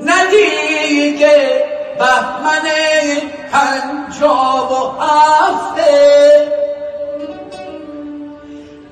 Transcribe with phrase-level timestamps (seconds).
[0.00, 1.64] ندیگه
[1.98, 2.66] بهمن
[3.52, 6.52] پنجاب و هفته.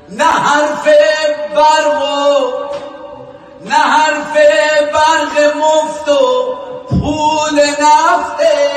[0.08, 0.88] نه حرف
[1.54, 2.52] برق و
[3.64, 4.36] نه حرف
[4.92, 6.54] برق مفت و
[6.90, 8.74] پول نفته.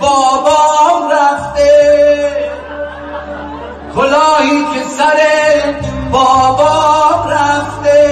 [0.00, 2.30] بابام رفته.
[3.94, 5.20] کلاهی که سر
[6.12, 8.08] بابام رفته.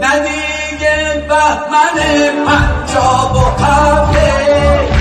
[0.00, 1.98] ندیگه بهمن
[2.46, 4.91] پنجاب و هفته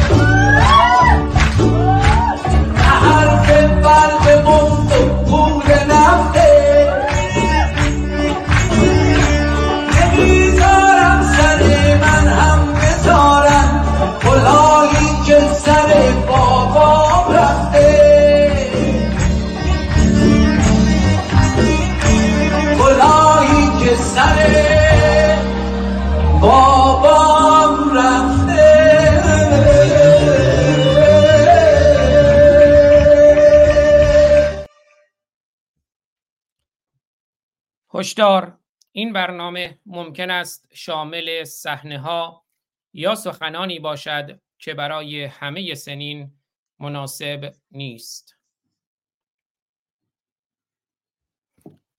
[38.01, 38.57] هشدار.
[38.91, 42.45] این برنامه ممکن است شامل صحنه ها
[42.93, 46.31] یا سخنانی باشد که برای همه سنین
[46.79, 48.35] مناسب نیست.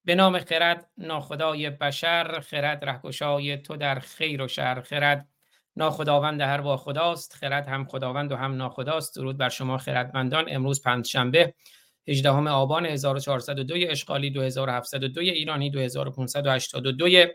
[0.04, 4.80] به نام خرد ناخدای بشر خرد رهگشای تو در خیر و شر.
[4.80, 5.28] خرد
[5.76, 9.16] ناخداوند هر با خداست خرد هم خداوند و هم ناخداست.
[9.16, 10.44] درود بر شما خردمندان.
[10.48, 11.54] امروز پنجشنبه
[12.08, 17.26] 18 آبان 1402 اشغالی 2702 ایرانی 2582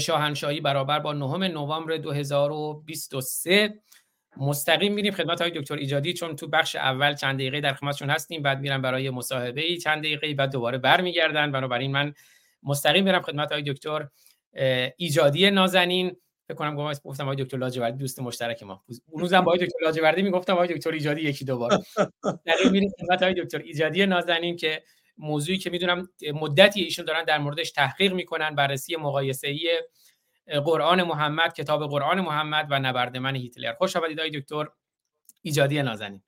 [0.00, 3.74] شاهنشاهی برابر با 9 نوامبر 2023
[4.36, 8.42] مستقیم میریم خدمت های دکتر ایجادی چون تو بخش اول چند دقیقه در خدمتشون هستیم
[8.42, 11.52] بعد میرم برای مصاحبه ای چند دقیقه بعد دوباره برمیگردن.
[11.52, 12.14] بنابراین من
[12.62, 14.08] مستقیم میرم خدمت های دکتر
[14.96, 16.16] ایجادی نازنین.
[16.48, 18.84] فکر کنم گفتم آقای دکتر لاجوردی دوست مشترک ما.
[19.06, 21.78] اون روزم با دکتر لاجوردی می‌گفتم آقای دکتر ایجادی یکی دو بار.
[22.44, 24.82] در میریم خدمت آقای دکتر ایجادی نازنین که
[25.18, 29.82] موضوعی که می‌دونم مدتی ایشون دارن در موردش تحقیق می‌کنن بررسی مقایسه ای
[30.64, 33.72] قرآن محمد کتاب قرآن محمد و نبرد من هیتلر.
[33.72, 34.68] خوش آمدید آقای دکتر
[35.42, 36.22] ایجادی نازنین.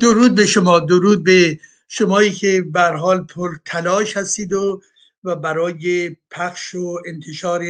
[0.00, 1.58] درود به شما درود به
[1.88, 4.82] شمایی که به حال پر تلاش هستید و
[5.24, 7.62] و برای پخش و انتشار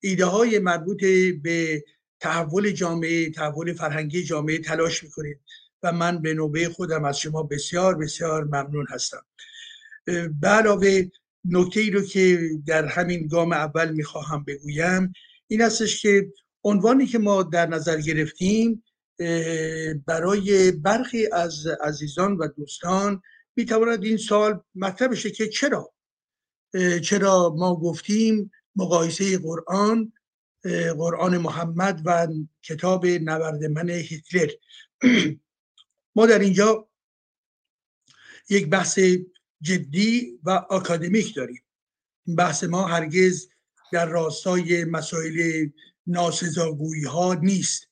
[0.00, 1.04] ایده های مربوط
[1.42, 1.84] به
[2.20, 5.40] تحول جامعه تحول فرهنگی جامعه تلاش می‌کنید
[5.82, 9.26] و من به نوبه خودم از شما بسیار بسیار ممنون هستم.
[10.40, 11.02] به علاوه
[11.44, 15.12] نکته ای رو که در همین گام اول می‌خواهم بگویم
[15.46, 16.32] این هستش که
[16.64, 18.84] عنوانی که ما در نظر گرفتیم
[20.06, 23.22] برای برخی از عزیزان و دوستان
[23.56, 25.92] می‌تواند این سال مطرح بشه که چرا؟
[27.02, 30.12] چرا ما گفتیم مقایسه قرآن
[30.98, 32.28] قرآن محمد و
[32.62, 34.50] کتاب نبرد من هیتلر.
[36.16, 36.88] ما در اینجا
[38.48, 38.98] یک بحث
[39.60, 41.62] جدی و آکادمیک داریم.
[42.36, 43.48] بحث ما هرگز
[43.92, 45.68] در راستای مسائل
[46.06, 47.88] ناسزاگویی ها نیست.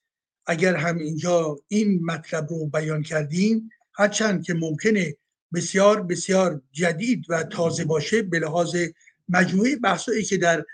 [0.46, 5.16] اگر هم اینجا این مطلب رو بیان کردیم هرچند که ممکنه
[5.54, 8.76] بسیار بسیار جدید و تازه باشه به لحاظ
[9.28, 10.64] مجموعه بحثایی که در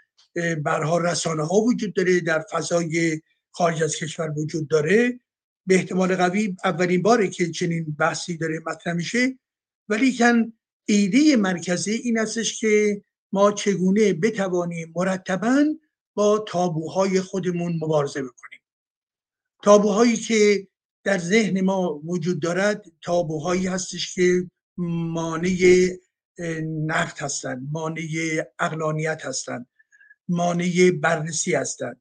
[0.65, 5.21] برها رسانه ها وجود داره در فضای خارج از کشور وجود داره.
[5.67, 9.39] به احتمال قوی اولین باره که چنین بحثی داره مطرح میشه.
[9.89, 10.53] ولی کن
[10.85, 13.03] ایده مرکزی این استش که
[13.33, 15.65] ما چگونه بتوانیم مرتبا
[16.15, 18.61] با تابوهای خودمون مبارزه بکنیم.
[19.63, 20.69] تابوهایی که
[21.05, 25.89] در ذهن ما وجود دارد تابوهایی هستش که مانع
[26.87, 28.07] نفت هستند مانع
[28.59, 29.67] اقلانیت هستند
[30.29, 32.01] مانع بررسی هستند.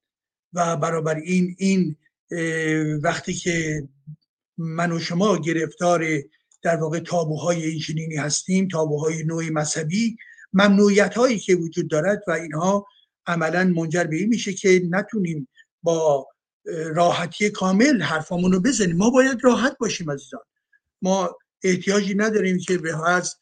[0.53, 1.95] و برابر این این
[3.03, 3.87] وقتی که
[4.57, 6.05] من و شما گرفتار
[6.61, 10.17] در واقع تابوهای اینچنینی هستیم تابوهای نوع مذهبی
[10.53, 12.87] ممنوعیت هایی که وجود دارد و اینها
[13.25, 15.47] عملا منجر به این میشه که نتونیم
[15.83, 16.27] با
[16.95, 18.97] راحتی کامل حرفامون رو بزنیم.
[18.97, 20.41] ما باید راحت باشیم عزیزان.
[21.01, 23.35] ما احتیاجی نداریم که به از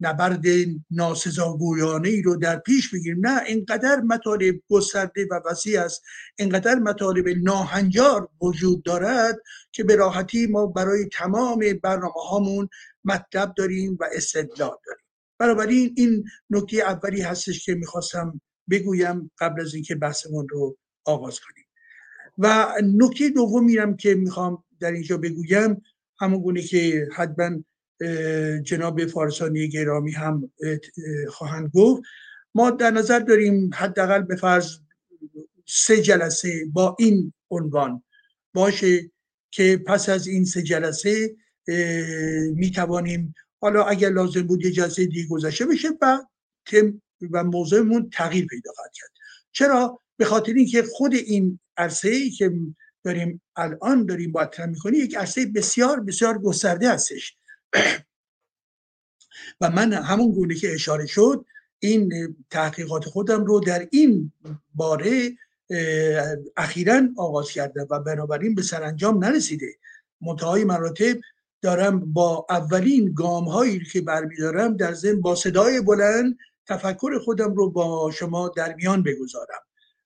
[0.00, 0.44] نبرد
[0.90, 3.26] ناسزاگویانه ای رو در پیش بگیریم.
[3.26, 6.02] نه اینقدر مطالب گسترده و وسیع است
[6.38, 9.38] اینقدر مطالب ناهنجار وجود دارد
[9.72, 12.68] که به راحتی ما برای تمام برنامه هامون
[13.04, 15.04] مطلب داریم و استدلال داریم.
[15.38, 18.40] بنابراین این نکته اولی هستش که می‌خواستم
[18.70, 21.64] بگویم قبل از اینکه بحثمون رو آغاز کنیم.
[22.38, 25.82] و نکته دوم میرم که می‌خوام در اینجا بگویم
[26.18, 27.50] همون گونه که حتما
[28.62, 30.50] جناب فارسانی گرامی هم
[31.28, 32.02] خواهند گفت.
[32.54, 34.78] ما در نظر داریم حداقل به فرض
[35.66, 38.02] سه جلسه با این عنوان
[38.54, 39.10] باشه
[39.50, 41.36] که پس از این سه جلسه
[42.54, 46.18] می توانیم حالا اگر لازم بود یه جلسه دیگه گذشته بشه و
[46.66, 49.10] تم و موضوعمون تغییر پیدا خواهد کرد.
[49.52, 52.52] چرا؟ به خاطر اینکه خود این عرصه ای که
[53.04, 57.36] داریم الان داریم مطرح می‌کنیم یک عرصه بسیار بسیار گسترده هستش.
[59.60, 61.44] و من همون گونه که اشاره شد
[61.78, 64.32] این تحقیقات خودم رو در این
[64.74, 65.36] باره
[66.56, 69.74] اخیرا آغاز کرده و بنابراین به سرانجام نرسیده.
[70.20, 71.16] منتهای مراتب
[71.62, 77.70] دارم با اولین گام هایی که برمیدارم در ضمن با صدای بلند تفکر خودم رو
[77.70, 79.62] با شما در میان بگذارم.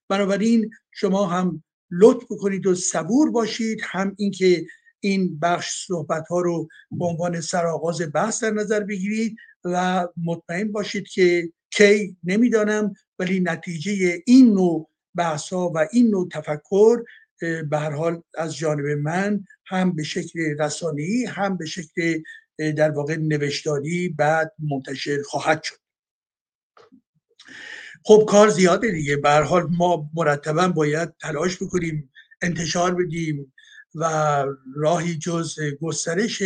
[0.09, 4.65] بنابراین شما هم لطف بکنید و صبور باشید هم اینکه
[4.99, 11.07] این بخش صحبت ها رو به عنوان سرآغاز بحث در نظر بگیرید و مطمئن باشید
[11.07, 17.03] که کی نمی‌دانم ولی نتیجه این نوع بحث ها و این نوع تفکر
[17.39, 22.21] به هر حال از جانب من هم به شکل رسانی هم به شکل
[22.57, 25.75] در واقع نوشتاری بعد منتشر خواهد شد.
[28.05, 29.17] خب کار زیاده دیگه.
[29.17, 32.11] به حال ما مرتبا باید تلاش بکنیم
[32.41, 33.53] انتشار بدیم.
[33.95, 34.45] و
[34.75, 36.43] راهی جز گسترش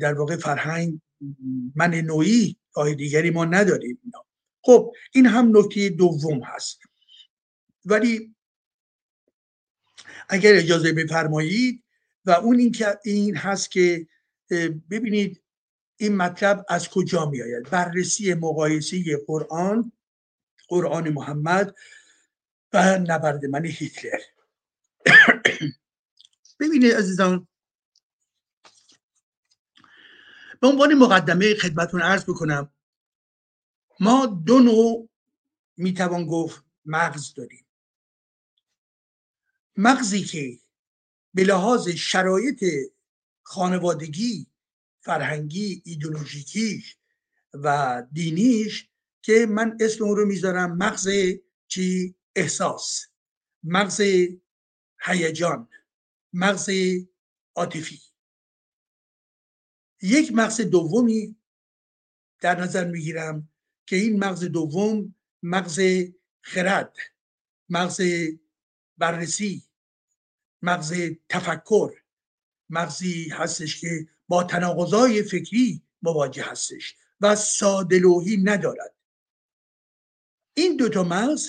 [0.00, 1.00] در واقع فرهنگ
[1.74, 4.00] من نوعی راه دیگری ما نداریم
[4.62, 6.80] خب این هم نکته دوم هست.
[7.84, 8.34] ولی
[10.28, 11.84] اگر اجازه بفرمایید
[12.24, 14.06] و اون این که این هست که
[14.90, 15.42] ببینید
[15.96, 19.92] این مطلب از کجا می آید بررسی مقایسه قرآن
[20.68, 21.74] قرآن محمد
[22.72, 24.20] و نبرد من هیتلر.
[26.60, 27.48] ببینید عزیزان
[30.60, 32.70] به عنوان مقدمه خدمتون عرض بکنم
[34.00, 35.08] ما دو نوع
[35.76, 37.66] می‌توان گفت مغز داریم.
[39.76, 40.58] مغزی که
[41.34, 42.64] به لحاظ شرایط
[43.42, 44.46] خانوادگی
[45.00, 46.96] فرهنگی ایدولوژیکیش
[47.54, 48.88] و دینیش
[49.22, 51.08] که من اسم اون رو می‌ذارم مغز
[51.68, 53.06] چی؟ احساس.
[53.64, 54.00] مغز
[55.00, 55.68] هیجان.
[56.32, 56.70] مغز
[57.56, 58.00] عاطفی.
[60.02, 61.36] یک مغز دومی
[62.40, 63.48] در نظر می‌گیرم
[63.86, 65.80] که این مغز دوم مغز
[66.40, 66.96] خرد
[67.68, 68.00] مغز
[68.98, 69.64] بررسی
[70.62, 70.94] مغز
[71.28, 71.92] تفکر
[72.70, 78.94] مغزی هستش که با تناقضای فکری مواجه هستش و سادلوهی ندارد.
[80.54, 81.48] این دوتا مغز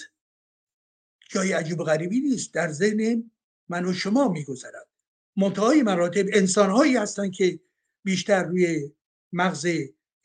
[1.29, 2.53] جای عجیب غریبی نیست.
[2.53, 3.31] در ذهن
[3.69, 4.87] من و شما میگذرد.
[5.35, 7.59] منتهای مراتب انسانهایی هستند که
[8.03, 8.91] بیشتر روی
[9.33, 9.67] مغز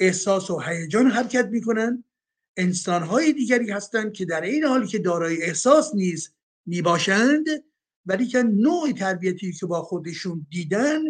[0.00, 2.05] احساس و هیجان حرکت می‌کنن
[2.56, 6.35] انسانهای دیگری هستند که در این حالی که دارای احساس نیست
[6.67, 7.47] می‌باشند
[8.06, 11.00] ولی که نوع تربیتی که با خودشون دیدن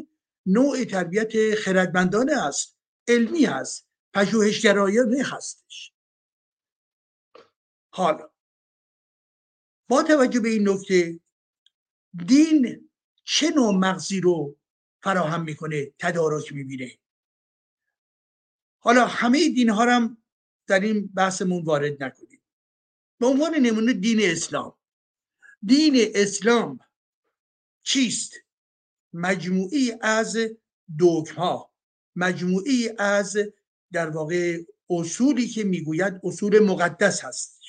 [0.47, 5.93] نوع تربیت خردمندانه است علمی است پژوهشگرایانه هستش.
[7.95, 8.31] حالا
[9.89, 11.21] با توجه به این نکته
[12.27, 12.91] دین
[13.25, 14.57] چه نوع مغزی رو
[15.03, 16.99] فراهم می‌کنه تدارک می‌بینه؟
[18.79, 20.23] حالا همه دین ها هم
[20.67, 22.43] در این بحثمون وارد نکنیم.
[23.19, 24.79] به عنوان نمونه دین اسلام.
[25.63, 26.81] دین اسلام
[27.83, 28.33] چیست؟
[29.13, 30.37] مجموعی از
[30.99, 31.73] دوک ها
[32.17, 33.37] مجموعی از
[33.93, 37.61] در واقع اصولی که می‌گوید اصول مقدس هست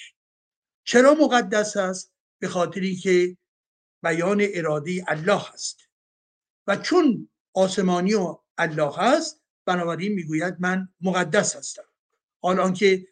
[0.83, 3.37] چرا مقدس هست؟ به خاطری که
[4.03, 5.79] بیان اراده الله هست
[6.67, 11.83] و چون آسمانی و الله هست بنابراین می‌گوید من مقدس هستم.
[12.41, 13.07] حالا آنکه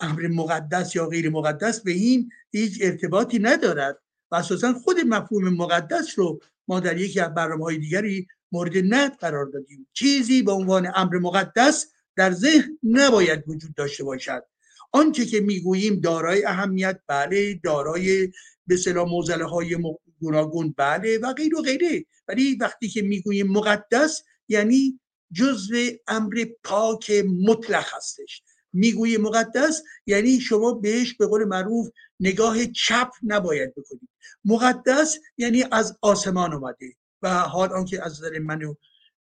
[0.00, 3.98] امر مقدس یا غیر مقدس به این هیچ ارتباطی ندارد
[4.30, 9.16] و اساسا خود مفهوم مقدس رو ما در یکی از برنامه های دیگری مورد ند
[9.16, 9.88] قرار دادیم.
[9.92, 14.44] چیزی به عنوان امر مقدس در ذهن نباید وجود داشته باشد.
[14.92, 18.32] آنچه که می‌گوییم دارای اهمیت بله دارای
[18.68, 19.76] به صلاح موزله های
[20.20, 22.04] گوناگون بله و غیر و غیره.
[22.28, 25.00] ولی وقتی که می‌گوییم مقدس یعنی
[25.32, 27.10] جزو امر پاک
[27.46, 28.42] مطلق هستش.
[28.72, 31.88] می‌گویی مقدس یعنی شما بهش به قول معروف
[32.20, 34.08] نگاه چپ نباید بکنید.
[34.44, 38.74] مقدس یعنی از آسمان اومده و حال آنکه از نظر من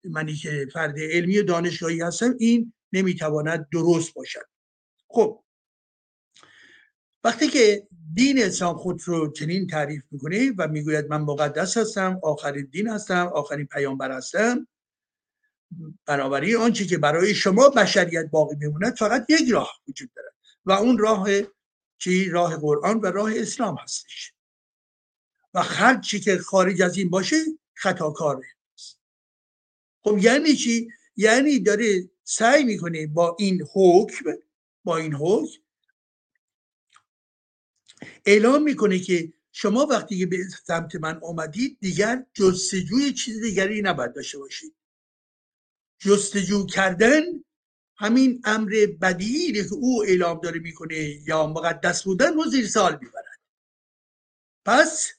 [0.04, 4.46] منی که فرد علمی و دانشگاهی هستم این نمی‌تواند درست باشد.
[5.08, 5.44] خب
[7.28, 12.66] وقتی که دین اسلام خود رو چنین تعریف می‌کنه و می‌گوید من مقدس هستم آخرین
[12.72, 14.68] دین هستم آخرین پیامبر هستم
[16.06, 20.34] بنابراین آنچه که برای شما بشریت باقی میموند فقط یک راه وجود دارد
[20.66, 21.28] و اون راه
[21.98, 24.34] چی؟ راه قرآن و راه اسلام هستش.
[25.54, 27.38] و هر چی که خارج از این باشه
[27.74, 28.48] خطاکاره.
[30.04, 34.26] خب یعنی چی؟ یعنی داره سعی می‌کنه با این حکم
[34.84, 35.67] با این حکم
[38.26, 44.14] اعلام می‌کنه که شما وقتی که به سمت من آمدید دیگر جستجوی چیز دیگری نباید
[44.14, 44.76] داشته باشید.
[46.00, 47.22] جستجو کردن
[47.98, 53.40] همین امر بدیعی که او اعلام داره می‌کنه یا مقدس بودن رو زیر سال می‌برد.
[54.66, 55.12] پس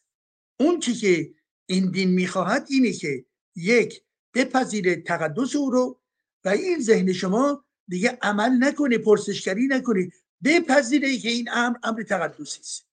[0.60, 1.34] اون چی که
[1.66, 3.24] این دین می‌خواهد اینه که
[3.56, 4.02] یک
[4.34, 6.00] بپذیره تقدس او رو
[6.44, 10.10] و این ذهن شما دیگه عمل نکنه پرسشگری نکنه.
[10.44, 12.88] بپذیره که این امر امر تقدسی است.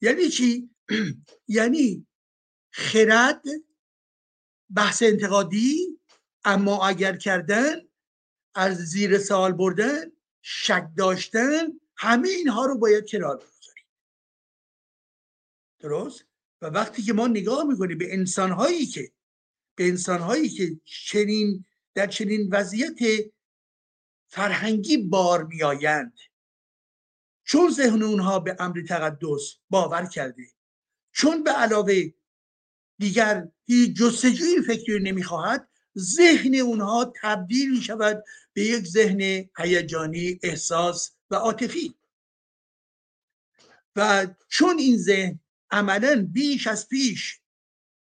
[0.00, 0.70] یعنی چی؟
[1.48, 2.06] یعنی
[2.70, 3.42] خرد
[4.76, 6.00] بحث انتقادی
[6.44, 7.80] اما اگر کردن
[8.54, 10.12] از زیر سوال بردن
[10.42, 13.84] شک داشتن همه اینها رو باید کنار بگذاریم
[15.78, 16.24] درست؟
[16.62, 19.12] و وقتی که ما نگاه می‌کنیم به انسانهایی که
[19.74, 21.64] به انسانهایی که چنین
[21.94, 22.98] در چنین وضعیت
[24.26, 26.18] فرهنگی بار میآیند
[27.50, 30.46] چون ذهن اونها به امر تقدس باور کرده
[31.12, 32.12] چون به علاوه
[32.98, 41.10] دیگر هیچ جستجوی فکری نمی‌خواهد ذهن اونها تبدیل می شود به یک ذهن هیجانی احساس
[41.30, 41.94] و عاطفی.
[43.96, 45.40] و چون این ذهن
[45.70, 47.40] عملا بیش از پیش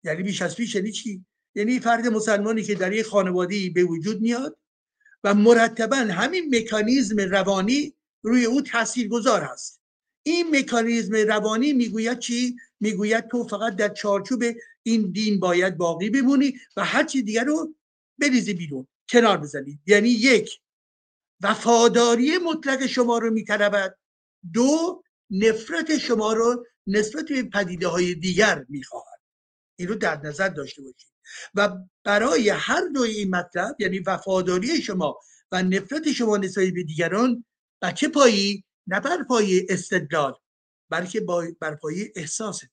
[0.04, 4.20] یعنی بیش از پیش یعنی چی؟ یعنی فرد مسلمانی که در یک خانوادی به وجود
[4.20, 4.56] میاد
[5.24, 9.80] و مرتبا همین مکانیزم روانی روی او تاثیر گذار هست
[10.22, 14.44] این مکانیزم روانی می‌گوید چی؟ می‌گوید تو فقط در چارچوب
[14.82, 17.74] این دین باید باقی بمونی و هر چی دیگر رو
[18.18, 19.80] بریزی بیرون کنار بزنی.
[19.86, 20.60] یعنی یک
[21.42, 23.98] وفاداری مطلق شما رو میطلبد.
[24.52, 29.20] دو نفرت شما رو نسبت به پدیده های دیگر می‌خواهد.
[29.76, 31.10] این رو در نظر داشته باشید.
[31.54, 31.68] و
[32.04, 35.18] برای هر دو این مطلب یعنی وفاداری شما
[35.52, 37.44] و نفرت شما نسبت به دیگران
[37.80, 40.34] بر چه پایی نه بر پایه استدلال
[40.88, 41.20] بلکه
[41.60, 42.70] بر پایه احساستون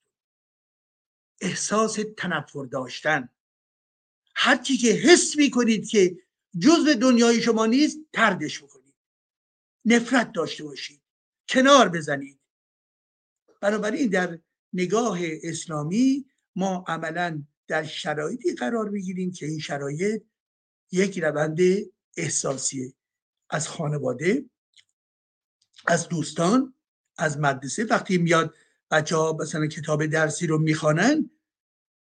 [1.42, 3.30] احساس تنفر داشتن.
[4.36, 6.18] هرچی که حس می‌کنید که
[6.60, 8.96] جزء دنیای شما نیست تردش بکنید.
[9.86, 11.02] نفرت داشته باشید.
[11.50, 12.40] کنار بزنید.
[13.62, 14.40] بنابراین در
[14.74, 20.24] نگاه اسلامی ما عملا در شرایطی قرار بگیریم که این شرایط
[20.92, 21.60] یک روند
[22.18, 22.94] احساسیه
[23.50, 24.50] از خانواده
[25.86, 26.74] از دوستان
[27.18, 28.56] از مدرسه وقتی میاد
[28.92, 31.30] بچه ها مثلا کتاب درسی رو می‌خوانن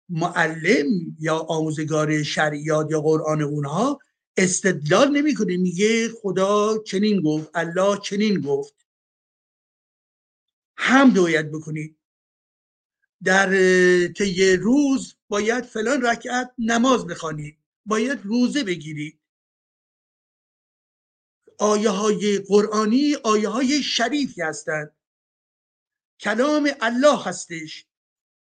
[0.09, 4.00] معلم یا آموزگار شریعت یا قرآن اونها
[4.37, 8.75] استدلال نمی‌کنه میگه خدا چنین گفت الله چنین گفت.
[10.76, 11.99] هم باید بکنید
[13.25, 13.50] در
[14.09, 19.21] طی روز باید فلان رکعت نماز بخوانید باید روزه بگیرید
[21.58, 24.92] آیه های قرآنی آیه های شریفی هستند.
[26.20, 27.87] کلام الله هستش.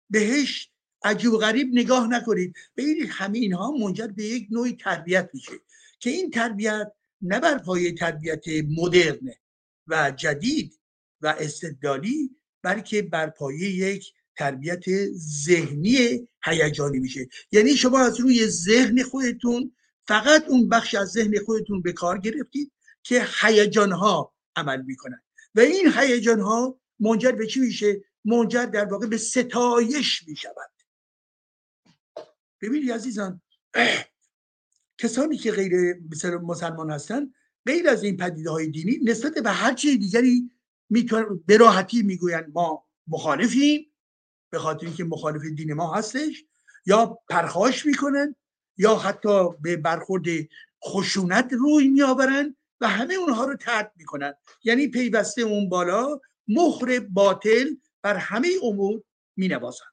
[0.09, 0.71] بهش
[1.03, 2.55] عجیب و غریب نگاه نکنید.
[2.77, 5.53] ببینید همه اینها منجر به یک نوع تربیت میشه
[5.99, 8.43] که این تربیت نه بر پای تربیت
[8.77, 9.33] مدرن
[9.87, 10.79] و جدید
[11.21, 14.83] و استدلالی بلکه بر پایه یک تربیت
[15.45, 17.27] ذهنی هیجانی میشه.
[17.51, 19.75] یعنی شما از روی ذهن خودتون
[20.07, 22.71] فقط اون بخش از ذهن خودتون به کار گرفتید
[23.05, 25.21] که هیجان ها عمل می‌کنن.
[25.55, 30.71] و این هیجان ها منجر به چی میشه؟ منجر در واقع به ستایش می‌شود.
[32.61, 33.41] ببینید عزیزان
[35.01, 35.95] کسانی که غیر
[36.43, 37.33] مسلمان هستن
[37.65, 40.49] غیر از این پدیده های دینی نسبت به هر چیز دیگری
[41.45, 43.93] به راحتی می‌گویند ما مخالفیم
[44.49, 46.45] به خاطر اینکه مخالف دین ما هستش
[46.85, 48.35] یا پرخاش می‌کنن
[48.77, 50.25] یا حتی به برخورد
[50.83, 54.33] خشونت روی میآورن و همه اونها رو ترک می‌کنن.
[54.63, 59.03] یعنی پیوسته اون بالا مخر باطل بر همه امور
[59.35, 59.91] مینوازند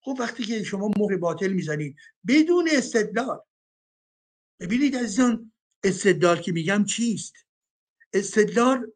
[0.00, 3.40] خب وقتی که شما مهر باطل می‌زنید بدون استدلال
[4.60, 5.52] ببینید عزیزان
[5.84, 7.34] استدلال که میگم چیست؟
[8.12, 8.92] استدلال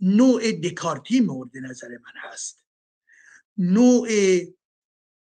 [0.00, 2.64] نوع دکارتی مورد نظر من هست.
[3.56, 4.08] نوع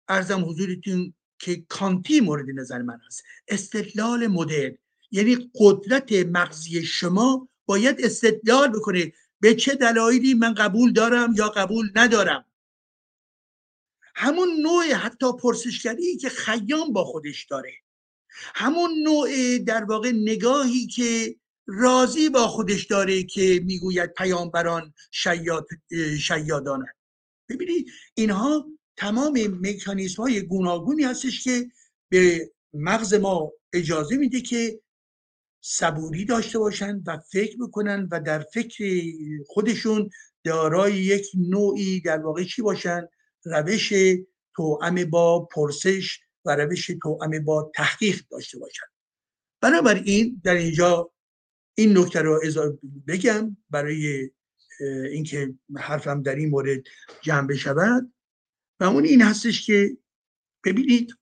[0.09, 4.79] ارزم حضورتون که کانتی مورد نظر من است استدلال مدرن
[5.11, 11.91] یعنی قدرت مغزی شما باید استدلال بکنه به چه دلایلی من قبول دارم یا قبول
[11.95, 12.45] ندارم.
[14.15, 17.73] همون نوع حتی پرسشگری که خیام با خودش داره.
[18.55, 25.67] همون نوع در واقع نگاهی که راضی با خودش داره که می‌گوید پیامبران شیاد
[26.21, 26.97] شیادانند.
[27.49, 28.67] ببینید اینها
[29.01, 31.71] تمام مکانیزم های گوناگونی هستش که
[32.09, 34.81] به مغز ما اجازه میده که
[35.61, 39.03] صبوری داشته باشن و فکر بکنن و در فکر
[39.47, 40.11] خودشون
[40.45, 43.09] دارای یک نوعی در واقع چی باشن؟
[43.45, 43.93] روش
[44.57, 48.87] توأم با پرسش و روش توأم با تحقیق داشته باشن.
[49.61, 51.11] بنابراین در اینجا
[51.75, 52.41] این نکته رو
[53.07, 54.31] بگم برای
[55.11, 56.83] اینکه حرفم در این مورد
[57.23, 58.13] جمع بشود.
[58.81, 59.97] و اون این هستش که
[60.65, 61.17] ببینید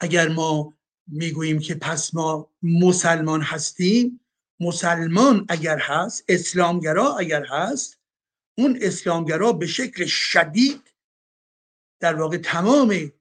[0.00, 0.74] اگر ما
[1.06, 4.20] می‌گوییم که پس ما مسلمان هستیم
[4.60, 7.98] مسلمان اگر هست اسلامگرا اگر هست
[8.58, 10.94] اون اسلامگرا به شکل شدید
[12.00, 13.12] در واقع تمام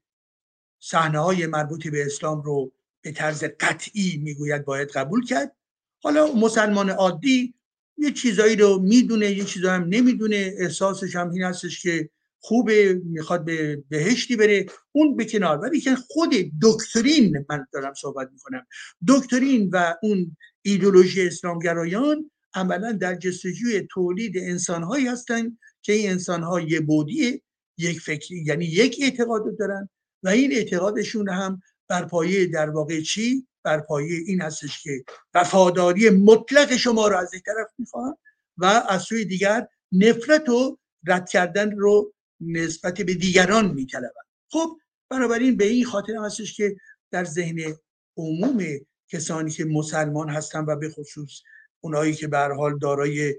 [0.79, 5.55] صحنه های مربوط به اسلام رو به طرز قطعی می‌گوید باید قبول کرد.
[6.03, 7.53] حالا مسلمان عادی
[7.97, 10.53] یه چیزایی رو می‌دونه یه چیزایی هم نمی‌دونه.
[10.57, 12.09] احساسش هم این هستش که
[12.41, 14.65] خوبه می‌خواد به بهشتی بره.
[14.91, 15.57] اون به کنار.
[15.57, 16.29] ولی که خود
[16.61, 18.65] دکترین من دارم صحبت می‌کنم.
[19.07, 26.79] دکترین و اون ایدولوژی اسلامگرایان عملا در جستجوی تولید انسانهایی هستند که این انسانها یه
[26.79, 27.41] بودی
[27.77, 29.89] یک فکر یعنی یک اعتقاد دارن
[30.23, 36.09] و این اعتقادشون هم بر پایه در واقع چی؟ بر پایه این هستش که وفاداری
[36.09, 38.15] مطلق شما رو از یک طرف می‌خواهن
[38.57, 44.77] و از سوی دیگر نفرت و رد کردن رو نسبت به دیگران میطلبن خب
[45.09, 46.75] بنابراین به این خاطر هستش که
[47.11, 47.75] در ذهن
[48.17, 48.63] عموم
[49.07, 51.41] کسانی که مسلمان هستن و به خصوص
[51.81, 53.35] اونایی که به حال دارای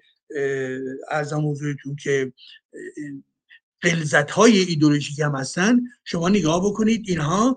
[1.10, 2.32] ارزم حضورتون که
[3.80, 7.56] قلزت های ایدولوژیک هم هستن شما نگاه بکنید اینها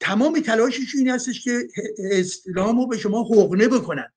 [0.00, 1.68] تمام تلاششون این هستش که
[1.98, 4.12] اسلام رو به شما حقنه بکنن.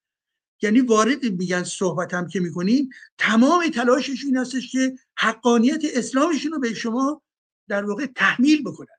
[0.62, 6.60] یعنی وارد میگن صحبت هم که می‌کنیم تمام تلاششون این هستش که حقانیت اسلامشون رو
[6.60, 7.22] به شما
[7.68, 8.98] در واقع تحمیل بکنن.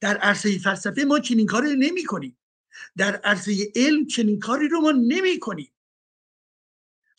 [0.00, 2.38] در عرصه فلسفه ما چنین کاری نمی کنیم.
[2.96, 5.72] در عرصه علم چنین کاری رو ما نمی کنیم.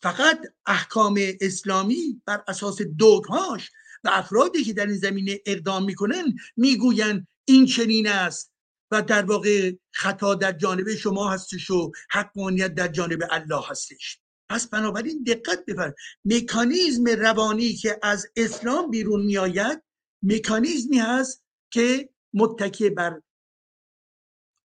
[0.02, 3.70] فقط احکام اسلامی بر اساس دوگهاش
[4.04, 8.52] و افرادی که در این زمینه اقدام می‌کنن می‌گویند این چنین است
[8.90, 14.21] و در واقع خطا در جانب شما هستش و حقانیت در جانب الله هستش.
[14.52, 15.96] پس بنابراین دقت بفرمایید.
[16.24, 19.82] مکانیزم روانی که از اسلام بیرون میآید
[20.22, 23.22] مکانیزمی هست که متکی بر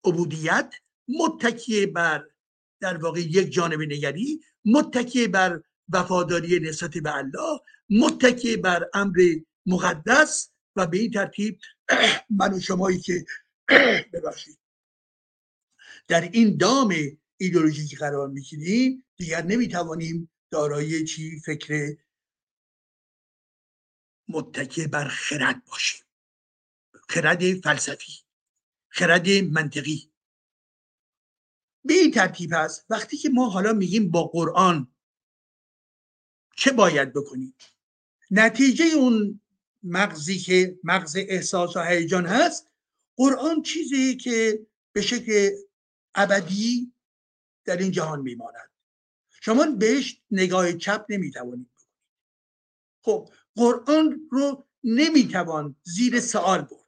[0.04, 0.74] عبودیت
[1.08, 2.24] متکی بر
[2.80, 9.18] در واقع یک جانب نگری متکی بر وفاداری نسبت به الله متکی بر امر
[9.66, 11.58] مقدس و به این ترتیب
[12.38, 13.24] من و شمایی که
[14.12, 14.58] ببخشید.
[16.08, 16.94] در این دام
[17.36, 21.96] ایدولوژیکی قرار می‌گیریم دیگر نمی‌توانیم دارای چی فکر
[24.28, 26.04] متکی بر خرد باشیم.
[27.08, 28.12] خرد فلسفی
[28.88, 30.12] خرد منطقی.
[31.84, 34.92] به این ترتیب هست وقتی که ما حالا میگیم با قرآن
[36.56, 37.54] چه باید بکنیم؟
[38.30, 39.40] نتیجه اون
[39.82, 42.70] مغزی که مغز احساس و هیجان هست
[43.16, 45.50] قرآن چیزی که به شکل
[46.14, 46.92] ابدی
[47.66, 48.70] در این جهان میماند.
[49.30, 51.70] شما بهش نگاه چپ نمی‌توانید
[53.02, 56.86] خب قرآن رو نمی‌توان زیر سوال برد.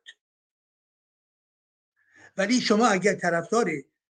[2.37, 3.71] ولی شما اگر طرفدار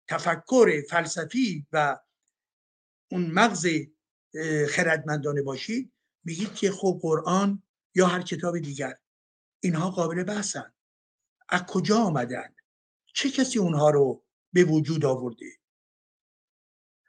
[0.08, 1.98] تفکر فلسفی و
[3.10, 3.66] اون مغز
[4.70, 5.92] خردمندانه باشید
[6.24, 7.62] میگید که خب قرآن
[7.94, 8.98] یا هر کتاب دیگر
[9.60, 10.72] اینها قابل بحثن.
[11.48, 12.54] از کجا آمدن؟
[13.06, 15.46] چه کسی اونها رو به وجود آورده؟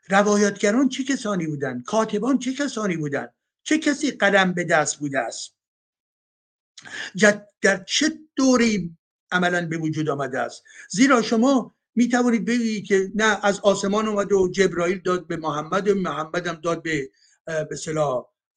[0.10, 5.56] روایتگران چه کسانی بودند؟ کاتبان چه کسانی بودند؟ چه کسی قلم به دست بوده است؟
[7.62, 8.98] در چه دوری
[9.32, 14.36] عملا به وجود آمده است؟ زیرا شما می توانید بگید که نه از آسمان اومده
[14.36, 17.10] و جبرائیل داد به محمد و محمد هم داد به
[17.46, 17.78] به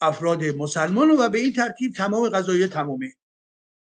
[0.00, 3.12] افراد مسلمان و به این ترتیب تمام قضایه تمامه.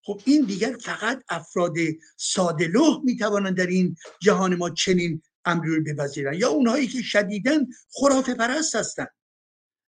[0.01, 1.73] خب این دیگر فقط افراد
[2.17, 2.71] ساده
[3.03, 8.33] می توانند در این جهان ما چنین امری رو بپذیرن یا اونهایی که شدیدن خرافه
[8.33, 9.15] پرست هستند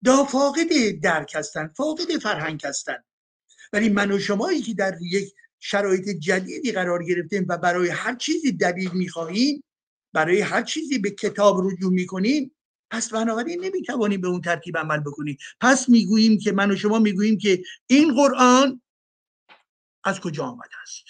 [0.04, 3.04] دا فاقد درک هستند فاقد فرهنگ هستند
[3.72, 8.52] ولی من و شمایی که در یک شرایط جدیدی قرار گرفتیم و برای هر چیزی
[8.52, 9.64] دلیل می‌خواهیم
[10.12, 12.56] برای هر چیزی به کتاب رجوع می‌کنیم
[12.90, 15.36] پس بنابراین نمی‌توانیم به اون ترتیب عمل بکنیم.
[15.60, 18.82] پس می‌گوییم که من و شما می‌گوییم که این قرآن
[20.04, 21.04] از کجا آمده است؟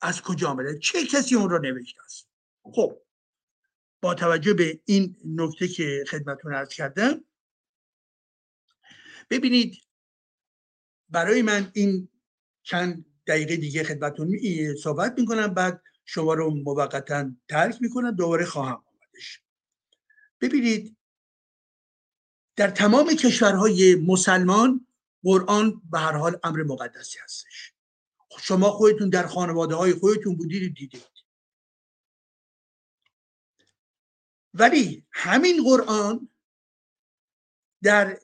[0.00, 2.28] از کجا آمده؟ چه کسی اون را نوشته است؟
[2.62, 3.02] خب
[4.00, 7.24] با توجه به این نکته که خدمتون ارز کردم
[9.30, 9.76] ببینید
[11.08, 12.08] برای من این
[12.62, 14.38] چند دقیقه دیگه خدمتون
[14.82, 19.42] صحبت می‌کنم بعد شما رو موقتا ترک می‌کنم دوباره خواهم آمدش.
[20.40, 20.96] ببینید
[22.56, 24.86] در تمام کشورهای مسلمان
[25.22, 27.72] قرآن به هر حال امر مقدسی هستش.
[28.40, 31.19] شما خودتون در خانواده های خودتون بودید دیدید.
[34.54, 36.28] ولی همین قرآن
[37.82, 38.20] در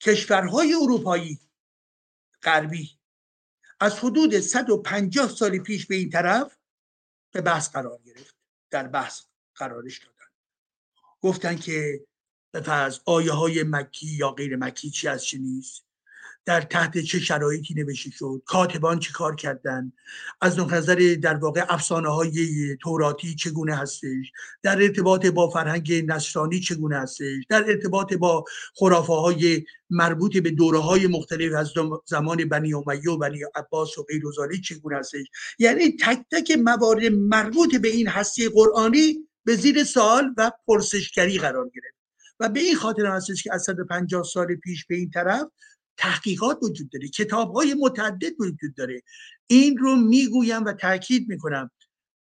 [0.00, 1.40] کشورهای اروپایی
[2.42, 2.98] غربی
[3.80, 6.58] از حدود 150 سال پیش به این طرف
[7.32, 8.36] به بحث قرار گرفت
[8.70, 9.22] در بحث
[9.54, 10.30] قرارش دادن.
[11.20, 12.06] گفتن که
[12.52, 15.84] به آیه های مکی یا غیر مکی چی از چی نیست؟
[16.44, 19.92] در تحت چه شرایطی نوشته شد؟ کاتبان چه کار کردن؟
[20.40, 26.96] از نظر در واقع افسانه های توراتی چگونه هستش؟ در ارتباط با فرهنگ نصرانی چگونه
[26.98, 31.72] هستش؟ در ارتباط با خرافه های مربوط به دوره های مختلف از
[32.06, 34.22] زمان بنی امیه و بنی عباس و غیر
[34.64, 35.26] چگونه هستش؟
[35.58, 41.70] یعنی تک تک موارد مربوط به این هستی قرآنی به زیر سال و پرسشگری قرار
[41.74, 42.02] گرفت.
[42.40, 45.46] و به این خاطر هستش که از 150 سال پیش به این طرف
[45.96, 49.02] تحقیقات وجود داره کتاب های متعدد وجود داره.
[49.46, 51.70] این رو می‌گویم و تاکید می‌کنم.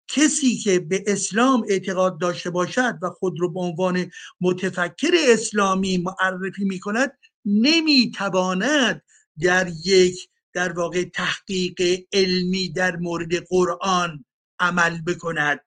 [0.08, 6.64] کسی که به اسلام اعتقاد داشته باشد و خود رو به عنوان متفکر اسلامی معرفی
[6.64, 9.02] می‌کند نمی‌تواند
[9.40, 14.24] در یک در واقع تحقیق علمی در مورد قرآن
[14.58, 15.60] عمل بکند.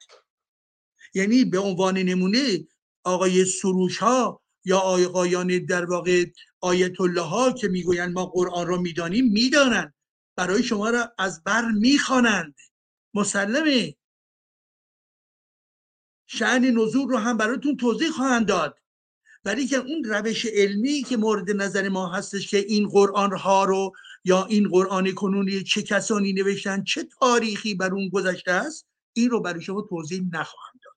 [1.14, 2.68] یعنی به عنوان نمونه
[3.04, 6.26] آقای سروش ها یا آقایان در واقع
[6.62, 9.94] آیت الله ها که می‌گویند ما قرآن را می‌دانیم می‌دانند.
[10.36, 12.56] برای شما را از بر می‌خوانند.
[13.14, 13.96] مسلمه.
[16.28, 18.78] شعن نزول رو هم براتون توضیح خواهند داد.
[19.46, 23.92] ولی که اون روش علمی که مورد نظر ما هستش که این قرآن ها رو
[24.24, 29.42] یا این قرآن کنونی چه کسانی نوشتن چه تاریخی بر اون گذشته است این رو
[29.42, 30.96] برای شما توضیح نخواهم داد.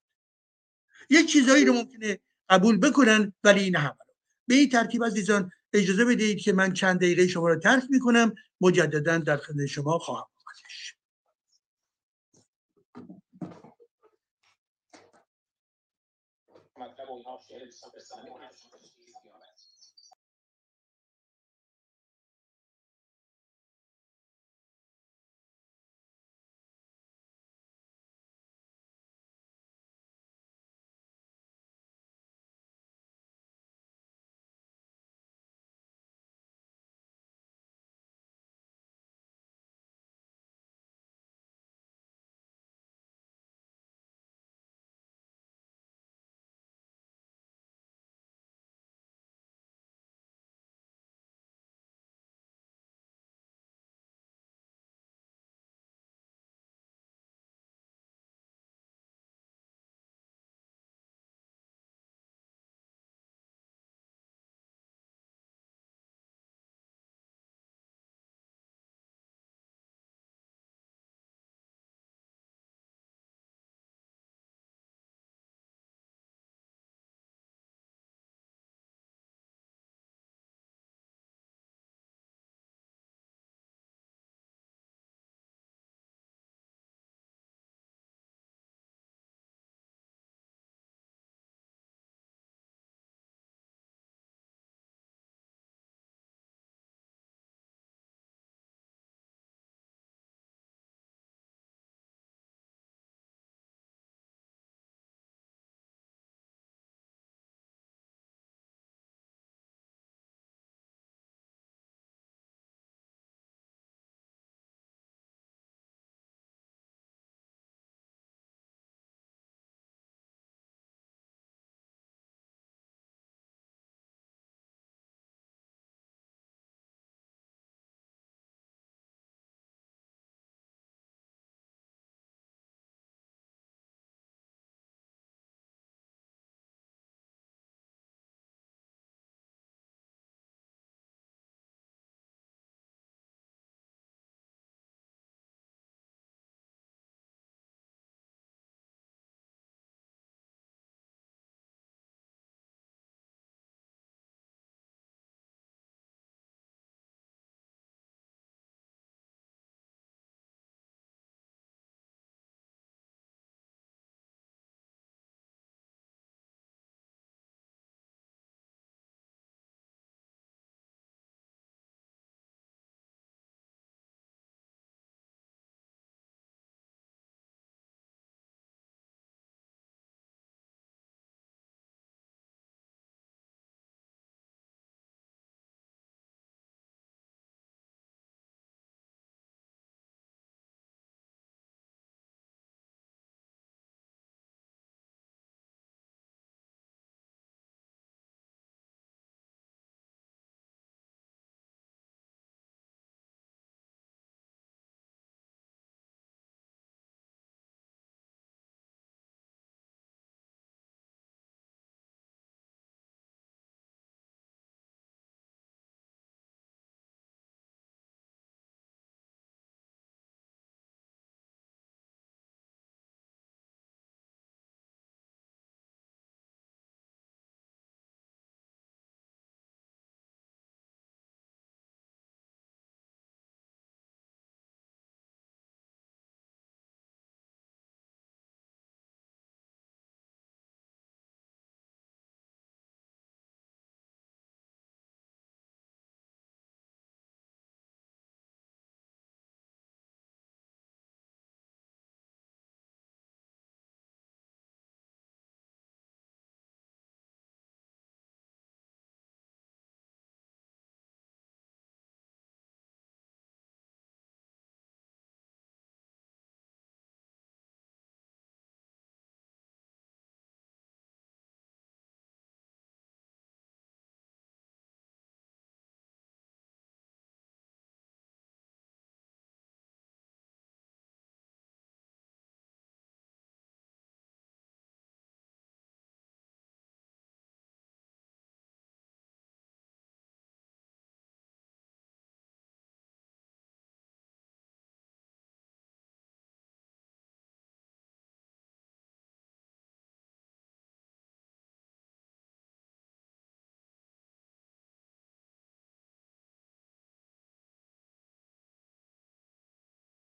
[1.11, 4.04] یک چیزایی رو ممکنه قبول بکنن ولی نه همه.
[4.47, 8.35] به این ترتیب عزیزان اجازه بدهید که من چند دقیقه شما را ترک می کنم
[8.61, 10.97] مجددا در خدمت شما خواهم آمدش.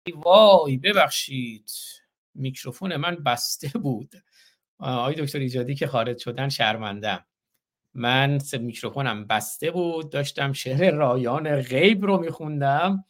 [0.08, 1.70] وای ببخشید.
[2.34, 4.12] میکروفون من بسته بود.
[4.78, 7.26] آقای دکتر ایجادی که خارج شدن شرمندم.
[7.94, 10.10] من میکروفونم بسته بود.
[10.12, 13.04] داشتم شعر رایان غیب رو میخوندم.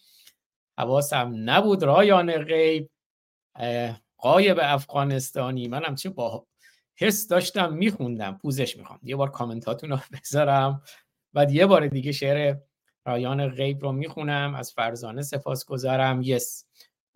[0.78, 2.90] حواسم نبود رایان غیب.
[4.16, 5.68] قایب افغانستانی.
[5.68, 6.46] منم چه با
[6.96, 8.38] حس داشتم میخوندم.
[8.42, 8.98] پوزش می‌خوام.
[9.02, 10.82] یه بار کامنتاتون رو بذارم.
[11.32, 12.56] بعد یه بار دیگه شعر
[13.06, 14.54] رایان غیب رو می‌خونم.
[14.54, 16.69] از فرزانه سپاس گذارم yes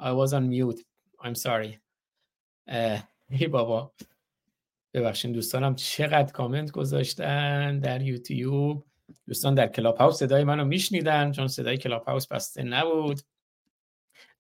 [0.05, 0.81] I was on mute.
[1.23, 1.81] I'm sorry.
[3.31, 3.93] ای بابا.
[4.95, 8.85] ببخشید دوستانم چقدر کامنت گذاشتن در یوتیوب.
[9.27, 13.21] دوستان در کلاب هاوس صدای منو میشنیدن چون صدای کلاب هاوس بسته نبود.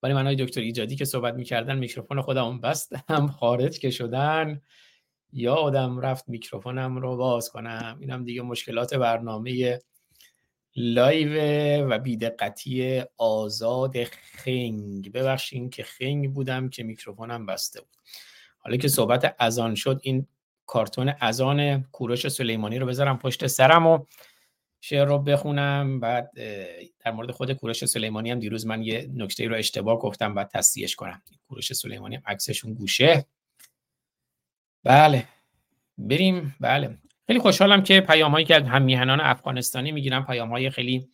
[0.02, 3.26] ولی من آقای دکتر ایجادی که صحبت می‌کردن میکروفون خودم بستم.
[3.40, 4.60] خارج که شدن.
[5.32, 7.96] یادم رفت میکروفونم رو باز کنم.
[8.00, 9.80] اینم دیگه مشکلات برنامه
[10.76, 11.38] live
[11.88, 15.12] و بیدقتی آزاد خنگ.
[15.12, 17.96] ببخشین که خنگ بودم که میکروفونم بسته بود.
[18.58, 20.26] حالا که صحبت اذان شد این
[20.66, 24.04] کارتون اذان کوروش سلیمانی رو بذارم پشت سرم و
[24.80, 26.00] شعر رو بخونم.
[26.00, 26.30] بعد
[27.04, 30.96] در مورد خود کوروش سلیمانی هم دیروز من یه نکته رو اشتباه گفتم بعد تصحیحش
[30.96, 31.22] کنم.
[31.48, 33.26] کوروش سلیمانی عکسشون گوشه.
[34.84, 35.28] بله.
[35.98, 36.56] بریم.
[36.60, 36.98] بله.
[37.26, 41.08] خیلی خوشحالم که پیام هایی که هم میهنان افغانستانی می‌گیرم پیام های خیلی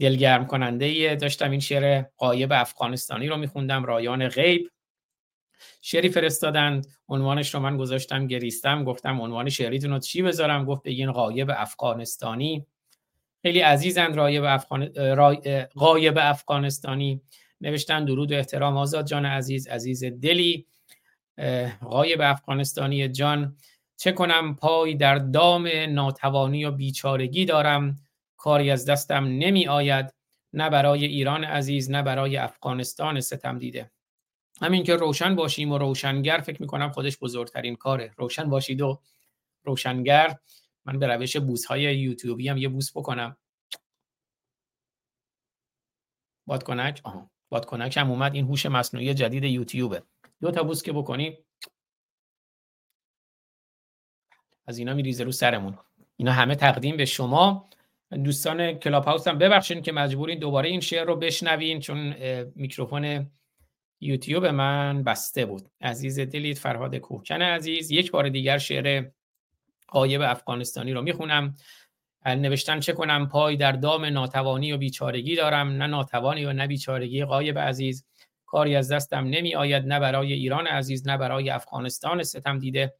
[0.00, 1.50] دلگرم کننده داشتم.
[1.50, 4.70] این شعر قایب افغانستانی رو میخوندم رایان غیب.
[5.80, 8.84] شعری فرستادند عنوانش رو من گذاشتم گریستم.
[8.84, 12.66] گفتم عنوان شعریتون رو چی بذارم؟ گفت بگین قایب افغانستانی.
[13.42, 14.88] خیلی عزیزند رایب افغان...
[15.74, 17.20] قایب افغانستانی.
[17.60, 20.66] نوشتن درود و احترام آزاد جان عزیز عزیز دلی.
[21.80, 23.56] قایب افغانستانی جان.
[24.02, 28.00] چه کنم پای در دام ناتوانی و بیچارگی دارم؟
[28.36, 30.14] کاری از دستم نمی آید
[30.52, 33.90] نه برای ایران عزیز نه برای افغانستان ستم دیده.
[34.60, 38.12] همین که روشن باشیم و روشنگر فکر می کنم خودش بزرگترین کاره.
[38.16, 39.00] روشن باشید و
[39.64, 40.38] روشنگر.
[40.84, 43.36] من به روش بوسهای یوتیوبی هم یه بوس بکنم.
[46.46, 47.30] بادکنک؟ آها.
[47.48, 48.34] بادکنک هم اومد.
[48.34, 50.02] این هوش مصنوعی جدید یوتیوبه.
[50.40, 51.38] دو تا بوس که بکنی؟
[54.66, 55.78] از اینا میریزه رو سرمون.
[56.16, 57.68] اینا همه تقدیم به شما.
[58.24, 62.14] دوستان کلاب هاوس هم ببخشید که مجبورین دوباره این شعر رو بشنوین چون
[62.54, 63.30] میکروفون
[64.00, 65.68] یوتیوب من بسته بود.
[65.80, 69.04] عزیز دلید فرهاد کوهکن عزیز یک بار دیگر شعر
[69.88, 71.54] قایب افغانستانی رو می‌خونم.
[72.26, 75.68] نوشتن چه کنم؟ پای در دام ناتوانی و بیچارگی دارم.
[75.68, 77.24] نه ناتوانی و نه بیچارگی.
[77.24, 78.06] قایب عزیز.
[78.46, 82.94] کاری از دستم نمی آید نه برای ایران عزیز نه برای افغانستان ستم دیده.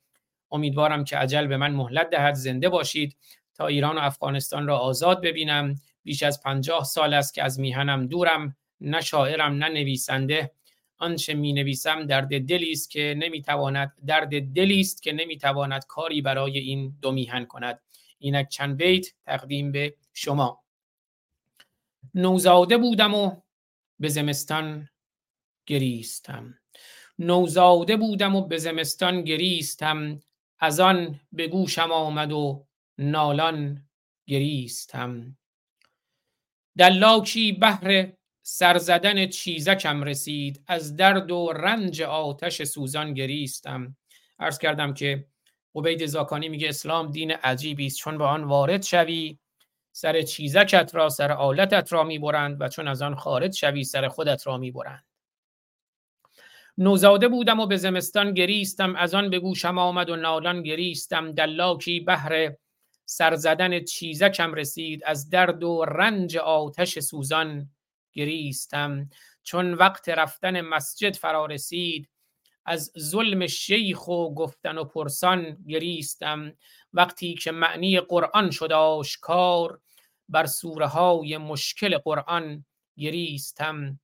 [0.53, 2.35] امیدوارم که عجل به من مهلت دهد.
[2.35, 3.17] زنده باشید
[3.55, 5.75] تا ایران و افغانستان را آزاد ببینم.
[6.05, 10.53] بیش از پنجاه سال است که از میهنم دورم نه شاعرم نه نویسنده.
[10.99, 16.59] آنچه می نویسم درد دلی است که نمی‌تواند درد دلی است که نمی‌تواند کاری برای
[16.59, 17.81] این دو میهن کند.
[18.19, 20.62] اینک چند بیت تقدیم به شما.
[22.15, 23.37] نوزاده بودم و
[24.01, 24.88] به زمستان
[25.67, 26.59] گریستم.
[27.19, 30.21] نوزاده بودم و به زمستان گریستم.
[30.62, 32.66] از آن به گوشم آمد و
[32.98, 33.88] نالان
[34.27, 35.37] گریستم.
[36.79, 43.96] دلاکی بهر سرزدن چیزکم رسید از درد و رنج آتش سوزان گریستم.
[44.38, 45.27] عرض کردم که
[45.75, 49.38] عبید زاکانی میگه اسلام دین عجیبی است چون به آن وارد شوی
[49.92, 54.46] سر چیزکت را سر آلتت را می‌برند و چون از آن خارج شوی سر خودت
[54.46, 55.12] را می‌برند.
[56.79, 61.33] نوزاده بودم و به زمستان گریستم از آن به گوشم آمد و نالان گریستم.
[61.33, 62.53] دلاکی بهر
[63.05, 65.03] سرزدن چیزکم رسید.
[65.07, 67.71] از درد و رنج آتش سوزان
[68.13, 69.11] گریستم.
[69.43, 72.09] چون وقت رفتن مسجد فرا رسید
[72.65, 76.53] از ظلم شیخ و گفتن و پرسان گریستم.
[76.93, 79.81] وقتی که معنی قرآن شد آشکار
[80.29, 82.65] بر سوره های مشکل قرآن
[82.97, 84.01] گریستم.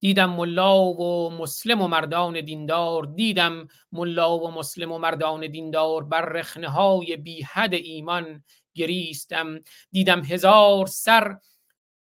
[0.00, 6.20] دیدم ملا و مسلم و مردان دیندار دیدم ملا و مسلم و مردان دیندار بر
[6.20, 9.60] رخنه های بی حد ایمان گریستم.
[9.90, 11.36] دیدم هزار سر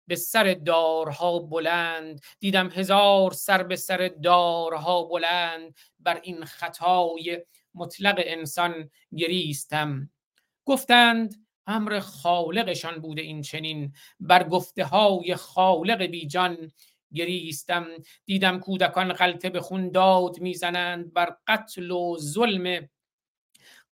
[0.07, 5.75] به سر دارها بلند دیدم هزار سر به سر دارها بلند.
[6.01, 7.45] بر این خطای
[7.75, 10.11] مطلق انسان گریستم.
[10.65, 11.35] گفتند
[11.67, 16.73] امر خالقشان بوده این چنین بر گفته های خالق بیجان
[17.15, 17.87] گریستم
[18.25, 22.89] دیدم کودکان غلطه به خون داد می‌زنند بر قتل و ظلم.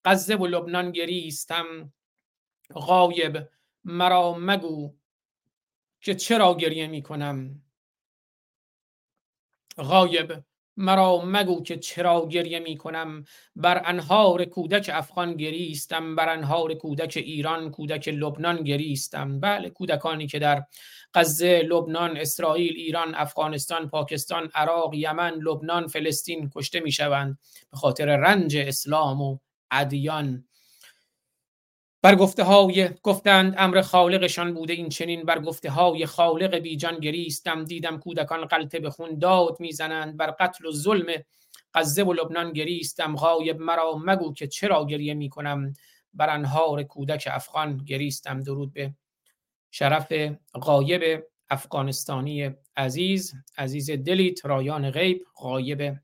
[0.05, 1.93] غزه و لبنان گریستم
[2.75, 3.49] غایب
[3.85, 4.95] مرا مگو
[6.01, 7.63] که چرا گریه می کنم
[9.77, 10.45] غایب
[10.77, 13.25] مرا مگو که چرا گریه می کنم؟
[13.57, 19.41] بر انهار کودک افغان گریستم بر انهار کودک ایران کودک لبنان گریستم.
[19.41, 20.65] بله کودکانی که در
[21.15, 27.39] غزه لبنان اسرائیل ایران افغانستان پاکستان عراق یمن لبنان فلسطین کشته می شوند.
[27.71, 29.39] به خاطر رنج اسلام و
[29.71, 30.45] ادیان.
[32.03, 35.23] بر گفته های گفتند امر خالقشان بوده این چنین.
[35.23, 37.65] بر گفته های خالق بیجان گریستم.
[37.65, 40.17] دیدم کودکان قلطه به خون داد می‌زنند.
[40.17, 41.23] بر قتل و ظلم
[41.75, 43.17] غزه و لبنان گریستم.
[43.17, 45.73] غایب مرا مگو که چرا گریه می‌کنم.
[46.15, 48.41] بر انهار کودک افغان گریستم.
[48.41, 48.95] درود به
[49.71, 50.13] شرف
[50.55, 53.35] غایب افغانستانی عزیز.
[53.59, 55.97] عزیز دلیت رایان غیب غایب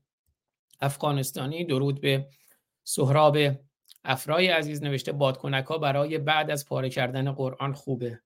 [0.81, 1.65] افغانستانی.
[1.65, 2.27] درود به
[2.83, 3.37] سهراب
[4.03, 8.21] افرای عزیز نوشته بادکنک ها برای بعد از پاره کردن قرآن خوبه.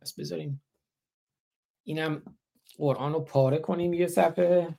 [0.00, 0.62] پس بذاریم
[1.84, 2.22] اینم
[2.78, 4.78] قرآن رو پاره کنیم یه صفحه.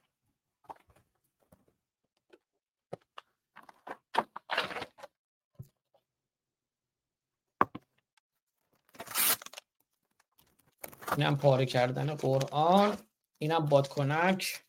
[11.18, 12.98] اینم پاره کردن قرآن
[13.38, 14.64] اینم بادکنک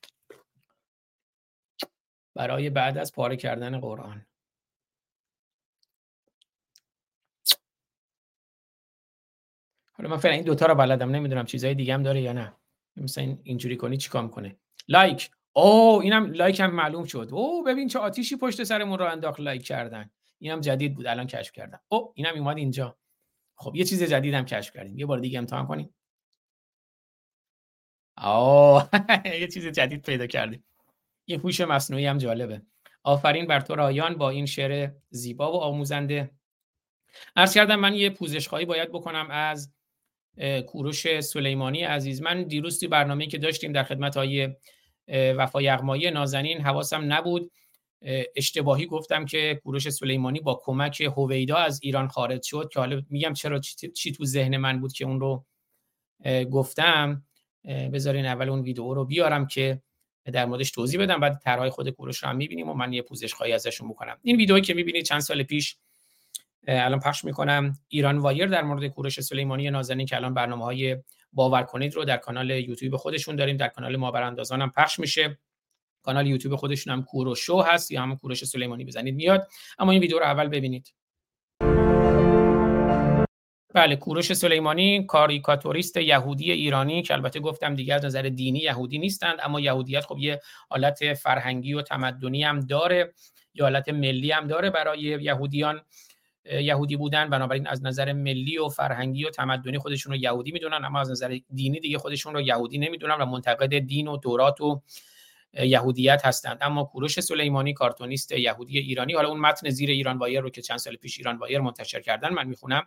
[2.35, 4.27] برای بعد از پاره کردن قرآن.
[10.03, 12.57] حالا من فعلا این دوتا رو بلدم نمی‌دونم چیزای دیگه هم داره یا نه.
[12.97, 14.57] مثلا اینجوری کنی چیکار کنه؟
[14.89, 15.31] لایک.
[15.53, 17.29] او اینم لایک هم معلوم شد.
[17.33, 20.11] او ببین چه آتیشی پشت سرمون رو انداخت لایک کردن.
[20.39, 21.81] اینم جدید بود الان کشف کردم.
[21.89, 22.99] او اینم اومد اینجا.
[23.57, 24.99] خب یه چیز جدید هم کشف کردیم.
[24.99, 25.95] یه بار دیگه امتحان کنیم.
[28.17, 28.91] آه
[29.41, 30.65] یه چیز جدید پیدا کردیم.
[31.27, 32.63] یه هوش مصنوعی هم جالبه.
[33.03, 36.31] آفرین بر تو رایان با این شعر زیبا و آموزنده.
[37.37, 39.73] عرض کردم من یه پوزش خواهی باید بکنم از
[40.67, 44.49] کوروش سلیمانی عزیز من دیروز توی برنامه‌ای که داشتیم در خدمت های
[45.09, 47.53] وفا یغمایی نازنین حواسم نبود.
[48.37, 53.33] اشتباهی گفتم که کوروش سلیمانی با کمک هویدا از ایران خارج شد که حالا میگم
[53.33, 53.61] چرا
[53.95, 55.45] چی تو ذهن من بود که اون رو
[56.51, 57.25] گفتم.
[57.93, 59.83] بذارین اول اون ویدیو رو بیارم که
[60.33, 63.35] در موردش توضیح بدم بعد طرحهای خود کوروش رو هم می‌بینیم و من یه پوزش
[63.35, 64.19] خواهی ازشون بکنم.
[64.23, 65.77] این ویدئویی که می‌بینید چند سال پیش
[66.69, 67.79] الان پخش می‌کنم.
[67.89, 70.97] ایران وایر در مورد کوروش سلیمانی نازنین که الان برنامه های
[71.33, 73.57] باور کنید رو در کانال یوتیوب خودشون داریم.
[73.57, 75.39] در کانال ما براندازان هم پخش میشه.
[76.03, 79.49] کانال یوتیوب خودشون هم کوروشو هست یا هم کوروش سلیمانی بزنید میاد.
[79.79, 80.95] اما این ویدیو رو اول ببینید.
[83.75, 89.39] بله کوروش سلیمانی کاریکاتوریست یهودی ایرانی که البته گفتم دیگه از نظر دینی یهودی نیستند
[89.43, 90.41] اما یهودیت خب یه
[90.71, 93.15] حالت فرهنگی و تمدنی هم داره.
[93.55, 95.81] یه حالت ملی هم داره برای یهودیان.
[96.45, 101.01] یهودی بودن بنابراین از نظر ملی و فرهنگی و تمدنی خودشون رو یهودی می‌دونن اما
[101.01, 104.83] از نظر دینی دیگه خودشون رو یهودی نمی‌دونن و منتقد دین و دورات و
[105.55, 106.59] یهودیت هستند.
[106.61, 110.79] اما کوروش سلیمانی کارتونیست یهودی ایرانی حالا اون متن زیر ایران وایر رو که چند
[110.79, 112.87] سال پیش ایران وایر منتشر کردن من می‌خونم.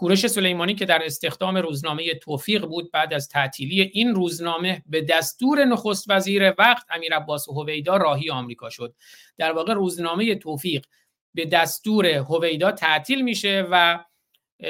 [0.00, 5.64] کوروش سلیمانی که در استخدام روزنامه توفیق بود بعد از تعطیلی این روزنامه به دستور
[5.64, 8.94] نخست وزیر وقت امیر عباس هویدا راهی آمریکا شد.
[9.38, 10.86] در واقع روزنامه توفیق
[11.34, 14.04] به دستور هویدا تعطیل میشه و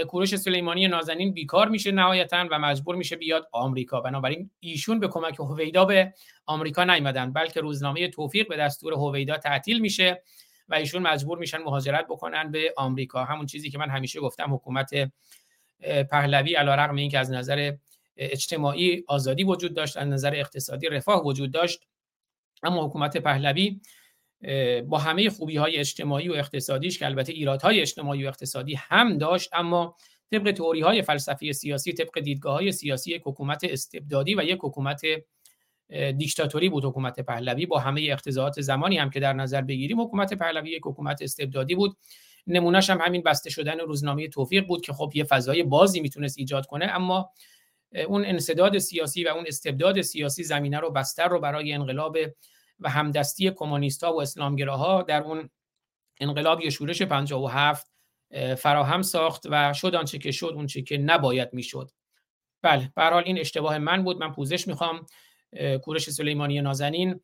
[0.09, 4.01] کوروش سلیمانی نازنین بیکار میشه نهایتا و مجبور میشه بیاد آمریکا.
[4.01, 6.14] بنابراین ایشون به کمک هویدا به
[6.47, 10.22] آمریکا نیومدن بلکه روزنامه توفیق به دستور هویدا تعطیل میشه.
[10.70, 13.24] و ایشون مجبور میشن مهاجرت بکنن به آمریکا.
[13.24, 14.90] همون چیزی که من همیشه گفتم حکومت
[16.10, 17.76] پهلوی علیرغم اینکه از نظر
[18.16, 21.86] اجتماعی آزادی وجود داشت از نظر اقتصادی رفاه وجود داشت.
[22.62, 23.80] اما حکومت پهلوی
[24.88, 29.50] با همه خوبی های اجتماعی و اقتصادیش که البته ایرادهای اجتماعی و اقتصادی هم داشت
[29.52, 29.96] اما
[30.30, 35.02] طبق تئوری های فلسفی سیاسی طبق دیدگاه های سیاسی یک حکومت استبدادی و یک حکومت
[36.18, 40.70] دیکتاتوری بود حکومت پهلوی با همه اقتضاعات زمانی هم که در نظر بگیریم حکومت پهلوی
[40.70, 41.97] یک حکومت استبدادی بود.
[42.47, 46.66] نمونهش هم همین بسته شدن روزنامه توفیق بود که خب یه فضای بازی می‌تونست ایجاد
[46.66, 47.30] کنه اما
[48.07, 52.16] اون انصداد سیاسی و اون استبداد سیاسی زمینه رو بستر رو برای انقلاب
[52.80, 55.51] و همدستی کمونیست‌ها و اسلامگراها در اون
[56.20, 57.86] انقلاب یه شورش 57
[58.59, 61.91] فراهم ساخت و شد آنچه که شد اون که نباید می‌شد.
[62.62, 64.20] بله به این اشتباه من بود.
[64.20, 65.07] من پوزش می‌خوام.
[65.82, 67.20] کورش سلیمانی نازنین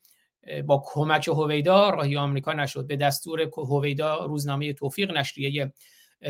[0.64, 5.72] با کمک هویدا راهی آمریکا نشد به دستور هویدا روزنامه توفیق نشریه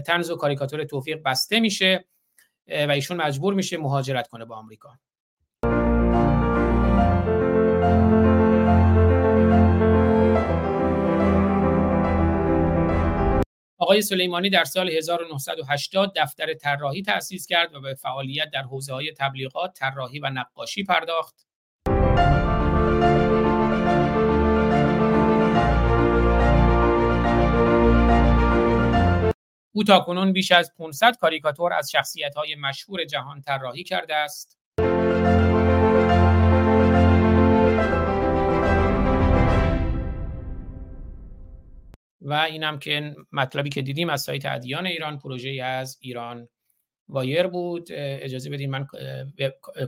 [0.07, 2.05] تنز و کاریکاتور توفیق بسته میشه
[2.69, 4.99] و ایشون مجبور میشه مهاجرت کنه با آمریکا
[13.79, 19.13] آقای سلیمانی در سال 1980 دفتر طراحی تأسیس کرد و به فعالیت در حوزه های
[19.13, 21.46] تبلیغات، طراحی و نقاشی پرداخت.
[29.77, 34.59] او تاکنون بیش از 500 کاریکاتور از شخصیت‌های مشهور جهان طراحی کرده است.
[42.21, 46.49] و اینم که مطلبی که دیدیم از سایت ادیان ایران پروژه از ایران
[47.09, 48.87] وایر بود اجازه بدین من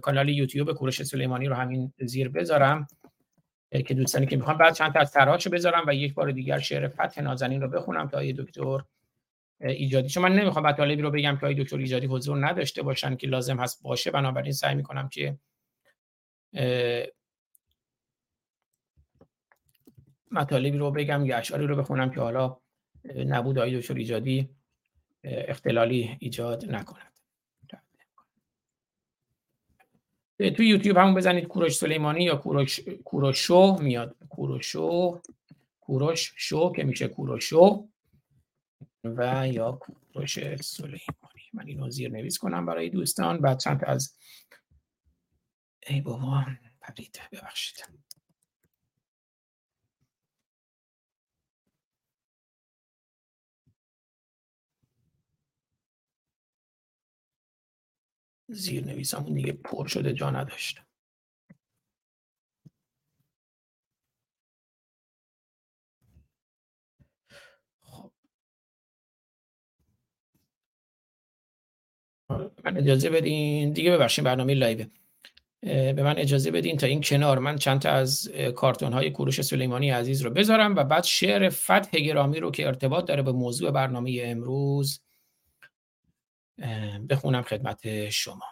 [0.02, 2.86] کانال یوتیوب کوروش سلیمانی رو همین زیر بذارم
[3.86, 6.88] که دوستانی که می‌خوان بعد چند تا از رو بذارم و یک بار دیگر شعر
[6.88, 8.82] فتح نازنین رو بخونم تا یه دکتر
[9.60, 10.08] ایجادی.
[10.08, 13.60] چون من نمی‌خوام مطالبی رو بگم که آقای دکتر ایجادی حضور نداشته باشن که لازم
[13.60, 14.10] هست باشه.
[14.10, 15.38] بنابراین سعی می‌کنم که
[20.30, 22.56] مطالبی رو بگم یا اشعاری رو بخونم که حالا
[23.16, 24.48] نبود آقای دکتر ایجادی
[25.24, 27.12] اختلالی ایجاد نکند.
[30.38, 34.16] تو یوتیوب همون بزنید کوروش سلیمانی یا کوروش کوروشو میاد.
[34.28, 35.20] کوروشو
[35.80, 37.88] کوروش شو که میشه کوروشو
[39.16, 41.44] و یا کوروش سلیمانی.
[41.52, 44.16] من اینو زیر نویس کنم برای دوستان بعد چند از
[45.86, 46.44] ای بابا
[46.80, 47.20] پرید.
[47.32, 47.98] ببخشید.
[58.50, 60.87] زیر نویسمون دیگه پر شده جا نداشت.
[72.64, 73.72] من اجازه بدین.
[73.72, 74.86] دیگه ببخشید برنامه لایوه.
[75.62, 79.90] به من اجازه بدین تا این کنار من چند تا از کارتون های کوروش سلیمانی
[79.90, 84.20] عزیز رو بذارم و بعد شعر فتح گرامی رو که ارتباط داره به موضوع برنامه
[84.24, 85.00] امروز
[87.10, 88.44] بخونم خدمت شما.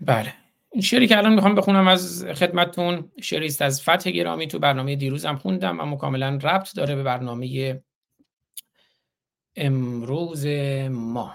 [0.00, 0.45] بله.
[0.76, 4.46] این شعری که الان می‌خوام بخونم از خدمتتون شعری است از فتح گرامی.
[4.46, 7.80] تو برنامه دیروزم خوندم اما کاملا ربط داره به برنامه
[9.56, 10.46] امروز
[10.90, 11.34] ما.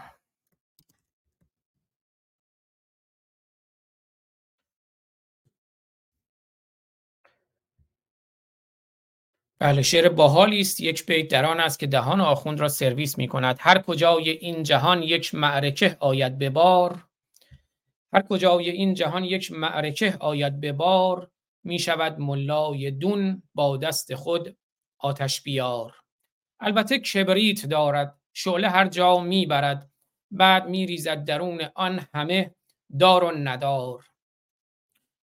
[9.60, 10.80] بله شعر باحالی است.
[10.80, 14.64] یک بیت در آن است که دهان آخوند را سرویس می کند هر کجای این
[14.64, 17.11] جهان یک معرکه آید به بار.
[18.14, 21.32] هر کجای این جهان یک معرکه آید به بار
[21.64, 24.58] می شود ملای دون با دست خود
[24.98, 25.96] آتش بیار.
[26.60, 29.92] البته کبریت دارد شعله هر جا می برد
[30.32, 32.56] بعد می ریزد درون آن همه
[33.00, 34.06] دار و ندار.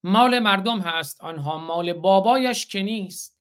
[0.03, 3.39] مال مردم هست آنها مال بابایش که نیست.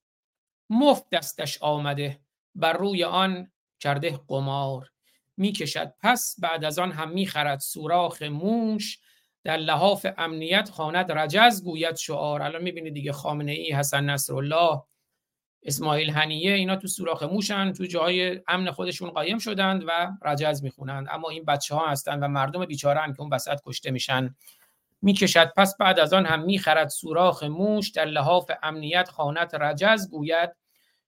[0.69, 2.19] مفت دستش آمده
[2.55, 4.91] بر روی آن کرده قمار.
[5.37, 8.99] می‌کشد پس بعد از آن هم می‌خرد سوراخ موش
[9.47, 11.11] در لحاف امنیت خواند.
[11.11, 12.41] رجز گوید شعار.
[12.41, 14.81] الان می‌بینید دیگه خامنه ای حسن نصرالله
[15.63, 21.07] اسماعیل هنیه اینا تو سوراخ موشن تو جای امن خودشون قایم شدند و رجز می‌خونند.
[21.11, 24.35] اما این بچه ها هستند و مردم بیچاره که اون وسط کشته میشن.
[25.01, 25.53] می‌کشد.
[25.57, 27.89] پس بعد از آن هم می‌خرد سوراخ موش.
[27.89, 30.55] در لحاف امنیت خانت رجز گوید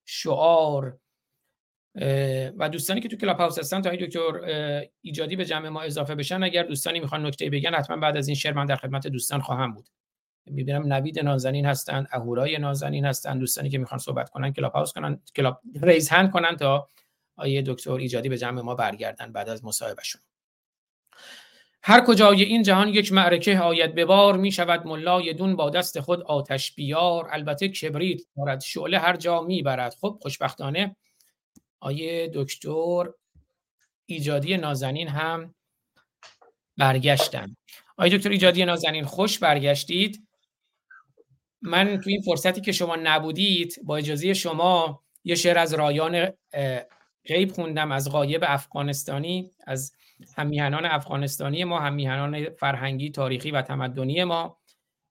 [0.05, 0.97] شعار.
[2.57, 4.41] و دوستانی که تو کلاب هاوس هستن تا آقای دکتر
[5.01, 8.35] ایجادی به جمع ما اضافه بشن اگر دوستانی می‌خوان نکته بگن حتما بعد از این
[8.35, 9.89] شعر من در خدمت دوستان خواهم بود.
[10.45, 15.19] می‌بینم نوید نازنین هستن اهورای نازنین هستن دوستانی که می‌خوان صحبت کنن کلاب هاوس کنن
[15.35, 16.87] کلاب raise hand کنن تا
[17.35, 20.21] آقای دکتر ایجادی به جمع ما برگردن بعد از مصاحبهشون.
[21.83, 25.99] هر کجای این جهان یک معرکه آید به بار می شود ملای دون با دست
[25.99, 27.27] خود آتش بیار.
[27.31, 29.95] البته کبریت دارد شعله هر جا می برد.
[30.01, 30.95] خب خوشبختانه
[31.79, 33.05] آقای دکتر
[34.05, 35.55] ایجادی نازنین هم
[36.77, 37.55] برگشتن.
[37.97, 40.27] آیه دکتر ایجادی نازنین خوش برگشتید.
[41.61, 46.31] من تو این فرصتی که شما نبودید با اجازه شما یه شعر از رایان
[47.25, 49.93] غیب خوندم از غایب افغانستانی از
[50.37, 54.59] همیهنان افغانستانی ما همیهنان فرهنگی تاریخی و تمدنی ما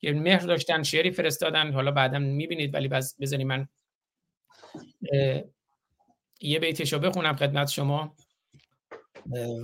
[0.00, 1.72] که مهر داشتن شعری فرستادن.
[1.72, 2.88] حالا بعدا می‌بینید ولی
[3.20, 3.68] بذاری من
[6.41, 8.14] یه بیتش رو بخونم خدمت شما.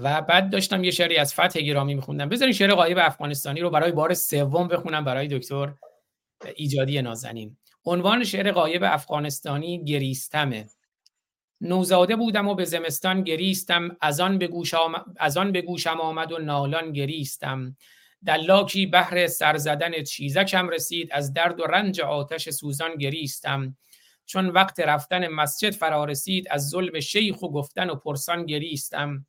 [0.02, 2.28] و بعد داشتم یه شعری از فتح گرامی میخوندم.
[2.28, 5.72] بذارین شعر غایب افغانستانی رو برای بار سوم بخونم برای دکتر
[6.56, 7.56] ایجادی نازنین.
[7.84, 10.66] عنوان شعر غایب افغانستانی گریستمه.
[11.60, 13.96] نوزاده بودم و به زمستان گریستم.
[14.00, 15.14] از آن به, گوش آم...
[15.16, 17.76] از آن به گوشم آمد و نالان گریستم.
[18.26, 21.08] دلاکی بهر سر زدن چیزکم رسید.
[21.12, 23.76] از درد و رنج آتش سوزان گریستم.
[24.26, 29.26] چون وقت رفتن مسجد فرا رسید از ظلم شیخ و گفتن و پرسان گریستم.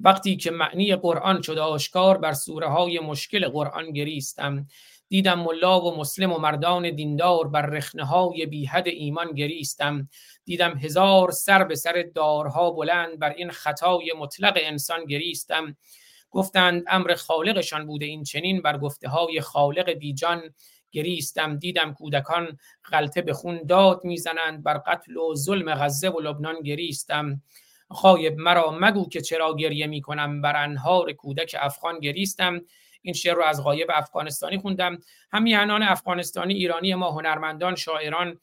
[0.00, 4.66] وقتی که معنی قرآن شد آشکار بر سوره های مشکل قرآن گریستم.
[5.08, 10.08] دیدم ملا و مسلم و مردان دیندار بر رخنه های بیحد ایمان گریستم.
[10.44, 15.76] دیدم هزار سر به سر دارها بلند بر این خطای مطلق انسان گریستم.
[16.30, 20.54] گفتند امر خالقشان بوده این چنین بر گفته های خالق بیجان.
[20.94, 22.58] گریستم دیدم کودکان
[22.92, 24.62] غلطه به خون داد می‌زنند.
[24.62, 27.42] بر قتل و ظلم غزه و لبنان گریستم.
[27.90, 30.42] خایب مرا مگو که چرا گریه می‌کنم.
[30.42, 32.60] بر انهار کودک افغان گریستم.
[33.02, 34.98] این شعر رو از غایب افغانستانی خوندم.
[35.32, 38.40] همیهنان افغانستانی ایرانی ما هنرمندان شاعران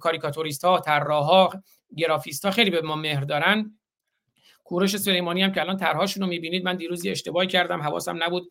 [0.00, 1.48] کاریکاتوریست ها طراحا
[1.96, 3.78] گرافیست ها خیلی به ما مهر دارن.
[4.64, 8.50] کوروش سلیمانی هم که الان طرحهاشون رو می‌بینید من دیروزی اشتباهی کردم حواسم نبود.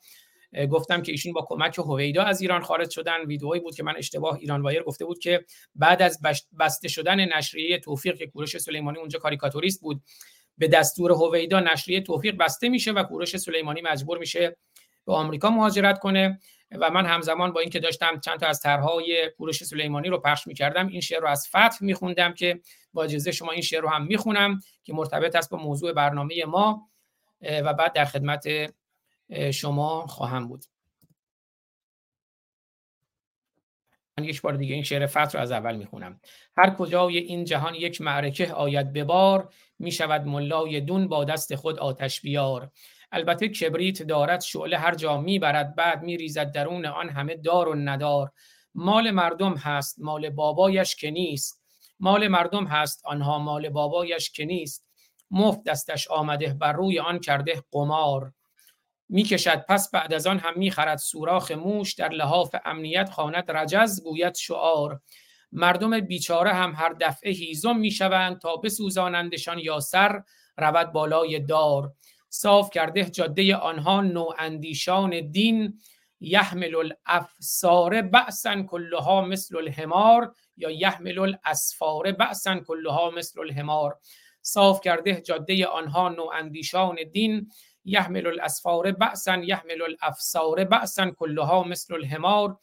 [0.71, 3.25] گفتم که ایشون با کمک هویدا از ایران خارج شدن.
[3.25, 5.45] ویدئویی بود که من اشتباه ایران وایر گفته بود که
[5.75, 6.19] بعد از
[6.59, 10.01] بسته شدن نشریه توفیق که کوروش سلیمانی اونجا کاریکاتوریست بود
[10.57, 14.57] به دستور هویدا نشریه توفیق بسته میشه و کوروش سلیمانی مجبور میشه
[15.05, 16.39] به آمریکا مهاجرت کنه.
[16.71, 20.87] و من همزمان با اینکه داشتم چند تا از طرحهای کوروش سلیمانی رو پخش می‌کردم
[20.87, 22.61] این شعر رو از فتح میخوندم که
[22.93, 26.89] با اجازه شما این شعر رو هم می‌خونم که مرتبط است با موضوع برنامه ما
[27.41, 28.47] و بعد در خدمت
[29.53, 30.65] شما خواهم بود.
[34.17, 36.19] من یک بار دیگه این شعر فتح رو از اول می‌خونم.
[36.57, 41.79] هر کجای این جهان یک معرکه آید به بار می‌شود ملای دون با دست خود
[41.79, 42.71] آتش بیار.
[43.11, 48.31] البته کبریت دارد شعله هر جا می‌برد بعد میریزد درون آن همه دار و ندار.
[48.75, 51.61] مال مردم هست مال بابایش که نیست.
[51.99, 54.85] مال مردم هست آنها مال بابایش که نیست.
[55.31, 58.33] مفت دستش آمده بر روی آن کرده قمار.
[59.09, 59.65] می‌کشد.
[59.69, 65.01] پس بعد از آن هم می‌خرد سوراخ موش در لحاف امنیت خواند رجز گوید شعار.
[65.51, 70.23] مردم بیچاره هم هر دفعه هیزم می‌شوند تا بسوزانندشان یا سر
[70.57, 71.93] رود بالای دار.
[72.29, 75.79] صاف کرده جاده آنها نواندیشان دین.
[76.21, 83.97] یحمل الافسار بعثا کلها مثل الحمار یا یحمل الاسفار بعثا کلها مثل الحمار.
[84.41, 87.51] صاف کرده جاده آنها نواندیشان دین.
[87.89, 92.57] یحمل الاسفار بعثا یحمل الافسار بعثا کلها مثل الحمار.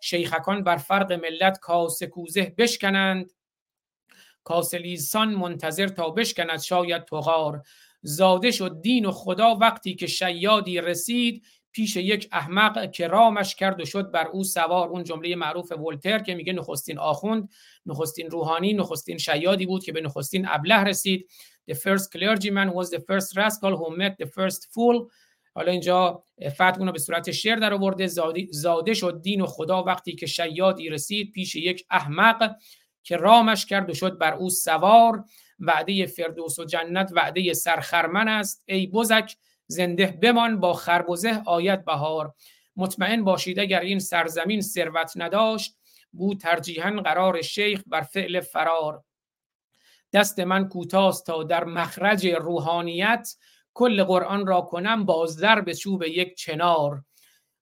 [0.00, 3.32] شیخکان بر فرق ملت کاسه کوزه بشکنند.
[4.44, 7.62] کاسلیسان منتظر تا بشکند شاید تغار.
[8.02, 11.44] زاده شد دین و خدا وقتی که شیادی رسید.
[11.72, 14.88] پیش یک احمق که رامش کرد و شد بر او سوار.
[14.88, 17.48] اون جمله معروف ولتر که میگه نخستین آخوند
[17.86, 21.28] نخستین روحانی نخستین شیادی بود که به نخستین ابله رسید.
[21.70, 25.10] The first clergyman was the first rascal who met the first fool.
[25.54, 28.06] حالا اینجا فتح اونو به صورت شعر در آورده.
[28.50, 32.54] زاده شد دین و خدا وقتی که شیادی رسید پیش یک احمق
[33.02, 35.24] که رامش کرد و شد بر او سوار.
[35.60, 38.64] وعده فردوس و جنت وعده سرخرمن است.
[38.66, 39.36] ای بزک
[39.66, 42.34] زنده بمان با خربزه آیت بهار.
[42.76, 45.76] مطمئن باشید اگر این سرزمین ثروت نداشت
[46.12, 49.02] بود ترجیحاً قرار شیخ بر فعل فرار.
[50.12, 53.28] دست من کوتاست تا در مخرج روحانیت
[53.74, 57.02] کل قرآن را کنم بازدر به چوب یک چنار.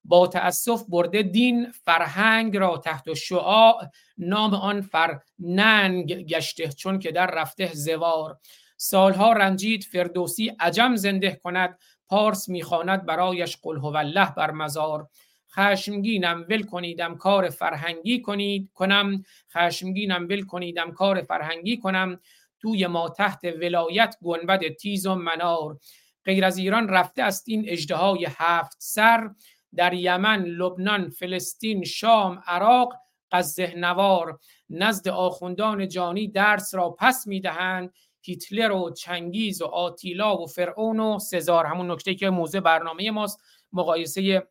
[0.05, 3.89] با تأسف برده دین فرهنگ را تحت شعاع
[4.19, 8.39] نام آن فرننگ گشته چون که در رفته زوار.
[8.77, 11.79] سالها رنجید فردوسی عجم زنده کند
[12.09, 15.09] پارس می‌خواند برایش قل هو الله بر مزار.
[15.53, 19.25] خشمگینم ول کنیدم کار فرهنگی کنید کنم.
[19.53, 22.21] خشمگینم ول کنیدم کار فرهنگی کنم.
[22.61, 25.79] توی ما تحت ولایت گنبد تیز و منار.
[26.25, 29.31] غیر از ایران رفته است این اجدهای هفت سر
[29.77, 32.93] در یمن، لبنان، فلسطین، شام، عراق
[33.33, 34.39] قزه نوار.
[34.71, 37.93] نزد آخوندان جانی درس را پس می‌دهند.
[38.23, 41.67] هیتلر و چنگیز و آتیلا و فرعون و سزار.
[41.67, 43.41] همون نکته که موزه برنامه ماست.
[43.73, 44.49] مقایسه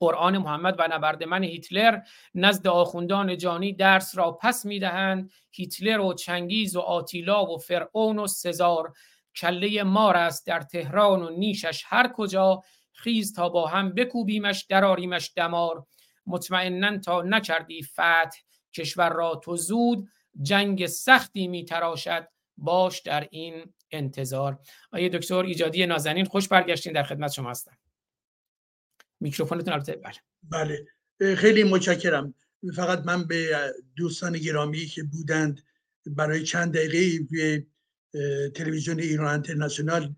[0.00, 2.00] قرآن محمد و نبرد من هیتلر
[2.34, 5.30] نزد آخوندان جانی درس را پس می‌دهند.
[5.50, 8.92] هیتلر و چنگیز و آتیلا و فرعون و سزار.
[9.36, 12.62] کله مار است در تهران و نیشش هر کجا.
[12.92, 15.86] خیز تا با هم بکوبیمش دراریمش دمار.
[16.26, 18.38] مطمئنا تا نکردی فتح
[18.74, 20.08] کشور را تو زود
[20.42, 22.28] جنگ سختی میتراشد.
[22.56, 24.58] باش در این انتظار.
[24.92, 27.76] آیه دکتر ایجادی نازنین خوش برگشتین در خدمت شما هستم.
[29.24, 30.14] میکروفونتون البته بله.
[31.18, 31.36] بله.
[31.36, 32.34] خیلی متشکرم.
[32.76, 35.60] فقط من به دوستان گرامی که بودند
[36.06, 37.66] برای چند دقیقه به
[38.50, 40.14] تلویزیون ایران اینترنشنال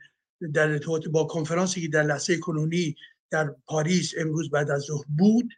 [0.55, 2.97] در ارتباط با کنفرانسی که در لحظه کنونی
[3.31, 5.49] در پاریس امروز بعد از ظهر بود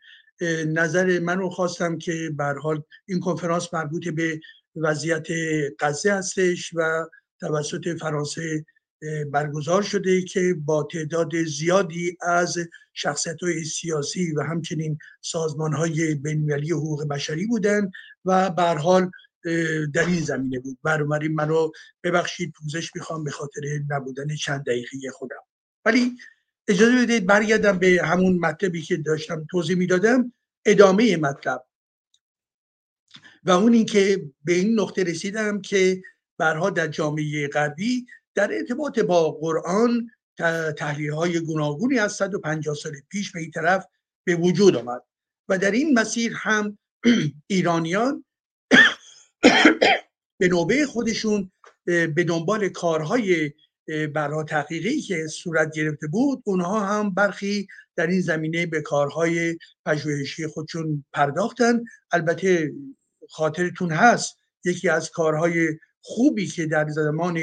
[0.67, 4.41] نظر منو خواستم که به حال این کنفرانس مربوط به
[4.77, 5.27] وضعیت
[5.81, 7.07] غزه هستش و
[7.41, 8.65] توسط فرانسه
[9.33, 12.59] برگزار شده که با تعداد زیادی از
[12.95, 16.19] شخصیت های سیاسی و همچنین سازمان های
[16.71, 17.91] حقوق بشری بودن
[18.25, 19.11] و به حال
[19.95, 20.79] در این زمینه بود.
[20.83, 21.71] بنابراین منو
[22.05, 25.43] ببخشید پوزش می‌خوام به خاطر نبودن چند دقیقه خودم.
[25.85, 26.17] ولی
[26.69, 30.33] اجازه بدید برگردم به همون مطلبی که داشتم توضیح می‌دادم
[30.67, 31.65] ادامه مطلب.
[33.45, 36.03] و اون اینکه به این نقطه رسیدم که
[36.39, 38.07] برها در جامعه غربی
[38.39, 40.11] در ارتباط با قرآن
[40.77, 43.87] تحلیل های گوناگونی از 150 سال پیش به این طرف
[44.25, 45.03] به وجود آمد
[45.49, 46.79] و در این مسیر هم
[47.47, 48.25] ایرانیان
[50.41, 51.53] به نوبه خودشون
[51.85, 53.53] به دنبال کارهای
[54.15, 57.67] برها تحقیقی که صورت گرفته بود اونها هم برخی
[57.97, 61.85] در این زمینه به کارهای پژوهشی خودشون پرداختن.
[62.13, 62.73] البته
[63.31, 65.79] خاطرتون هست یکی از کارهای
[66.09, 67.39] خوبی که در زمان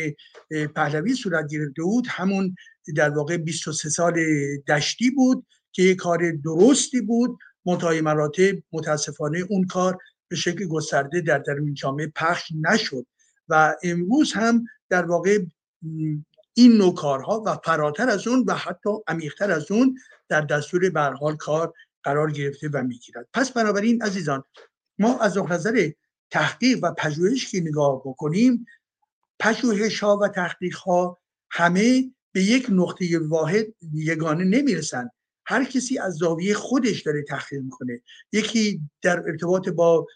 [0.75, 2.55] پهلوی صورت گرفته بود همون
[2.95, 4.13] در واقع 23 سال
[4.67, 7.37] دشتی بود که یک کار درستی بود.
[7.65, 9.97] منتهای مراتب متاسفانه اون کار
[10.27, 13.05] به شکل گسترده در درون جامعه پخش نشد
[13.49, 15.39] و امروز هم در واقع
[16.53, 19.97] این نوع کارها و فراتر از اون و حتی عمیقتر از اون
[20.29, 23.27] در دستور برحال کار قرار گرفته و می‌گیرد.
[23.33, 24.43] پس بنابراین عزیزان
[24.99, 25.89] ما از نظر
[26.31, 28.65] تحقیق و پژوهش که نگاه بکنیم
[29.39, 31.19] پژوهش ها و تحقیق ها
[31.51, 35.11] همه به یک نقطه واحد یگانه نمی‌رسند.
[35.45, 38.01] هر کسی از زاویه خودش داره تحقیق می‌کنه.
[38.31, 40.07] یکی در ارتباط با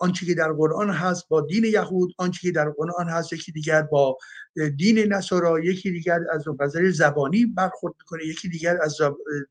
[0.00, 3.82] آنچه که در قرآن هست با دین یهود آنچه که در قرآن هست یکی دیگر
[3.82, 4.18] با
[4.76, 8.96] دین نصارا یکی دیگر از نظر زبانی برخورد می‌کنه یکی دیگر از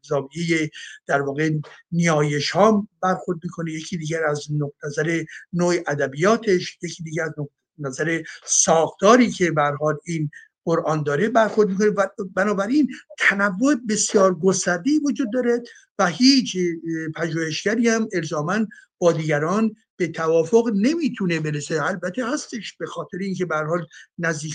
[0.02, 0.70] زاویه
[1.08, 1.52] در واقع
[1.92, 4.48] نیایش ها برخورد می‌کنه یکی دیگر از
[4.84, 7.34] نظر نوع ادبیاتش یکی دیگر از
[7.80, 10.30] نظر ساختاری که برحال این
[10.66, 12.90] قرآن داره برخورد می‌کنه و بنابراین
[13.20, 15.64] تنوع بسیار گسترده وجود داره
[16.00, 16.58] و هیچ
[17.16, 18.68] پژوهشگری هم الزاما
[19.12, 21.84] دیگران به توافق نمی‌تونه برسه.
[21.84, 23.88] البته هستش به خاطر اینکه به حال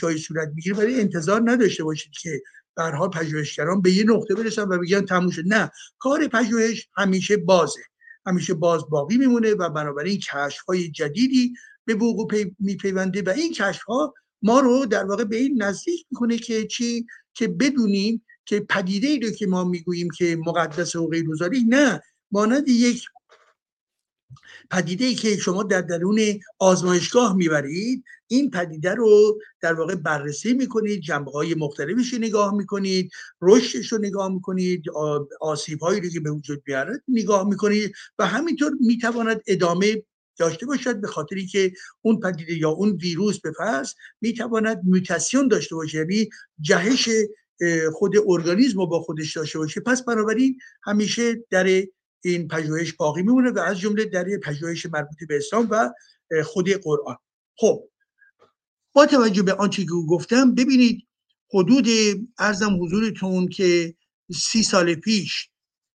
[0.03, 2.43] های صورت می‌گیره ولی انتظار نداشته باشید که
[2.77, 5.43] به حال پژوهشگران به یه نقطه برسن و بگن تموم شد.
[5.47, 7.81] نه کار پژوهش همیشه بازه.
[8.27, 11.53] همیشه باز باقی میمونه و بنابراین کشف های جدیدی
[11.85, 12.29] به وقوع
[12.59, 17.07] میپیونده و این کشف ها ما رو در واقع به این نزدیک می‌کنه که چی؟
[17.35, 21.25] که بدونیم که پدیده ای رو که ما می‌گوییم که مقدس و غیر
[21.69, 22.03] نه.
[22.31, 23.05] مانند یک
[24.71, 26.21] پدیده ای که شما در درون
[26.59, 33.11] آزمایشگاه می‌برید این پدیده رو در واقع بررسی می‌کنید جنبه های مختلفش نگاه می‌کنید
[33.43, 34.85] رشدش رو نگاه می‌کنید
[35.41, 40.03] آسیب هایی رو که به وجود میارد نگاه می‌کنید و همینطور می‌تواند ادامه
[40.39, 45.75] داشته باشد به خاطری که اون پدیده یا اون ویروس به فرض می‌تواند موتاسیون داشته
[45.75, 46.29] باشه یعنی
[46.61, 47.09] جهش
[47.93, 49.81] خود ارگانیسم رو با خودش داشته باشه.
[49.81, 51.83] پس بنابراین همیشه در
[52.25, 55.91] این پژوهش باقی میمونه و از جمله در پژوهش مربوط به اسلام و
[56.45, 57.17] خود قرآن.
[57.57, 57.89] خب
[58.93, 61.09] با توجه به آنچه که گفتم ببینید
[61.55, 61.87] حدود
[62.39, 63.95] ارزم حضورتون که
[64.35, 65.51] سی سال پیش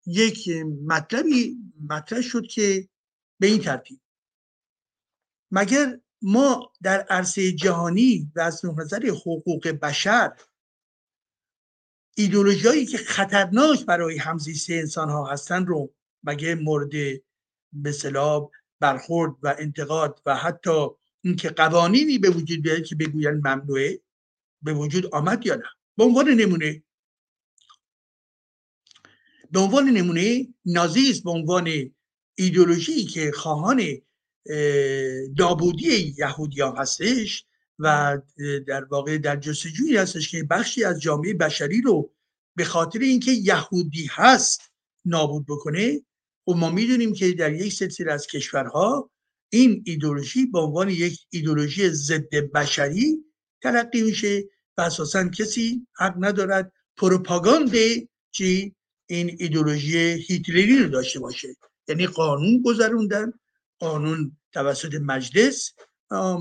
[0.06, 0.50] یک
[0.86, 1.58] مطلبی
[1.90, 2.90] مطرح شد که
[3.40, 4.00] به این ترتیب.
[5.52, 10.34] مگر ما در عرصه جهانی و از نظر حقوق بشر
[12.18, 15.94] ایدولوژیایی که خطرناک برای همزیستی انسان ها هستن رو
[16.24, 16.92] مگه مورد
[17.74, 17.94] به
[18.80, 20.88] برخورد و انتقاد و حتی
[21.22, 24.02] اینکه قوانینی به وجود بیاد که بگوین ممنوعه
[24.62, 25.64] به وجود آمد یا نه.
[25.98, 26.84] به عنوان نمونه
[29.52, 31.92] به عنوان نمونه نازیست به عنوان
[32.36, 33.82] ایدولوژی که خواهان
[35.38, 37.46] نابودی یهودیان هستش
[37.80, 38.18] و
[38.68, 42.14] در واقع در جستجویی هستش که بخشی از جامعه بشری رو
[42.56, 44.62] به خاطر اینکه یهودی هست
[45.06, 46.02] نابود بکنه
[46.48, 49.12] و ما می‌دونیم که در یک سلسله از کشورها
[49.50, 53.26] این ایدولوژی به عنوان یک ایدولوژی ضد بشری
[53.62, 54.44] تلقی میشه
[54.78, 57.76] و اساسا کسی حق ندارد پروپاگاند
[58.32, 58.76] چی
[59.10, 61.56] این ایدولوژی هیتلری رو داشته باشه.
[61.88, 63.34] یعنی قانون گذروندن
[63.80, 65.74] قانون توسط مجلس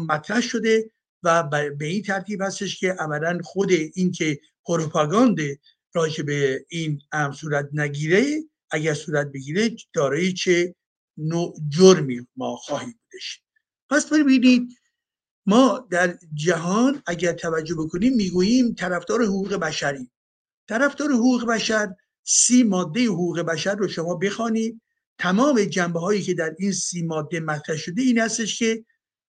[0.09, 0.90] مطرح شده
[1.22, 1.42] و
[1.78, 5.38] به این ترتیب هستش که عملا خود این که پروپاگاند
[5.94, 10.75] راجع به این ام صورت نگیره اگر صورت بگیره دارای چه
[11.16, 13.43] نوع جرمی ما خواهیم بودش.
[13.91, 14.81] پس ببینید
[15.47, 20.11] ما در جهان اگر توجه بکنیم می‌گوییم طرفدار حقوق بشری
[20.68, 21.95] طرفدار حقوق بشر
[22.25, 24.81] سی ماده حقوق بشر رو شما بخوانید.
[25.18, 28.85] تمام جنبه هایی که در این سی ماده مطرح شده این هستش که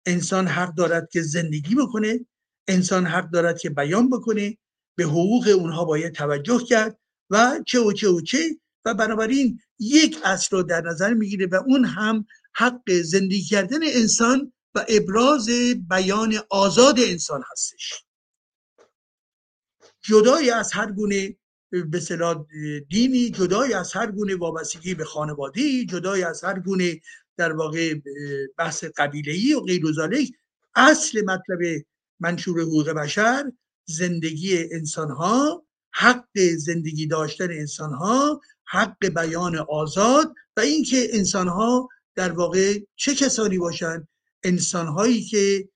[0.06, 2.26] انسان حق دارد که زندگی بکنه
[2.68, 4.58] انسان حق دارد که بیان بکنه
[4.96, 10.18] به حقوق اونها باید توجه کرد و چه و چه و چه و بنابراین یک
[10.24, 15.50] اصل رو در نظر می‌گیره و اون هم حق زندگی کردن انسان و ابراز
[15.90, 18.04] بیان آزاد انسان هستش.
[20.02, 21.36] جدای از هر گونه
[21.72, 22.02] به
[22.90, 27.02] دینی جدای از هر گونه وابستگی به خانوادگی جدای از هر گونه
[27.38, 27.96] در واقع
[28.58, 29.82] بحث قبیله‌ای و غیر
[30.76, 31.86] اصل مطلب
[32.20, 33.52] منشور حقوق بشر
[33.86, 41.90] زندگی انسان ها حق زندگی داشتن انسان ها حق بیان آزاد و اینکه انسان ها
[42.16, 44.08] در واقع چه کسانی باشند
[44.44, 45.70] انسان هایی که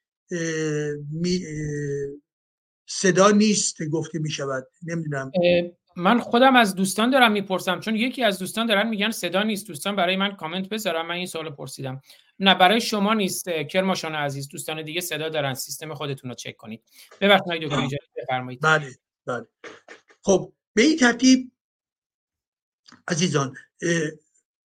[2.90, 5.32] صدا نیست گفته می شود نمی‌دونم
[5.96, 9.68] من خودم از دوستان دارم می‌پرسم چون یکی از دوستان دارن میگن صدا نیست.
[9.68, 12.02] دوستان برای من کامنت بذارم من این سوال پرسیدم.
[12.40, 13.50] نه برای شما نیست.
[13.50, 15.54] کرماشان عزیز دوستان دیگه صدا دارن.
[15.54, 16.84] سیستم خودتون رو چک کنید.
[17.22, 18.62] ببخشید دکتر اجازه بفرمایید.
[18.62, 19.46] بله بله.
[20.22, 21.52] خب به این ترتیب
[23.08, 23.56] عزیزان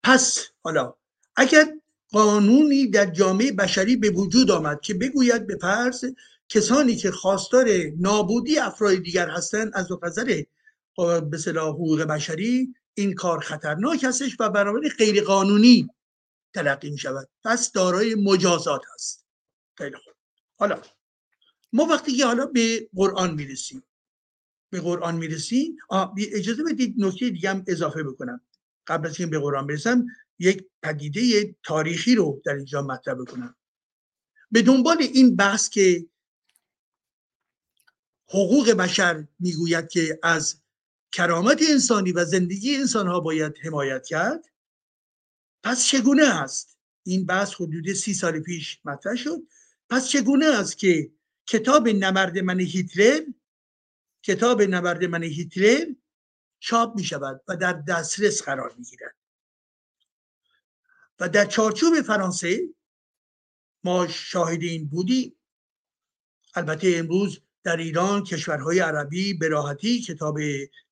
[0.03, 0.95] پس حالا
[1.37, 1.73] اگر
[2.11, 6.05] قانونی در جامعه بشری به وجود آمد که بگوید به فرض
[6.49, 7.69] کسانی که خواستار
[7.99, 10.43] نابودی افراد دیگر هستند از نظر
[11.31, 15.91] به حقوق بشری این کار خطرناک هستش و برابر غیر قانونی
[16.55, 19.27] تلقی می شود پس دارای مجازات هست.
[19.79, 20.15] خیلی خوب.
[20.59, 20.83] حالا
[21.73, 23.83] ما وقتی که حالا به قرآن می‌رسیم
[24.73, 25.77] به قرآن می‌رسیم
[26.19, 28.41] اجازه بدید نکته دیگه هم اضافه بکنم.
[28.87, 30.07] قبل از اینکه به قرآن برسم
[30.39, 33.57] یک پدیده تاریخی رو در اینجا مطرح بکنم.
[34.51, 36.07] به دنبال این بحث که
[38.29, 40.63] حقوق بشر می‌گوید که از
[41.13, 44.51] کرامت انسانی و زندگی انسان ها باید حمایت کرد
[45.63, 49.43] پس چگونه است؟ این بحث حدود سی سال پیش مطرح شد.
[49.91, 51.13] پس چگونه است که
[51.47, 53.21] کتاب نبرد من هیتلر
[54.23, 55.87] کتاب نبرد من هیتلر
[56.61, 59.17] چاپ می شود و در دسترس قرار می گیرد
[61.21, 62.69] و در چارچوب فرانسه
[63.85, 65.37] ما شاهد این بودیم.
[66.55, 70.39] البته امروز در ایران کشورهای عربی به راحتی کتاب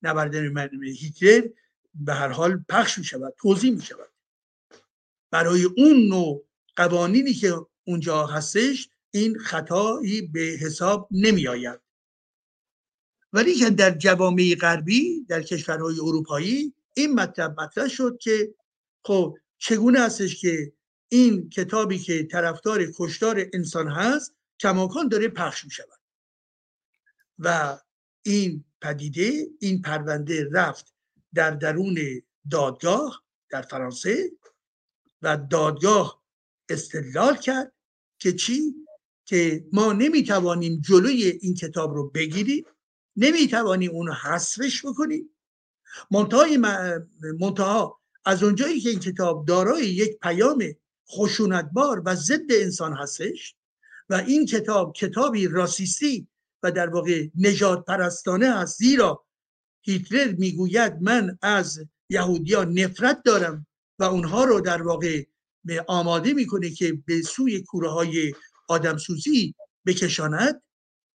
[0.01, 0.35] نبرد
[0.83, 1.47] هیتلر
[1.95, 4.09] به هر حال پخش می شود توضیح می شود
[5.31, 7.53] برای اون نوع قوانینی که
[7.83, 11.79] اونجا هستش این خطایی به حساب نمی آید
[13.33, 18.53] ولی که در جوامع غربی در کشورهای اروپایی این مطلب مطرح شد که
[19.03, 20.73] خب چگونه هستش که
[21.09, 25.99] این کتابی که طرفدار کشتار انسان هست کماکان داره پخش می شود
[27.39, 27.79] و
[28.21, 30.93] این پدیده این پرونده رفت
[31.33, 31.97] در درون
[32.51, 34.31] دادگاه در فرانسه
[35.21, 36.23] و دادگاه
[36.69, 37.73] استدلال کرد
[38.19, 38.75] که چی؟
[39.25, 42.65] که ما نمی‌توانیم جلوی این کتاب رو بگیریم.
[43.15, 45.29] نمی‌توانیم اون رو حذفش بکنیم
[46.11, 46.57] منتهای
[47.39, 50.63] منتها از اونجایی که این کتاب دارای یک پیام
[51.09, 53.55] خشونتبار و ضد انسان هستش
[54.09, 56.27] و این کتاب کتابی راسیستی
[56.63, 59.25] و در واقع نجات پرستانه است زیرا
[59.81, 63.67] هیتلر می‌گوید من از یهودیان نفرت دارم
[63.99, 65.23] و اونها رو در واقع
[65.87, 68.33] آماده می‌کنه که به سوی کوره های
[68.67, 69.55] آدمسوزی
[69.85, 70.61] بکشاند.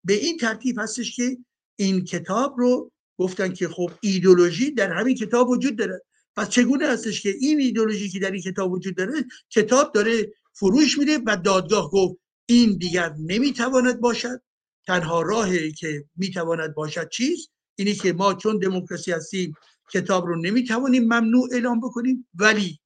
[0.04, 1.38] به این ترتیب هستش که
[1.76, 6.02] این کتاب رو گفتن که خب ایدولوژی در همین کتاب وجود داره.
[6.36, 10.98] پس چگونه هستش که این ایدولوژی که در این کتاب وجود داره کتاب داره فروش
[10.98, 12.16] میده و دادگاه گفت
[12.46, 14.42] این دیگر نمی‌تواند باشد.
[14.86, 19.54] تنها راهی که می‌تواند باشد چیز؟ اینه که ما چون دموکراسی هستیم
[19.92, 22.28] کتاب رو نمی‌توانیم ممنوع اعلام بکنیم.
[22.34, 22.80] ولی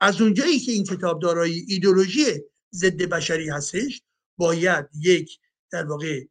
[0.00, 2.24] از اونجایی که این کتاب دارای ایدولوژی
[2.74, 4.02] ضد بشری هستش
[4.36, 5.38] باید یک
[5.70, 6.24] در واقع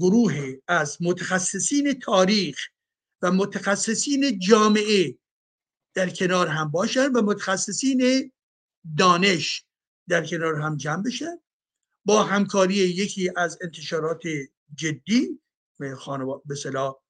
[0.00, 2.58] گروه از متخصصین تاریخ
[3.22, 5.18] و متخصصین جامعه
[5.94, 8.32] در کنار هم باشن و متخصصین
[8.98, 9.64] دانش
[10.08, 11.38] در کنار هم جمع بشن
[12.04, 14.22] با همکاری یکی از انتشارات
[14.74, 15.40] جدی
[16.46, 17.02] به صلاح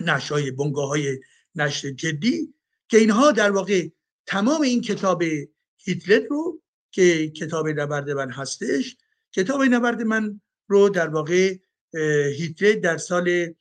[0.00, 1.20] نشای بنگاه های
[1.54, 2.54] نشر جدی
[2.88, 3.88] که اینها در واقع
[4.26, 5.22] تمام این کتاب
[5.76, 8.96] هیتلر رو که کتاب نبرد من هستش
[9.32, 11.56] کتاب نبرد من رو در واقع
[12.38, 13.54] هیتلر در سال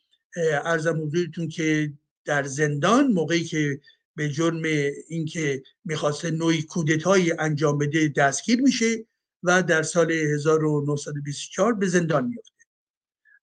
[0.66, 1.94] ارزم حضورتون که
[2.26, 3.82] در زندان موقعی که
[4.16, 4.62] به جرم
[5.08, 9.06] اینکه می‌خواسته نوعی کودتایی انجام بده دستگیر میشه
[9.44, 12.54] و در سال 1924 به زندان میفته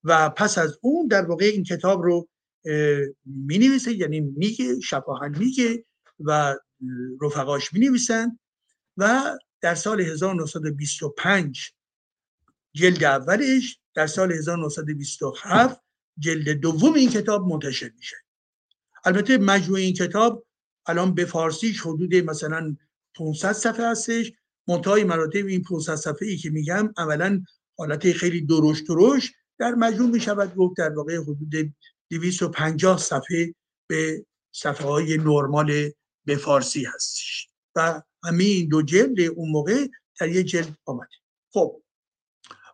[0.05, 2.29] و پس از اون در واقع این کتاب رو
[3.25, 5.85] می نویسه یعنی میگه شفاهن میگه
[6.21, 6.57] و
[7.23, 8.39] رفقاش می نویسن
[8.97, 11.73] و در سال 1925
[12.73, 15.81] جلد اولش در سال 1927
[16.19, 18.17] جلد دوم این کتاب منتشر میشه.
[19.05, 20.47] البته مجموع این کتاب
[20.87, 22.77] الان به فارسیش حدود مثلا
[23.15, 24.33] 500 صفحه هستش.
[24.69, 27.43] منتهای مراتب این 500 صفحه ای که میگم اولا
[27.79, 31.75] حالت خیلی درشت درشت در مجموع می‌شود گفت در واقع حدود
[32.11, 33.55] 250 صفحه
[33.87, 35.91] به صفحه های نرمال
[36.25, 37.49] به فارسی هستش.
[37.77, 39.87] و همین دو جلد اون موقع
[40.21, 41.17] در یه جلد آمده.
[41.53, 41.83] خب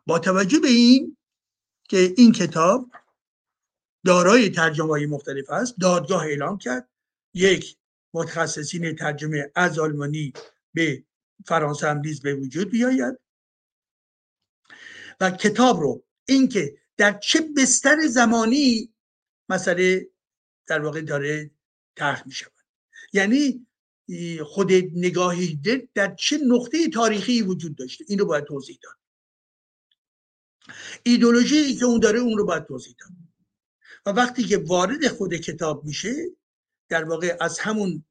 [0.07, 1.17] با توجه به این
[1.89, 2.91] که این کتاب
[4.05, 6.89] دارای ترجمه های مختلف است دادگاه اعلام کرد.
[7.35, 7.77] یک
[8.15, 10.33] متخصصین ترجمه از آلمانی
[10.75, 11.05] به
[11.47, 13.19] فرانسه هم به وجود بیاید.
[15.21, 18.95] و کتاب رو اینکه در چه بستر زمانی
[19.49, 20.09] مسئله
[20.67, 21.51] در واقع داره
[21.97, 22.53] طرح می شود
[23.13, 23.67] یعنی
[24.45, 25.61] خود نگاهی
[25.95, 28.97] در چه نقطه تاریخی وجود داشته اینو باید توضیح داد.
[31.03, 33.11] ایدولوژی که اون داره اون رو باید توضیح داد.
[34.07, 36.15] و وقتی که وارد خود کتاب میشه
[36.89, 38.05] در واقع از همون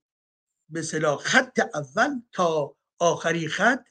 [0.69, 0.81] به
[1.19, 3.85] خط اول تا آخری خط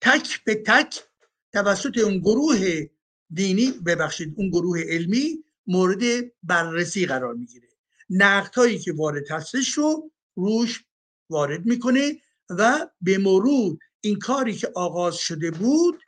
[0.00, 1.04] تک به تک
[1.52, 2.86] توسط اون گروه
[3.30, 6.02] دینی ببخشید اون گروه علمی مورد
[6.42, 7.68] بررسی قرار می‌گیره.
[8.10, 10.84] نقد هایی که وارد هستش رو روش
[11.30, 12.16] وارد می‌کنه
[12.50, 16.02] و به مرور این کاری که آغاز شده بود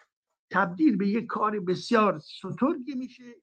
[0.51, 3.34] تبدیل به یک کار بسیار سترگی میشه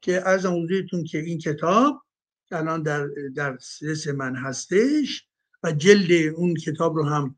[0.00, 2.02] که از حضورتون که این کتاب
[2.50, 5.28] الان در در سرس من هستش
[5.62, 7.36] و جلد اون کتاب رو هم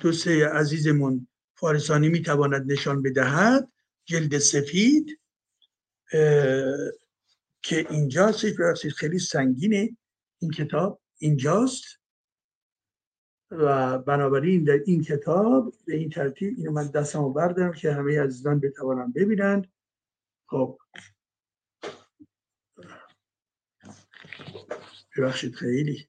[0.00, 3.72] دوست عزیزمون فارسانی می‌تواند نشان بدهد
[4.04, 5.20] جلد سفید
[7.62, 8.46] که اینجاست
[8.96, 9.96] خیلی سنگینه
[10.38, 11.99] این کتاب اینجاست.
[13.50, 18.60] و بنابراین در این کتاب به این ترتیب اینو من دستمو بردم که همه عزیزان
[18.60, 19.72] بتوانم ببینند.
[20.46, 20.78] خب.
[25.16, 26.08] ببخشید خیلی.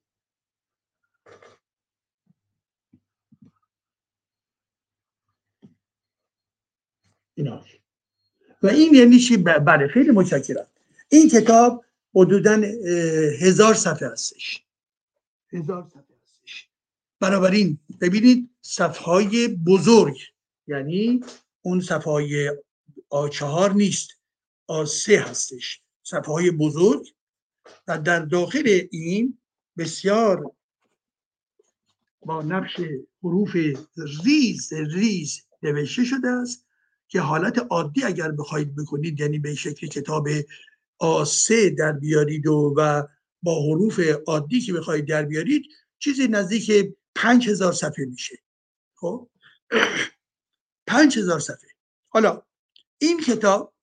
[7.33, 7.65] اینا.
[8.63, 10.67] و این یعنی چی؟ بله خیلی متشکرم.
[11.09, 11.85] این کتاب
[12.15, 12.61] حدودا
[13.41, 14.65] هزار صفحه هستش.
[15.53, 16.10] هزار صفحه.
[17.21, 20.17] بنابراین ببینید صفحه های بزرگ
[20.67, 21.19] یعنی
[21.61, 22.51] اون صفحه های
[23.09, 23.27] آ
[23.73, 24.09] نیست
[24.71, 25.81] آ3 هستش.
[26.03, 27.07] صفحه های بزرگ
[27.87, 29.37] و در داخل این
[29.77, 30.51] بسیار
[32.25, 32.81] با نقش
[33.23, 33.55] حروف
[34.25, 36.65] ریز ریز نوشته شده است
[37.07, 40.27] که حالت عادی اگر بخواید بکنید یعنی به شکل کتاب
[40.97, 43.03] آسه در بیارید و, و
[43.43, 45.63] با حروف عادی که بخواید در بیارید
[45.99, 48.37] چیزی نزدیک پنج هزار صفحه میشه.
[48.95, 49.29] خب؟
[50.87, 51.69] پنج هزار صفحه.
[52.09, 52.41] حالا
[52.97, 53.73] این کتاب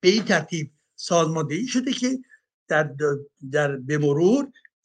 [0.00, 2.18] به این ترتیب سازماندهی شده که
[2.68, 2.94] در,
[3.52, 3.98] در به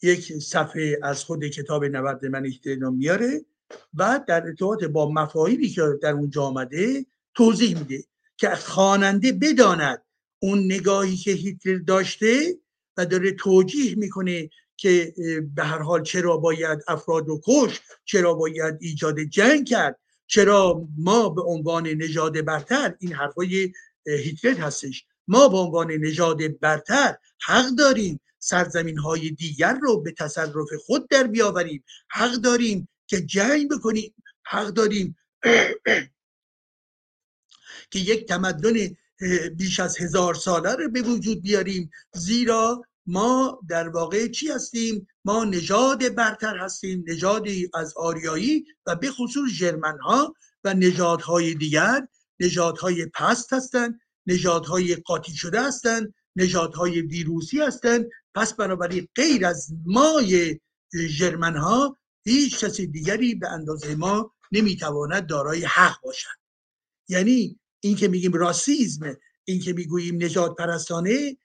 [0.01, 3.45] یک صفحه از خود کتاب نورد من احترام میاره
[3.93, 8.03] و در ارتباط با مفاهیمی که در اونجا آمده توضیح میده
[8.37, 10.01] که خواننده بداند
[10.39, 12.57] اون نگاهی که هیتلر داشته
[12.97, 14.49] و داره توجیه می‌کنه
[14.79, 15.13] که
[15.55, 21.29] به هر حال چرا باید افراد رو کش چرا باید ایجاد جنگ کرد؟ چرا ما
[21.29, 23.73] به عنوان نژاد برتر این حرفای
[24.07, 30.67] هیتلر هستش ما به عنوان نژاد برتر حق داریم سرزمین های دیگر رو به تصرف
[30.85, 34.13] خود در بیاوریم؟ حق داریم که جنگ بکنیم؟
[34.43, 35.17] حق داریم
[37.91, 38.73] که یک تمدن
[39.57, 45.43] بیش از هزار ساله رو به وجود بیاریم؟ زیرا ما در واقع چی هستیم؟ ما
[45.43, 52.07] نژاد برتر هستیم نژادی از آریایی و به خصوص جرمن ها و نژادهای دیگر.
[52.39, 58.05] نژادهای پست هستند نژادهای قاطی شده هستند نژادهای ویروسی هستند
[58.35, 60.59] پس بنابراین غیر از مای
[61.17, 66.39] جرمن ها هیچ کسی دیگری به اندازه ما نمی‌تواند دارای حق باشد.
[67.07, 71.37] یعنی این که میگیم راسیزم این که می‌گوییم نجات پرستانه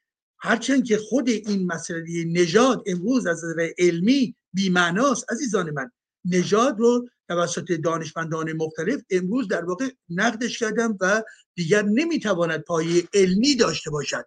[0.45, 5.91] هرچند که خود این مسئله نژاد امروز از نظر علمی بیمعناست عزیزان من.
[6.25, 11.23] نژاد رو توسط دانشمندان مختلف امروز در واقع نقدش کردم و
[11.55, 14.25] دیگر نمی‌تواند پایه علمی داشته باشد.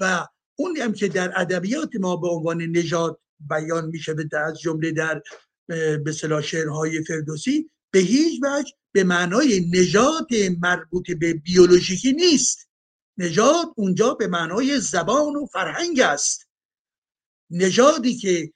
[0.00, 0.26] و
[0.58, 5.22] اون هم که در ادبیات ما به عنوان نژاد بیان میشه از جمله در
[6.04, 10.28] به صلاح شعرهای فردوسی به هیچ وجه به معنای نژاد
[10.60, 12.71] مربوط به بیولوژیکی نیست.
[13.22, 16.48] نژاد اونجا به معنای زبان و فرهنگ است.
[17.50, 18.52] نژادی که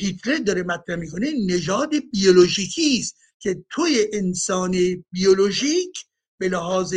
[0.00, 6.04] هیتلر داره مطرح می‌کنه نژاد بیولوژیکی است که توی انسان بیولوژیک
[6.38, 6.94] به لحاظ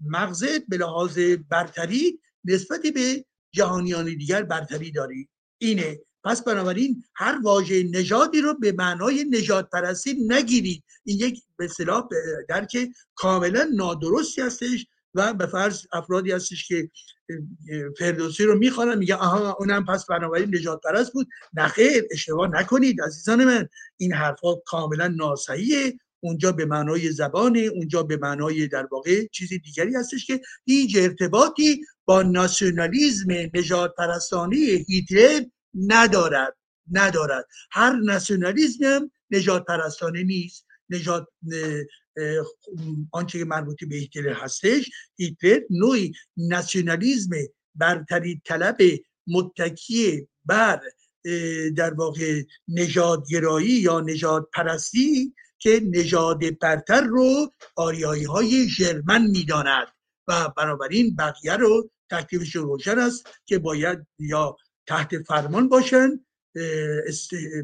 [0.00, 5.28] مغزت به لحاظ برتری نسبت به جهانیان دیگر برتری داری.
[5.58, 6.00] اینه.
[6.24, 10.84] پس بنابراین هر واژه نژادی رو به معنای نجات پرستی نگیرید.
[11.04, 12.08] این یک به اصطلاح
[12.48, 14.86] درک کاملا نادرستی هستش.
[15.14, 16.90] و به فرض افرادی هستش که
[17.98, 23.44] فردوسی رو می‌خوانن میگه آها اونم پس بنابراین نجات پرست بود نخیر اشتباه نکنید عزیزان
[23.44, 23.68] من.
[23.96, 27.60] این حرفا کاملا ناسحیه اونجا به معنای زبانه.
[27.60, 34.84] اونجا به معنای در واقع چیز دیگری هستش که هیچ ارتباطی با ناسیونالیزم نجات پرستانی
[34.88, 35.44] هیتلر
[35.74, 36.56] ندارد.
[36.92, 37.46] ندارد.
[37.70, 40.67] هر ناسیونالیزم هم نجات پرستانه نیست.
[40.90, 41.28] نجات
[43.12, 47.30] آنچه مربوط به هیتلر هستش هیتلر نوعی ناسیونالیزم
[47.74, 48.76] برتری طلب
[49.26, 50.80] متکی بر
[51.76, 59.86] در واقع نژادگرایی یا نجات پرستی که نژاد برتر رو آریایی های ژرمن می‌داند.
[60.28, 66.10] و بنابراین بقیه رو تکلیفش روشن است که باید یا تحت فرمان باشن.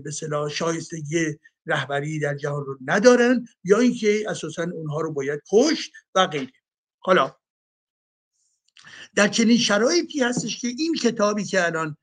[0.05, 0.11] به
[0.51, 6.53] شایستگی رهبری در جهان رو ندارن یا اینکه اساسا اونها رو باید کشت و غیره.
[6.99, 7.37] حالا
[9.15, 11.97] در چنین شرایطی هستش که این کتابی که الان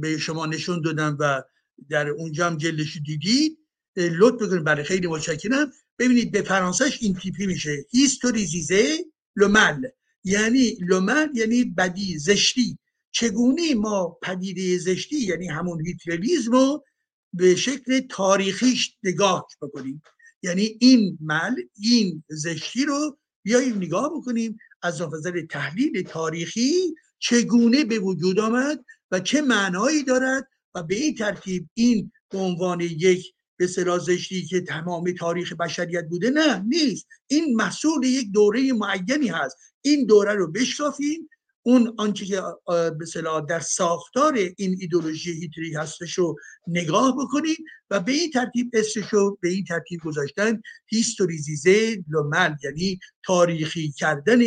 [0.00, 1.42] به شما نشون دادم و
[1.90, 3.58] در اونجا هم جلدش دیدید
[3.96, 4.64] لطف بکنید.
[4.64, 5.72] برای خیلی متشکرم.
[5.98, 7.86] ببینید به فرانسهش این تیپی میشه.
[7.90, 8.98] هیستوریزیزه
[9.36, 9.88] لومل
[10.24, 12.78] یعنی لومل یعنی بدی زشتی.
[13.10, 16.84] چگونه ما پدیده زشتی یعنی همون هیتلریزم رو
[17.32, 20.02] به شکل تاریخیش نگاه بکنیم.
[20.42, 27.98] یعنی این مل این زشتی رو بیاییم نگاه بکنیم از نظر تحلیل تاریخی چگونه به
[27.98, 33.66] وجود آمد و چه معنایی دارد و به این ترتیب این به عنوان یک به
[33.66, 37.06] زشتی که تمام تاریخ بشریت بوده نه نیست.
[37.26, 39.56] این محصول یک دوره معینی هست.
[39.80, 41.28] این دوره رو بشکافیم
[41.68, 47.58] اون آنچه که به در ساختار این ایدولوژی هیتری هستش رو نگاه بکنید
[47.90, 54.40] و به این ترتیب اسمش رو به این ترتیب گذاشتن هیستوریزیزه لومل یعنی تاریخی کردن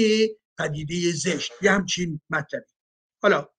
[0.58, 1.52] پدیده زشت.
[1.62, 2.66] یه همچین مطلبی.
[3.22, 3.50] حالا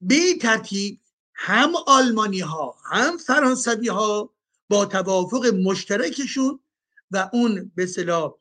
[0.00, 1.00] به این ترتیب
[1.34, 4.34] هم آلمانی ها هم فرانسوی ها
[4.68, 6.60] با توافق مشترکشون
[7.10, 8.37] و اون به صلاح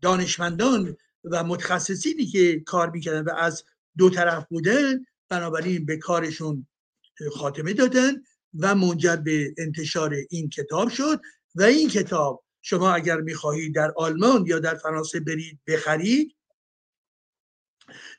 [0.00, 3.64] دانشمندان و متخصصینی که کار می‌کردن و از
[3.98, 6.66] دو طرف بودن بنابراین به کارشون
[7.32, 8.12] خاتمه دادن
[8.58, 11.20] و منجر به انتشار این کتاب شد
[11.54, 16.36] و این کتاب شما اگر می‌خواهید در آلمان یا در فرانسه برید بخرید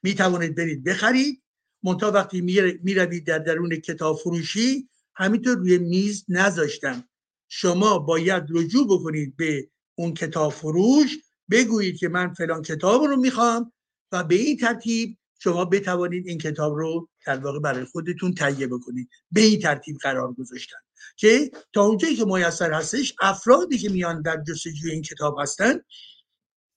[0.04, 1.42] می‌توانید برید بخرید.
[1.84, 2.42] منتها وقتی
[2.84, 7.04] می‌روید در درون کتاب فروشی همینطور روی میز نذاشتن.
[7.48, 11.18] شما باید رجوع بکنید به اون کتاب فروش
[11.52, 13.74] بگویید که من فلان کتاب رو می‌خوام
[14.12, 19.10] و به این ترتیب شما بتوانید این کتاب رو در واقع برای خودتون تهیه بکنید.
[19.32, 20.78] به این ترتیب قرار گذاشتن.
[21.18, 25.80] که تا اونجایی که میسر هستش افرادی که میان در جستجوی این کتاب هستن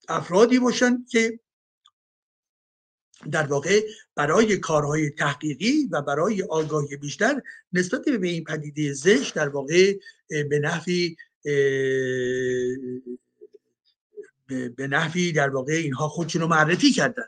[0.09, 1.41] افرادی باشن که
[3.31, 3.81] در واقع
[4.15, 7.43] برای کارهای تحقیقی و برای آگاهی بیشتر
[7.73, 9.99] نسبت به این پدیده زشت در واقع
[10.29, 11.17] به نحوی
[14.77, 17.27] به نحوی در واقع اینها خودشون رو معرفی کردن.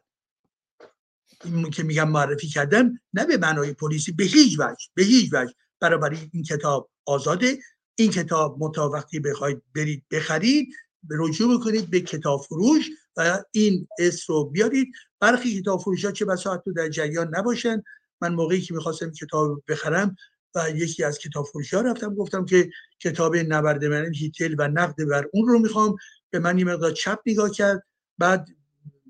[1.44, 5.54] این که میگم معرفی کردن نه به معنای پلیسی به هیچ وجه به هیچ وجه.
[5.80, 7.58] برای این کتاب آزاده.
[7.94, 10.74] این کتاب متا وقتی بخواید برید بخرید
[11.10, 14.92] رجوع بکنید به کتاب فروش و این اسم رو بیارید.
[15.20, 17.82] برخی کتاب فروش ها چه بسا تو در جریان نباشن.
[18.20, 20.16] من موقعی که می‌خواستم کتاب بخرم
[20.54, 22.70] و یکی از کتاب فروشی رفتم گفتم که
[23.00, 25.96] کتاب نبرد من هیتل و نقد بر اون رو می‌خوام.
[26.30, 27.86] به من یه مقدار چپ نگاه کرد.
[28.18, 28.48] بعد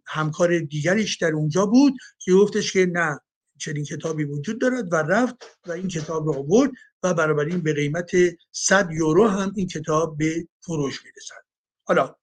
[0.06, 3.20] همکار دیگریش در اونجا بود که گفتش که نه
[3.58, 5.36] چنین کتابی وجود دارد و رفت
[5.66, 6.70] و این کتاب رو آورد
[7.02, 8.10] و این به قیمت
[8.52, 11.44] 100 یورو هم این کتاب به فروش می‌رسد.
[11.84, 12.16] حالا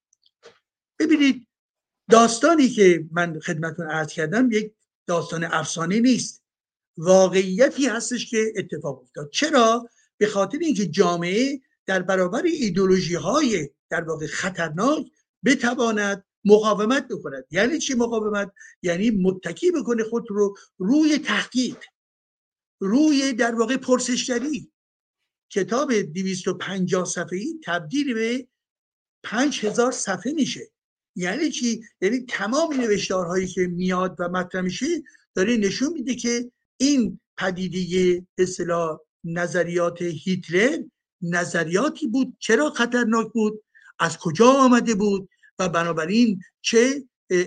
[0.99, 1.47] ببینید
[2.09, 4.73] داستانی که من خدمتون عرض کردم یک
[5.07, 6.43] داستان افسانه نیست.
[6.97, 9.29] واقعیتی هستش که اتفاق افتاد.
[9.29, 15.05] چرا؟ به خاطر اینکه جامعه در برابر ایدولوژی های در واقع خطرناک
[15.45, 17.45] بتواند مقاومت بکند.
[17.51, 21.77] یعنی چی مقاومت؟ یعنی متکی بکنه خود رو روی تحقیق
[22.79, 24.71] روی در واقع پرسشگری.
[25.51, 28.47] کتاب 250 صفحه‌ای تبدیل به
[29.23, 30.71] 5000 صفحه میشه.
[31.15, 34.85] یعنی چی؟ یعنی تمام نوشتارهایی که میاد و مطرح میشه
[35.35, 40.77] داره نشون میده که این پدیده اصطلاح نظریات هیتلر
[41.21, 42.37] نظریاتی بود.
[42.39, 43.63] چرا خطرناک بود؟
[43.99, 47.03] از کجا آمده بود؟ و بنابراین چه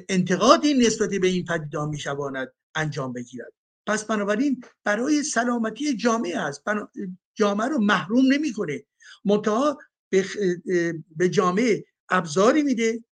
[0.09, 3.53] انتقادی نسبت به این پدیده میشواند انجام بگیرد؟
[3.87, 6.62] پس بنابراین برای سلامتی جامعه است.
[7.35, 8.85] جامعه رو محروم نمی‌کنه.
[9.24, 9.78] منتها
[11.16, 13.05] به جامعه ابزاری میده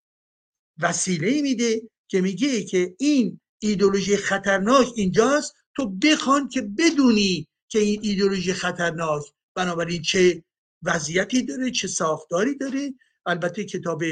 [0.79, 8.01] وسیله میده که میگه که این ایدولوژی خطرناک اینجاست تو بخوان که بدونی که این
[8.03, 9.23] ایدولوژی خطرناک
[9.55, 10.45] بنابراین چه
[10.83, 12.95] وضعیتی داره چه ساختاری داره.
[13.27, 14.03] البته کتاب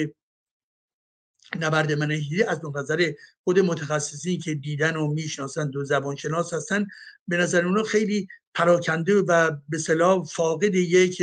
[1.61, 3.13] نبرد منهی از نظر
[3.45, 6.87] خود متخصصین که دیدن و می‌شناسن دو زبانشناس هستن
[7.29, 11.23] به نظر اونا خیلی پراکنده و به صلاح فاقد یک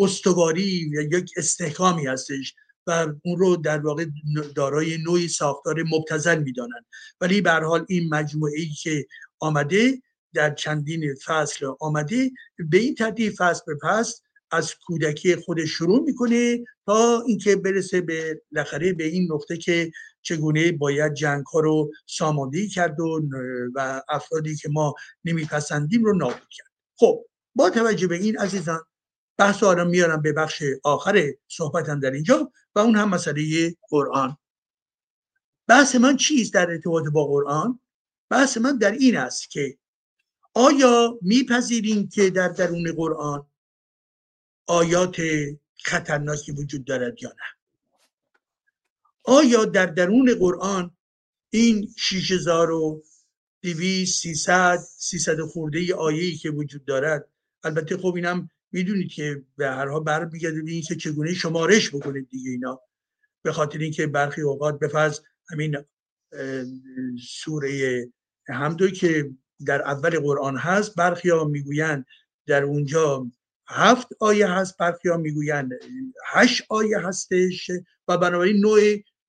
[0.00, 2.54] استواری یا یک استحکامی هستش
[2.86, 4.06] و اون رو در واقع
[4.54, 6.84] دارای نوعی ساختار مبتزل می‌دانند
[7.20, 9.06] ولی به حال این مجموعه ای که
[9.44, 10.02] آمده
[10.34, 12.30] در چندین فصل آمده
[12.70, 18.42] به این ترتیب فصل به پس از کودکی خودش شروع می‌کنه تا اینکه برسه به
[18.52, 19.92] لخره به این نقطه که
[20.22, 23.20] چگونه باید جنگ ها رو ساماندهی کرد و,
[23.74, 24.94] و افرادی که ما
[25.24, 26.70] نمیپسندیم رو نابود کرد.
[26.96, 28.80] خب با توجه به این عزیزان
[29.38, 34.36] بحث رو میارم به بخش آخر صحبتم در اینجا و اون هم مسئله قرآن.
[35.68, 37.80] بحث من چیست در ارتباط با قرآن؟
[38.34, 39.78] بحث من در این است که
[40.54, 43.46] آیا میپذیریم که در درون قرآن
[44.66, 45.16] آیات
[45.84, 47.44] خطرناکی وجود دارد یا نه؟
[49.24, 50.96] آیا در درون قرآن
[51.50, 57.28] این 6200 300 300 خورده ای آیه‌ای که وجود دارد؟
[57.64, 62.50] البته خب اینم می‌دونید که به هر حال برمیگرده به اینکه چگونه شمارش بکنید دیگه
[62.50, 62.80] اینا.
[63.42, 65.12] به خاطر اینکه برخی اوقات به
[65.50, 65.76] همین
[67.28, 68.04] سوره
[68.48, 69.30] همدوی که
[69.66, 72.06] در اول قرآن هست برخی ها می‌گویند
[72.46, 73.26] در اونجا
[73.68, 75.70] هفت آیه هست برخی ها می‌گویند
[76.26, 77.70] هشت آیه هستش
[78.08, 78.80] و بنابراین نوع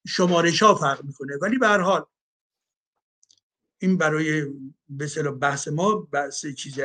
[0.07, 1.37] شمارش ها فرق می‌کنه.
[1.41, 2.05] ولی به هر حال
[3.81, 4.45] این برای
[4.89, 6.79] به بحث ما بحث چیز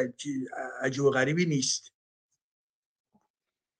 [0.82, 1.92] عجیب و غریبی نیست.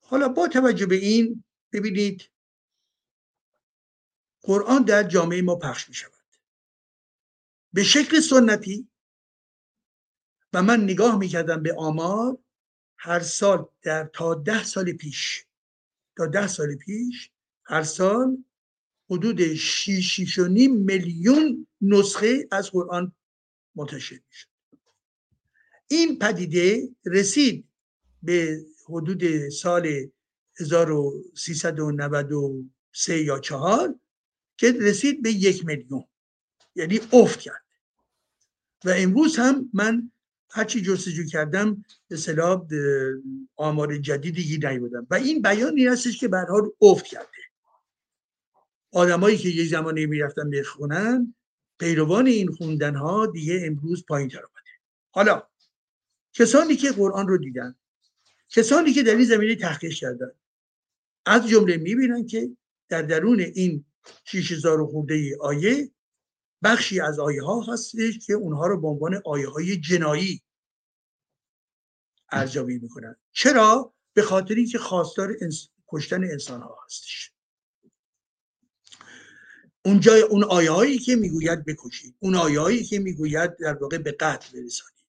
[0.03, 2.31] حالا با توجه به این ببینید
[4.43, 5.95] قرآن در جامعه ما پخش می
[7.73, 8.89] به شکل سنتی.
[10.53, 12.39] و من نگاه می کردم به آمار
[12.99, 15.47] هر سال در تا ده سال پیش
[16.17, 17.31] تا ده سال پیش
[17.65, 18.45] هر سال
[19.11, 20.39] حدود 6
[20.69, 23.13] میلیون نسخه از قرآن
[23.75, 24.49] منتشر می‌شد.
[25.89, 27.69] این پدیده رسید
[28.23, 30.11] به حدود سال
[30.61, 33.95] 1393 یا چهار
[34.57, 36.05] که رسید به یک میلیون.
[36.75, 37.65] یعنی افت کرد.
[38.85, 40.13] و امروز هم من
[40.51, 42.67] هرچی جستجو کردم به صلاح
[43.57, 47.29] آمار جدیدی نیبودم و این بیان این هستش که برحال افت کرده.
[48.93, 51.35] آدمایی که یه زمانی می‌رفتن بخونن
[51.79, 54.71] پیروان این خوندن ها دیگه امروز پایین تر آمده
[55.11, 55.43] حالا
[56.33, 57.75] کسانی که قرآن رو دیدن
[58.49, 60.31] کسانی که در این زمینه تحقیق کردن
[61.27, 62.51] از جمله می‌بینن که
[62.89, 63.85] در درون این
[64.25, 65.91] 6000 خورده آیه
[66.63, 70.43] بخشی از آیه ها هستش که اونها رو به عنوان آیه های جنایی
[72.33, 73.17] ارزیابی می‌کنن.
[73.33, 75.37] چرا؟ به خاطر اینکه خواستار
[75.89, 77.33] کشتن انسان ها هستش
[79.85, 82.17] اونجا اون آیه هایی که می‌گوید بکشید.
[82.19, 85.05] اون آیه هایی که می‌گوید در واقع به قتل برسانید.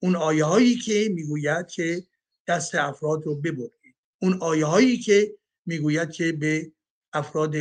[0.00, 2.06] اون آیه هایی که می‌گوید که
[2.46, 3.96] دست افراد رو ببرید.
[4.22, 6.72] اون آیه هایی که می‌گوید که به
[7.12, 7.54] افراد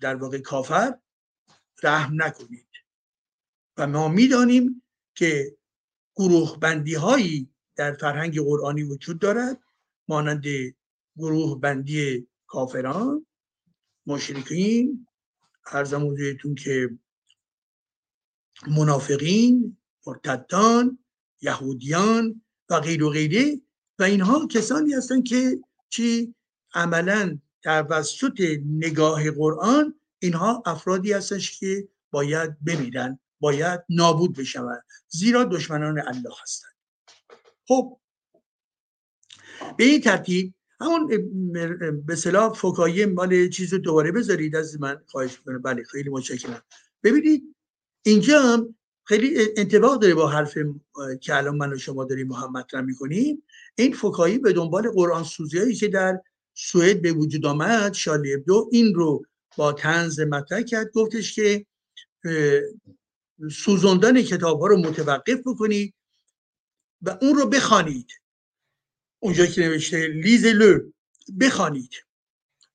[0.00, 0.98] در واقع کافر
[1.82, 2.66] رحم نکنید.
[3.76, 4.82] و ما می‌دانیم
[5.14, 5.56] که
[6.16, 9.60] گروه بندی هایی در فرهنگ قرآنی وجود دارد
[10.08, 10.44] مانند
[11.16, 13.26] گروه بندی کافران
[14.06, 15.06] مشرکین
[15.66, 16.98] ارزم حضورتون که
[18.66, 19.76] منافقین
[20.06, 20.98] مرتدان
[21.40, 23.60] یهودیان و غیر و غیره.
[23.98, 26.34] و اینها کسانی هستند که چی؟
[26.74, 35.98] عملا توسط نگاه قرآن اینها افرادی هستش که باید بمیرن باید نابود بشوند زیرا دشمنان
[35.98, 36.74] الله هستند.
[37.68, 37.98] خب
[39.78, 41.06] به این ترتیب همون
[42.06, 45.62] به صلاح فکایی مال چیز رو دوباره بذارید از من خواهش می‌کنم.
[45.62, 46.62] بله خیلی متشکرم.
[47.02, 47.56] ببینید
[48.02, 48.74] اینجا هم
[49.04, 50.58] خیلی انتباق داره با حرف
[51.20, 53.42] که الان من و شما داریم محمد را می‌کنیم.
[53.74, 56.20] این فکایی به دنبال قرآن سوزی هایی که در
[56.54, 59.24] سوئد به وجود آمد شالی دو این رو
[59.56, 61.66] با تنز مطرح کرد گفتش که
[63.52, 65.94] سوزندن کتاب ها رو متوقف بکنید
[67.02, 68.10] و اون رو بخوانید.
[69.18, 70.90] اونجا که نوشته لیز لو
[71.40, 71.90] بخوانید.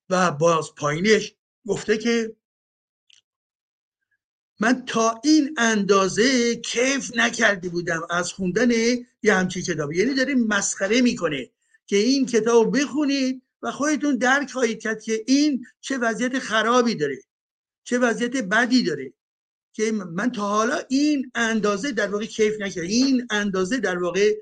[0.09, 1.35] و باز پایینش
[1.67, 2.35] گفته که
[4.59, 8.71] من تا این اندازه کیف نکرده بودم از خوندن
[9.23, 9.97] یه همچین کتابی.
[9.97, 11.49] یعنی داره مسخره می‌کنه
[11.85, 17.17] که این کتاب بخونید و خودتون درک خواهید کرد که این چه وضعیت خرابی داره
[17.83, 19.13] چه وضعیت بدی داره
[19.73, 22.87] که من تا حالا این اندازه در واقع کیف نکردم.
[22.87, 24.35] این اندازه در واقع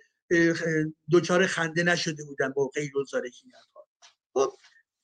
[1.09, 3.03] دوچار خنده نشده بودم با غیر و
[4.33, 4.53] خب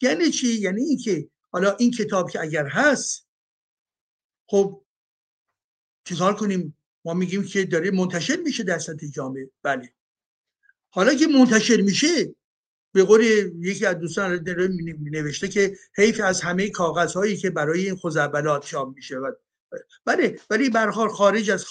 [0.01, 3.27] یعنی چی؟ یعنی اینکه حالا این کتاب که اگر هست
[4.49, 4.85] خب
[6.03, 9.49] چیکار کنیم؟ ما میگیم که داره منتشر میشه در سطح جامعه.
[9.63, 9.93] بله.
[10.89, 12.35] حالا که منتشر میشه
[12.93, 13.21] به قول
[13.59, 14.39] یکی از دوستان
[14.99, 19.15] می نوشته که حیف از همه کاغذ هایی که برای این خزعبلات چاپ میشه.
[20.05, 21.65] بله ولی برخار خارج از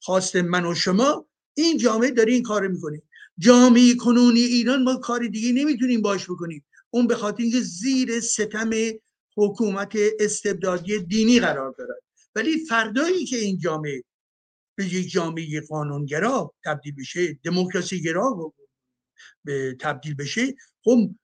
[0.00, 3.02] خواست من و شما این جامعه داره این کار می‌کنه.
[3.38, 6.64] جامعه کنونی ایران ما کار دیگه نمی‌تونیم باش بکنیم.
[6.90, 8.70] اون به خاطر اینکه زیر ستم
[9.36, 12.02] حکومت استبدادی دینی قرار دارد.
[12.34, 14.02] ولی فردایی که این جامعه
[14.76, 18.54] به یک جامعه قانونگرا تبدیل بشه دموکراسی گرا
[19.44, 20.54] به تبدیل بشه
[20.84, 21.14] خب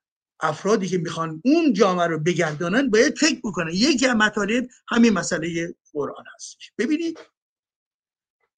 [0.40, 3.70] افرادی که می‌خوان اون جامعه رو بگردانن باید فکر بکنن.
[3.72, 7.18] یکی از مطالب همین مسئله قرآن هستش ببینید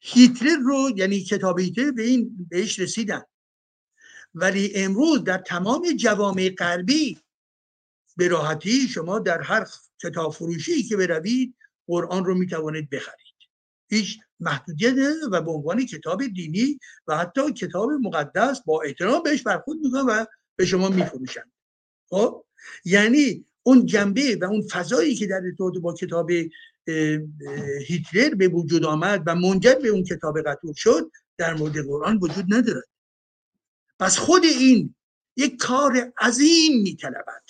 [0.01, 3.23] هیتلر رو یعنی کتاب هیتلر به این بهش رسیدن.
[4.35, 7.19] ولی امروز در تمام جوامع غربی
[8.17, 9.67] به راحتی شما در هر
[10.03, 11.55] کتاب فروشی که بروید
[11.87, 13.35] قرآن رو می‌توانید بخرید.
[13.89, 14.95] هیچ محدودیت
[15.33, 20.25] و به عنوان کتاب دینی و حتی کتاب مقدس با احترام بهش برخورد می‌کنن و
[20.57, 21.53] به شما میفروشن.
[22.09, 22.45] خب؟
[22.85, 26.31] یعنی اون جنبه و اون فضایی که در ارتباط با کتاب
[27.87, 32.55] هیتلر به وجود آمد و منجر به اون کتاب قطور شد در مورد قرآن وجود
[32.55, 32.89] ندارد.
[34.01, 34.95] پس خود این
[35.37, 37.43] یک کار عظیم میطلبد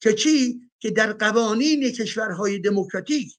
[0.00, 3.38] که چی؟ که در قوانین کشورهای دموکراتیک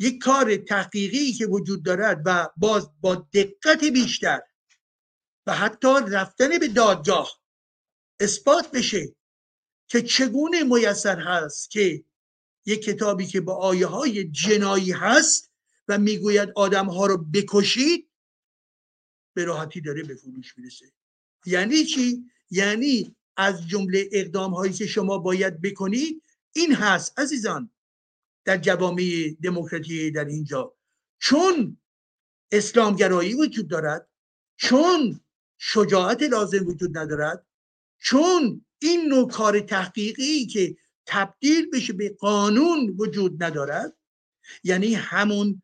[0.00, 4.40] یک کار تحقیقی که وجود دارد و باز با دقت بیشتر
[5.46, 7.40] و حتی رفتن به دادگاه
[8.20, 9.16] اثبات بشه
[9.88, 12.04] که چگونه میسر هست که
[12.66, 15.50] یک کتابی که با آیه های جنایی هست
[15.88, 18.10] و می‌گوید آدم ها رو بکشید
[19.34, 20.92] به راحتی داره به فروش می‌رسه
[21.46, 26.22] یعنی چی؟ یعنی از جمله اقدام هایی که شما باید بکنید
[26.52, 27.70] این هست عزیزان
[28.44, 30.74] در جوامع دموکراتی در اینجا.
[31.18, 31.78] چون
[32.52, 34.08] اسلامگرایی وجود دارد
[34.56, 35.20] چون
[35.58, 37.46] شجاعت لازم وجود ندارد
[37.98, 40.76] چون این نوع کار تحقیقی که
[41.06, 43.96] تبدیل بشه به قانون وجود ندارد
[44.64, 45.62] یعنی همون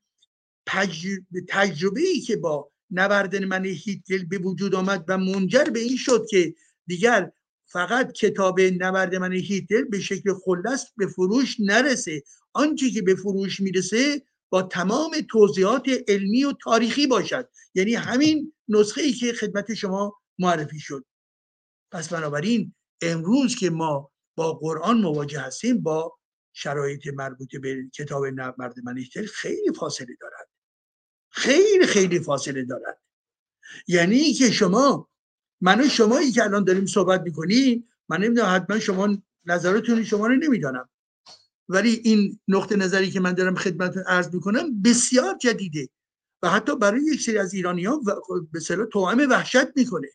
[1.48, 6.26] تجربه ای که با نبردن من هیتلر به وجود آمد و منجر به این شد
[6.30, 6.54] که
[6.86, 7.32] دیگر
[7.66, 12.22] فقط کتاب نبرد من هیتلر به شکل خلص به فروش نرسه.
[12.56, 17.48] آنچه که به فروش می‌رسه با تمام توضیحات علمی و تاریخی باشد.
[17.74, 21.04] یعنی همین نسخه ای که خدمت شما معرفی شد.
[21.92, 26.18] پس بنابراین امروز که ما با قرآن مواجه هستیم با
[26.52, 30.48] شرایط مربوط به کتاب مرد منیشتر خیلی فاصله دارد.
[31.30, 33.00] خیلی خیلی فاصله دارد.
[33.88, 35.08] یعنی که شما
[35.60, 40.36] من و شمایی که الان داریم صحبت می‌کنیم من نمی‌دونم حتما شما نظرتون شما رو
[40.36, 40.88] نمی‌دانم.
[41.68, 45.88] ولی این نقطه نظری که من دارم خدمتتون عرض می‌کنم بسیار جدیده
[46.42, 48.00] و حتی برای یک سری از ایرانی ها
[48.52, 50.08] به صلاح توهم وحشت می‌کنه.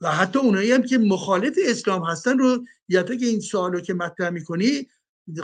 [0.00, 3.94] و حتی اونایی هم که مخالف اسلام هستن رو یا که این سوال رو که
[3.94, 4.88] مطرح می‌کنی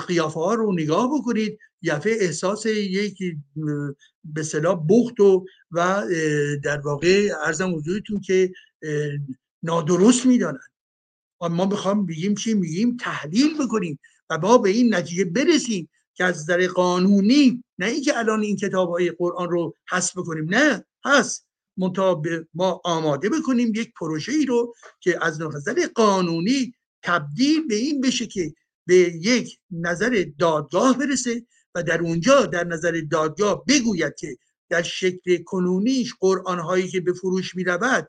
[0.07, 3.19] قیافه ها رو نگاه بکنید یفه احساس یک
[4.25, 6.07] به صلاح بخت و و
[6.65, 8.53] در واقع ارزم حضورتون که
[9.63, 10.69] نادرست می‌دانن.
[11.41, 13.99] ما می‌خوام بگیم چی؟ میگیم تحلیل بکنیم.
[14.39, 19.11] ما به این نتیجه برسیم که از نظر قانونی نه اینکه الان این کتاب های
[19.11, 21.47] قرآن رو حذف بکنیم نه هست.
[21.77, 22.23] منتها
[22.55, 28.27] ما آماده بکنیم یک پروژه ای رو که از نظر قانونی تبدیل به این بشه
[28.27, 28.55] که
[28.87, 34.37] به یک نظر دادگاه برسه و در اونجا در نظر دادگاه بگوید که
[34.69, 38.09] در شکل کنونیش قرآن هایی که به فروش می رود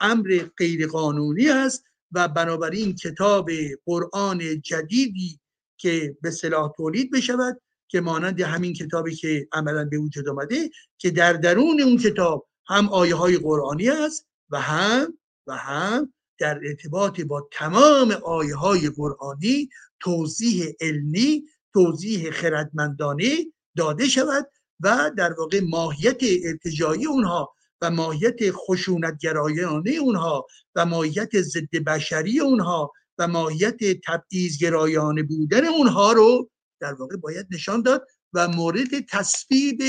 [0.00, 3.50] امر غیر قانونی است و بنابراین کتاب
[3.86, 5.40] قرآن جدیدی
[5.76, 11.10] که به صلاح تولید بشود که مانند همین کتابی که عملا به وجود آمده که
[11.10, 17.20] در درون اون کتاب هم آیه های قرآنی است و هم و هم در ارتباط
[17.20, 19.68] با تمام آیه های قرآنی
[20.00, 23.30] توضیح علمی توضیح خردمندانه
[23.76, 31.76] داده شود و در واقع ماهیت ارتجایی اونها و ماهیت خشونتگرایانه اونها و ماهیت ضد
[31.86, 36.50] بشری اونها و ماهیت تبعیضگرایانه بودن اونها رو
[36.80, 39.82] در واقع باید نشان داد و مورد تصویب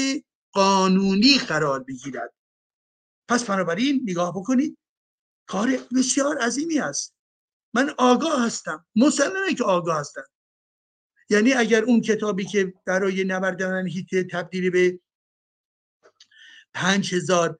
[0.51, 2.33] قانونی قرار بگیرد.
[3.27, 4.77] پس بنابراین نگاه بکنید
[5.47, 7.15] کار بسیار عظیمی است.
[7.73, 10.23] من آگاه هستم مسلمه که آگاه هستم.
[11.29, 14.99] یعنی اگر اون کتابی که برای نوردن هیت تبدیل به
[16.73, 17.59] پنج هزار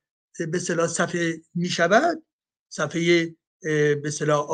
[0.52, 2.26] به صلاح صفحه می شود
[2.70, 4.50] صفحه به صلاح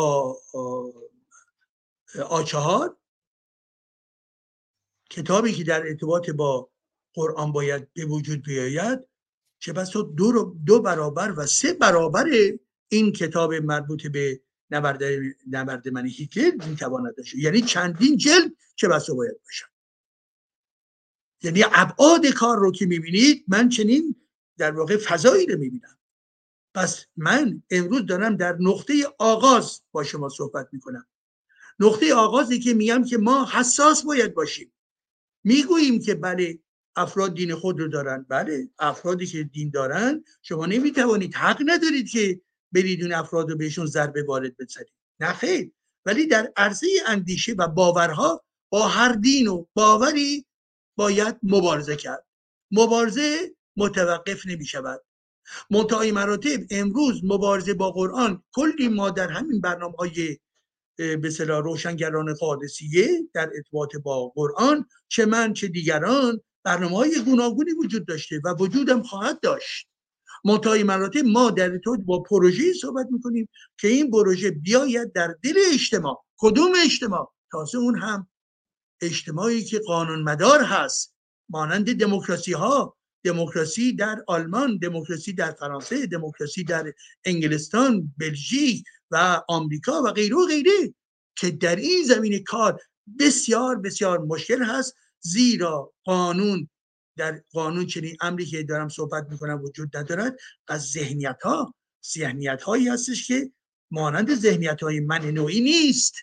[2.30, 2.98] آ, چهار.
[5.10, 6.72] کتابی که در ارتباط با
[7.14, 9.00] قرآن باید به وجود بیاید
[9.60, 12.30] چه بسا دو, دو برابر و سه برابر
[12.88, 14.42] این کتاب مربوط به
[14.72, 15.04] نبرد,
[15.52, 19.68] نبرد من هیتلر می‌تواند داشته یعنی چندین جلد چه بسا باید باشد
[21.44, 24.16] یعنی ابعاد کار رو که می‌بینید من چنین
[24.58, 25.98] در واقع فضایی رو می‌بینم.
[26.74, 31.08] پس من امروز دارم در نقطه آغاز با شما صحبت می‌کنم.
[31.80, 34.74] نقطه آغازی که میگم که ما حساس باید باشیم.
[35.44, 36.60] می‌گوییم که بله
[36.96, 38.26] افراد دین خود رو دارن.
[38.30, 42.42] بله افرادی که دین دارن شما نمی‌توانید حق ندارید که
[42.72, 44.94] برید اون افراد رو بهشون ضربه وارد بزنید.
[45.20, 45.72] نه خیر.
[46.06, 50.46] ولی در عرضه اندیشه و باورها با هر دین و باوری
[50.98, 52.26] باید مبارزه کرد.
[52.72, 55.04] مبارزه متوقف نمی شود
[55.70, 60.38] منتهای مراتب امروز مبارزه با قرآن کلی ما در همین برنامه های
[60.98, 68.08] به روشنگران قادسیه در ارتباط با قرآن چه من چه دیگران برنامه های گوناگونی وجود
[68.08, 69.88] داشته و وجودم خواهد داشت.
[70.46, 73.50] منتهای مراتب ما در ارتباط با پروژه صحبت می‌کنیم
[73.80, 76.24] که این پروژه بیاید در دل اجتماع.
[76.38, 78.28] کدوم اجتماع؟ تازه اون هم
[79.02, 81.16] اجتماعی که قانون مدار هست
[81.50, 86.94] مانند دموکراسی ها دموکراسی در آلمان دموکراسی در فرانسه دموکراسی در
[87.26, 90.94] انگلستان بلژیک و آمریکا و غیره و غیره
[91.36, 92.80] که در این زمین کار
[93.20, 94.96] بسیار بسیار مشکل هست.
[95.20, 96.70] زیرا قانون
[97.18, 100.38] در قانون چنین امری که دارم صحبت می‌کنم وجود ندارد.
[100.68, 101.76] از ذهنیت ها
[102.14, 103.52] ذهنیت هایی هستش که
[103.92, 106.16] مانند ذهنیت های من نوعی نیست.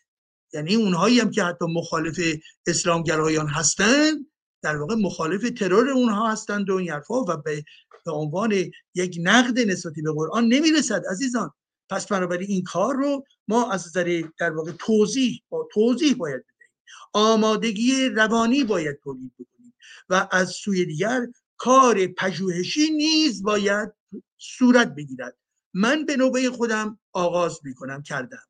[0.52, 2.20] یعنی اونهایی هم که حتی مخالف
[2.66, 4.26] اسلامگرایان هستند
[4.62, 7.64] در واقع مخالف ترور اونها هستند و این حرفا و به
[8.06, 8.52] به عنوان
[8.94, 11.50] یک نقد نسبتی به قرآن نمی‌رسد عزیزان.
[11.90, 16.70] پس بنابراین این کار رو ما از نظر در واقع توضیح با توضیح باید بدهیم.
[17.12, 19.74] آمادگی روانی باید تولید بکنیم
[20.08, 21.26] و از سوی دیگر
[21.56, 23.92] کار پژوهشی نیز باید
[24.38, 25.36] صورت بگیرد.
[25.74, 28.42] من به نوبه خودم آغاز می‌کنم کردم.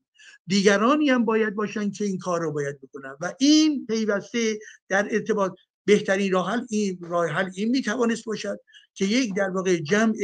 [0.46, 4.58] دیگرانی هم باید باشن که این کار رو باید بکنن و این پیوسته
[4.88, 5.52] در ارتباط
[5.88, 8.60] بهترین راه حل این راه حل این می‌توانست باشد
[8.94, 10.14] که یک در واقع جمع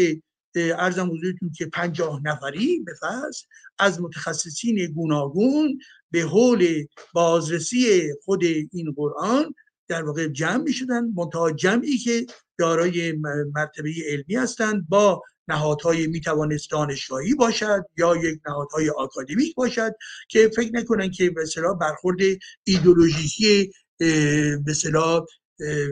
[0.55, 3.43] ارزم حضورتون که پنجاه نفری به فرض
[3.79, 5.79] از متخصصین گوناگون
[6.11, 9.55] به حول بازرسی خود این قرآن
[9.89, 12.27] در واقع جمع می شدن منتها جمعی که
[12.59, 13.13] دارای
[13.55, 19.95] مرتبه علمی هستند با نهادهای می توانست دانشگاهی باشد یا یک نهادهای آکادمیک باشد
[20.29, 21.45] که فکر نکنن که به
[21.81, 22.19] برخورد
[22.65, 24.75] ایدولوژیکی به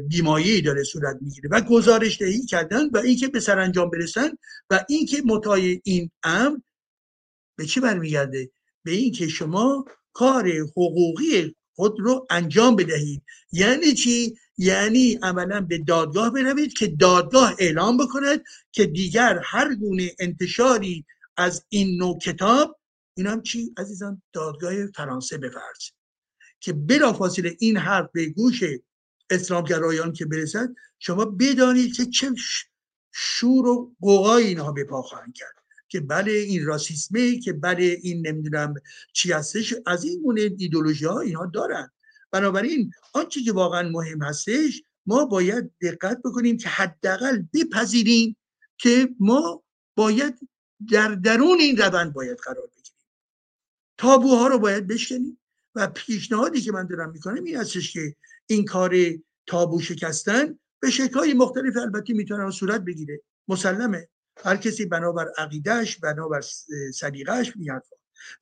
[0.09, 4.30] بیمایی داره صورت می‌گیره و گزارش دهی کردن و اینکه به سرانجام برسن
[4.70, 6.59] و اینکه متای این امر
[7.56, 8.51] به چه برمیگرده؟
[8.84, 13.22] به اینکه شما کار حقوقی خود رو انجام بدهید.
[13.52, 20.10] یعنی چی؟ یعنی عملا به دادگاه بروید که دادگاه اعلام بکند که دیگر هر گونه
[20.18, 21.05] انتشاری
[21.36, 22.78] از این نوع کتاب
[23.16, 25.90] این هم چی عزیزان؟ دادگاه فرانسه بفرض
[26.60, 28.62] که بلافاصله این حرف به گوش
[29.32, 30.68] اسلامگرایان که برسد
[30.98, 32.34] شما بدانید که چه
[33.12, 35.54] شور و قوقای اینها به پا خواهند کرد.
[35.88, 38.74] که بله این راسیسمه که بله این نمی‌دونم
[39.12, 41.90] چی هستش از این گونه ایدولوژی ها اینها دارن.
[42.30, 48.36] بنابراین آنچه که واقعا مهم هستش ما باید دقت بکنیم که حداقل بپذیریم
[48.78, 49.62] که ما
[49.96, 50.34] باید
[50.92, 53.00] در درون این روند باید قرار بگیریم.
[53.98, 55.38] تابوها رو باید بشکنیم.
[55.74, 58.16] و پیشنهادی که من دارم می‌کنم این هستش که
[58.52, 58.94] این کار
[59.46, 63.20] تابو شکستن به شکلهای مختلف البته می‌تونه صورت بگیره.
[63.48, 64.08] مسلمه.
[64.44, 66.40] هر کسی بنابر عقیدهش بنابر
[66.94, 67.84] سلیقهش میاد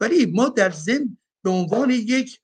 [0.01, 2.41] ولی ما در ضمن به عنوان یک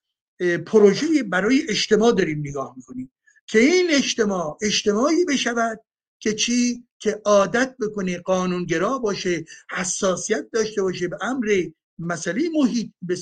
[0.66, 3.12] پروژه برای اجتماع داریم نگاه می‌کنیم.
[3.46, 5.80] که این اجتماع اجتماعی بشود
[6.18, 11.62] که چی؟ که عادت بکنه قانونگرا باشه حساسیت داشته باشه به امر
[11.98, 13.16] مسئله محیط به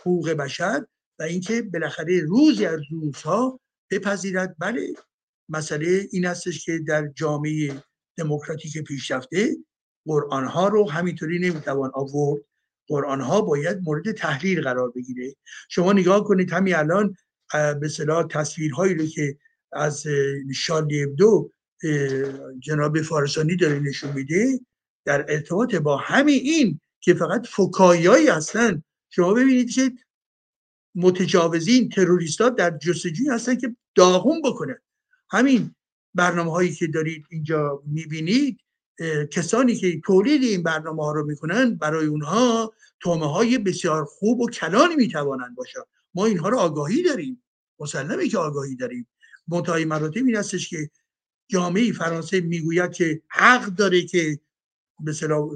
[0.00, 0.86] حقوق بشر
[1.18, 3.60] و اینکه بالاخره روزی از روزها
[3.98, 4.56] بپذیرد.
[4.58, 4.94] بله
[5.48, 7.82] مسئله این هستش که در جامعه
[8.16, 9.56] دموکراتیک پیشرفته
[10.06, 12.42] قرآن ها رو همینطوری نمی‌توان آورد.
[12.88, 15.34] قرآن ها باید مورد تحلیل قرار بگیره.
[15.68, 17.16] شما نگاه کنید همین الان
[17.80, 19.36] به صلاح تصویرهایی رو که
[19.72, 20.04] از
[20.54, 21.50] شالی دو
[22.58, 24.60] جناب فارسانی داره نشون میده
[25.04, 28.82] در ارتباط با همین این که فقط فکایایی هستن.
[29.10, 29.92] شما ببینید که
[30.94, 31.92] متجاوزین
[32.40, 34.78] ها در جستجوی هستن که داغون بکنن.
[35.30, 35.74] همین
[36.14, 38.60] برنامه هایی که دارید اینجا می‌بینید
[39.30, 44.50] کسانی که تولید این برنامه ها رو می‌کنن برای اونها تومه های بسیار خوب و
[44.50, 45.80] کلانی می‌توانند باشن.
[46.14, 47.42] ما اینها رو آگاهی داریم.
[47.78, 49.08] مسلمه که آگاهی داریم.
[49.48, 50.90] منتهای مراتب این هستش که
[51.48, 54.40] جامعه فرانسه می‌گوید که حق داره که
[55.04, 55.50] مثلا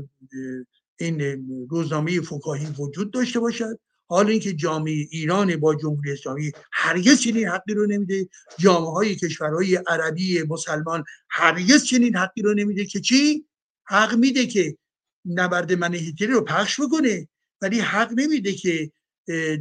[1.00, 3.78] این روزنامه فکاهی وجود داشته باشد.
[4.08, 8.28] حال اینکه جامعه ایران با جمهوری اسلامی هرگز چنین حقی رو نمیده
[8.58, 13.46] جامعه های کشورهای عربی مسلمان هرگز چنین حقی رو نمیده که چی؟
[13.84, 14.76] حق میده که
[15.24, 17.28] نبرد من هیتلر رو پخش بکنه
[17.62, 18.92] ولی حق نمیده که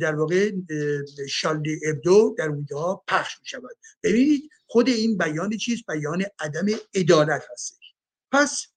[0.02, 0.52] در واقع
[1.30, 6.65] شالدی ابدو در اونجا پخش می شود ببینید خود این بیان چیست؟ بیان عدم
[6.95, 7.94] عدالت هستش.
[8.32, 8.68] پس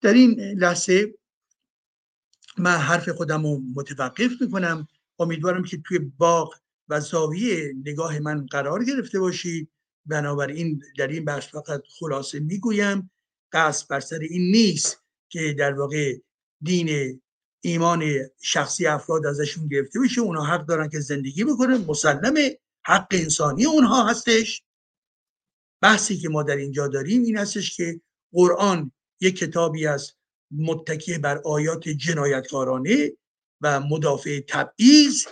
[0.00, 1.14] در این لحظه
[2.58, 4.88] من حرف خودم رو متوقف می‌کنم.
[5.18, 6.54] امیدوارم که توی باغ
[6.88, 9.70] و زاویه نگاه من قرار گرفته باشید
[10.06, 13.10] بنابراین در این بحث فقط خلاصه می‌گویم
[13.52, 16.18] قصد بر سر این نیست که در واقع
[16.62, 17.20] دین
[17.60, 18.04] ایمان
[18.40, 20.20] شخصی افراد ازشون گرفته بشه.
[20.20, 21.76] اونها حق دارن که زندگی بکنن.
[21.76, 24.62] مسلمه حق انسانی اونها هستش.
[25.82, 28.00] بحثی که ما در اینجا داریم این هستش که
[28.32, 30.18] قرآن یک کتابی است
[30.58, 33.12] متکی بر آیات جنایتکارانه
[33.60, 35.24] و مدافع تبعیض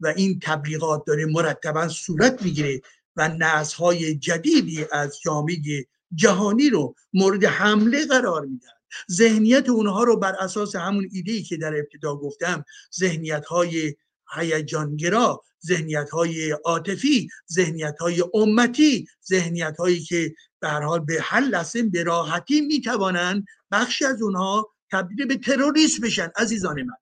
[0.00, 2.80] و این تبلیغات داره مرتبا صورت می‌گیره
[3.16, 8.68] و نسل‌های جدیدی از جامعه جهانی رو مورد حمله قرار میدن
[9.10, 12.64] ذهنیت اونها رو بر اساس همون ایده که در ابتدا گفتم
[12.98, 13.94] ذهنیت های
[14.34, 21.82] هیجانگرا ذهنیت های عاطفی ذهنیت های امتی ذهنیت هایی که به حال به هر لحظه
[21.82, 26.96] به راحتی می‌توانند بخشی از اونها تبدیل به تروریست بشن عزیزان من.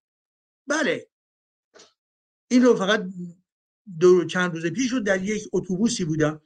[0.66, 1.08] بله.
[2.48, 3.06] این رو فقط
[3.98, 6.42] دو چند روز پیش رو در یک اتوبوسی بودم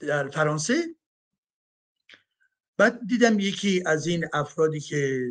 [0.00, 0.96] در فرانسه.
[2.76, 5.30] بعد دیدم یکی از این افرادی که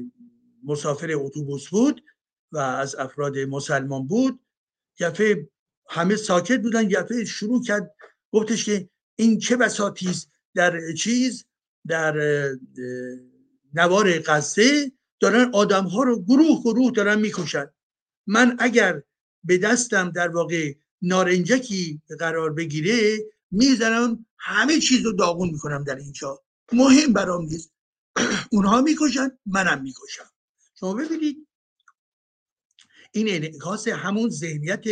[0.63, 2.03] مسافر اتوبوس بود
[2.51, 4.39] و از افراد مسلمان بود.
[4.99, 5.49] یفه
[5.89, 7.95] همه ساکت بودن یفه شروع کرد
[8.31, 11.45] گفتش که این چه بساطی است در چیز؟
[11.89, 12.15] در
[13.73, 17.65] نوار غزه دارن آدم ها رو گروه گروه دارن می‌کشن.
[18.27, 19.01] من اگر
[19.43, 23.17] به دستم در واقع نارنجکی قرار بگیره
[23.51, 26.43] می‌زنم همه چیز رو داغون می‌کنم در اینجا.
[26.73, 27.71] مهم برام نیست.
[28.51, 30.29] اونها می‌کشن منم می‌کشم.
[30.79, 31.47] شما ببینید
[33.11, 34.83] این انعکاس همون ذهنیت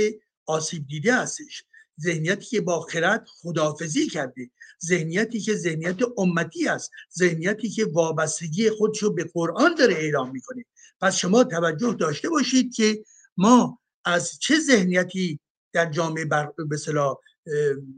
[0.45, 1.63] آسیب دیده هستش.
[2.01, 4.49] ذهنیتی که با خرد خدافزی کرده.
[4.85, 10.65] ذهنیتی که ذهنیت امتی است ذهنیتی که وابستگی خودش رو به قرآن داره اعلام می‌کنه.
[11.01, 13.03] پس شما توجه داشته باشید که
[13.37, 15.39] ما از چه ذهنیتی
[15.73, 16.53] در جامعه بر...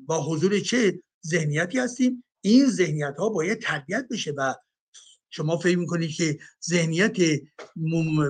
[0.05, 4.53] با حضور چه ذهنیتی هستیم؟ این ذهنیت ها باید تربیت بشه و
[5.29, 6.39] شما فکر می‌کنید که
[6.69, 7.17] ذهنیت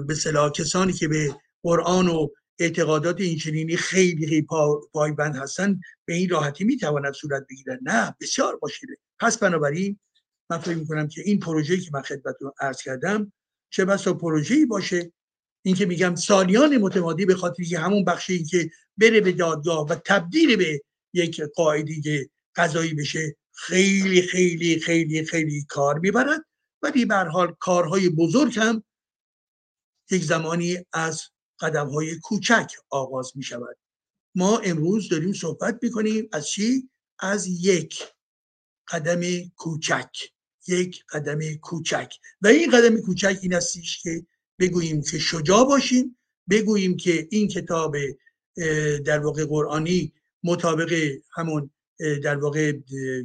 [0.08, 2.28] به صلاح کسانی که به قرآن و
[2.60, 4.48] اعتقادات اینچنینی خیلی خیلی
[4.94, 8.88] پایبند هستن به این راحتی می‌تواند صورت بگیرن نه بسیار باشه
[9.20, 10.00] پس بنابراین
[10.50, 13.34] من فکر می‌کنم که این پروژه که من خدمتتون عرض کردم
[13.70, 15.12] چه بسا پروژه‌ای باشه.
[15.62, 19.96] این که میگم سالیان متمادی به خاطر که همون بخشی که بره به دادگاه و
[20.06, 20.82] تبدیل به
[21.14, 26.46] یک قاعده قضایی بشه خیلی خیلی خیلی خیلی کار می‌برد.
[26.82, 28.84] ولی به حال کارهای بزرگ هم
[30.12, 31.24] یک زمانی از
[31.60, 33.78] قدم های کوچک آغاز می شود
[34.36, 38.04] ما امروز داریم صحبت می‌کنیم از چی؟ از یک
[38.88, 39.22] قدم
[39.56, 40.10] کوچک.
[40.68, 42.14] یک قدم کوچک.
[42.42, 44.26] و این قدم کوچک این استیش که
[44.60, 46.18] بگوییم که شجاع باشیم
[46.50, 47.96] بگوییم که این کتاب
[49.06, 50.14] در واقع قرآنی
[50.44, 51.72] مطابق همون
[52.24, 52.74] در واقع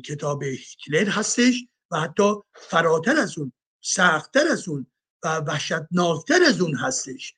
[0.05, 4.86] کتاب هیتلر هستش و حتی فراتر از اون سختتر از اون
[5.24, 7.35] و وحشتناکتر از اون هستش.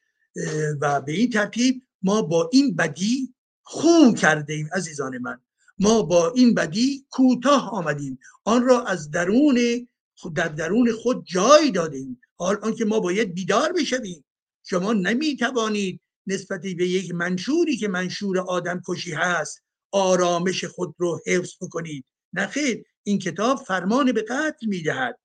[0.80, 5.40] و به این ترتیب ما با این بدی خون کرده ایم عزیزان من.
[5.78, 8.18] ما با این بدی کوتاه آمدیم.
[8.44, 9.86] آن را از درون
[10.34, 12.20] در درون خود جای دادیم.
[12.36, 14.24] حال آنکه ما باید بیدار بشویم.
[14.64, 21.20] شما نمی توانید نسبت به یک منشوری که منشور آدم کشی هست آرامش خود رو
[21.26, 22.04] حفظ بکنید.
[22.32, 25.18] نه خیر این کتاب فرمان به قتل می‌دهد.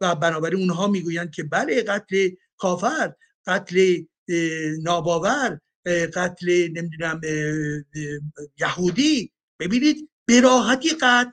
[0.00, 3.14] و بنابراین اونها می‌گویند که بله قتل کافر
[3.46, 4.02] قتل
[4.82, 7.20] ناباور قتل نمی‌دونم
[8.60, 9.32] یهودی.
[9.60, 11.30] ببینید براحتی قتل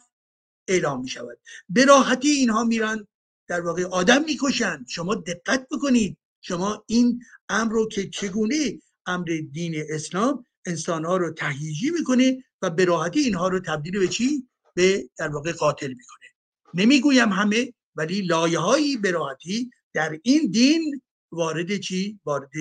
[0.67, 1.39] اعلام می شود
[1.69, 3.07] براحتی اینها میرن
[3.47, 6.17] در واقع آدم می‌کشند شما دقت بکنید.
[6.41, 12.85] شما این امر رو که چگونه امر دین اسلام انسانها رو تهییجی می‌کنه و به
[12.85, 16.25] راحتی اینها رو تبدیل به چی؟ به در واقع قاتل می‌کنه.
[16.73, 22.51] نمی‌گویم همه ولی لایه هایی به راحتی در این دین وارد چی؟ وارد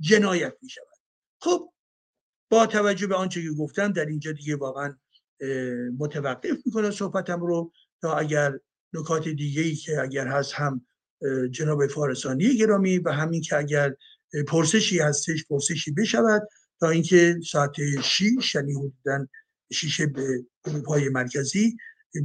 [0.00, 0.98] جنایت می شود
[1.40, 1.72] خب
[2.50, 4.96] با توجه به آنچه که گفتم در اینجا دیگه واقعا
[5.98, 7.72] متوقف می‌کنم صحبتم رو
[8.02, 8.58] تا اگر
[8.92, 10.86] نکات دیگه ای که اگر هست هم
[11.50, 13.94] جناب فارسانی گرامی و همین که اگر
[14.48, 16.42] پرسشی هستش پرسشی بشود
[16.80, 19.26] تا اینکه ساعت 6 یعنی حدودا
[19.72, 21.76] شیشه به اروپای مرکزی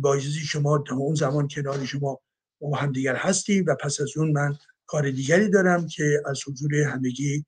[0.02, 2.20] با شما تا اون زمان کنار شما
[2.62, 4.58] با هم دیگر هستیم و پس از اون من
[4.90, 7.46] کار دیگری دارم که از حضور همگی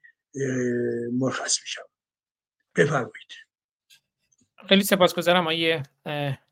[1.14, 1.82] مرخص میشم.
[2.76, 3.32] بفرمایید.
[4.70, 5.82] خیلی سپاسگزارم آقای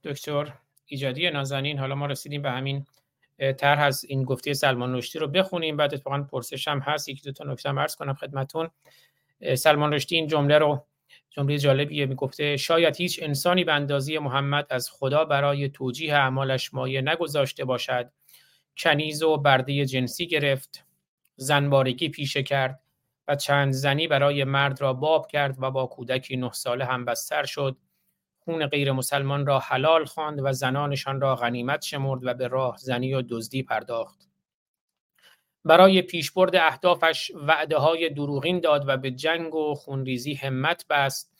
[0.04, 0.54] دکتر
[0.86, 1.80] ایجادی نازنین.
[1.80, 2.86] حالا ما رسیدیم به همین
[3.58, 5.78] طرح از این گفته سلمان رشدی رو بخونیم.
[5.78, 7.10] بعد اتفاقا پرسش هم هست.
[7.10, 8.70] یکی دو تا نکته عرض کنم خدمتون.
[9.58, 10.86] سلمان رشدی این جمله رو
[11.30, 12.06] جمله جالبیه.
[12.06, 18.12] می‌گفته شاید هیچ انسانی به اندازی محمد از خدا برای توجیه اعمالش مایه نگذاشته باشد
[18.78, 20.86] کنیز و برده جنسی گرفت
[21.36, 22.80] زنبارگی پیشه کرد
[23.28, 27.46] و چند زنی برای مرد را باب کرد و با کودکی نه ساله هم بستر
[27.46, 27.78] شد.
[28.40, 33.14] خون غیر مسلمان را حلال خواند و زنانشان را غنیمت شمرد و به راه زنی
[33.14, 34.30] و دزدی پرداخت.
[35.66, 41.34] برای پیشبرد اهدافش وعده های دروغین داد و به جنگ و خونریزی همت بست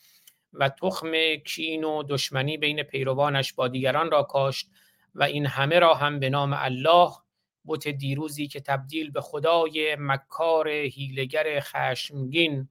[0.52, 1.12] و تخم
[1.46, 4.70] کین و دشمنی بین پیروانش با دیگران را کاشت
[5.14, 7.10] و این همه را هم به نام الله
[7.66, 12.68] بت دیروزی که تبدیل به خدای مکار هیلگر خشمگین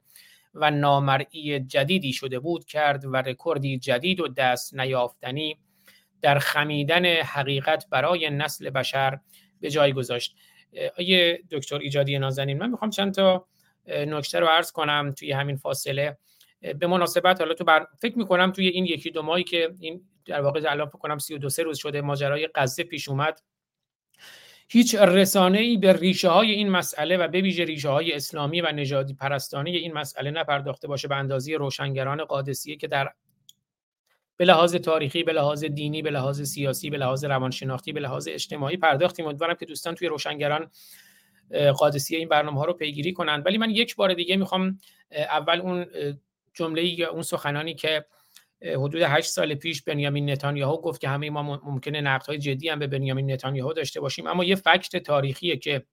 [0.53, 5.57] و نامرئی جدیدی شده بود کرد و رکوردی جدید و دست نیافتنی
[6.21, 9.19] در خمیدن حقیقت برای نسل بشر
[9.59, 10.35] به جای گذاشت.
[10.97, 13.47] آیه دکتر ایجادی نازنین من می‌خوام چند تا
[13.87, 16.17] نکته رو عرض کنم توی همین فاصله.
[16.79, 17.87] به مناسبت حالا تو بر...
[18.01, 21.49] فکر می‌کنم توی این یکی دو ماهی که این در واقع الان فکر کنم 32
[21.49, 23.41] سه روز شده ماجرای غزه پیش اومد.
[24.71, 28.71] هیچ رسانه ای به ریشه های این مسئله و به ویژه ریشه های اسلامی و
[28.71, 33.13] نژادی پرستانی این مسئله نپرداخته باشه به اندازه روشنگران قادسیه که در
[34.37, 38.77] به لحاظ تاریخی به لحاظ دینی به لحاظ سیاسی به لحاظ روانشناختی به لحاظ اجتماعی
[38.77, 39.25] پرداختیم.
[39.25, 40.71] امیدوارم که دوستان توی روشنگران
[41.77, 43.45] قادسیه این برنامه ها رو پیگیری کنند.
[43.45, 44.79] ولی من یک بار دیگه می‌خوام
[45.11, 45.85] اول اون
[46.53, 48.05] جمله یا اون سخنانی که
[48.61, 52.87] حدود 8 سال پیش بنیامین نتانیاهو گفت که همه ما ممکنه نقدهای جدی هم به
[52.87, 54.27] بنیامین نتانیاهو داشته باشیم.
[54.27, 55.85] اما یه فکت تاریخیه که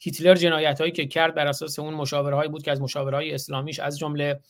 [0.00, 3.98] هیتلر جنایت هایی که کرد بر اساس اون مشاورهایی بود که از مشاورهای اسلامیش از
[3.98, 4.40] جمله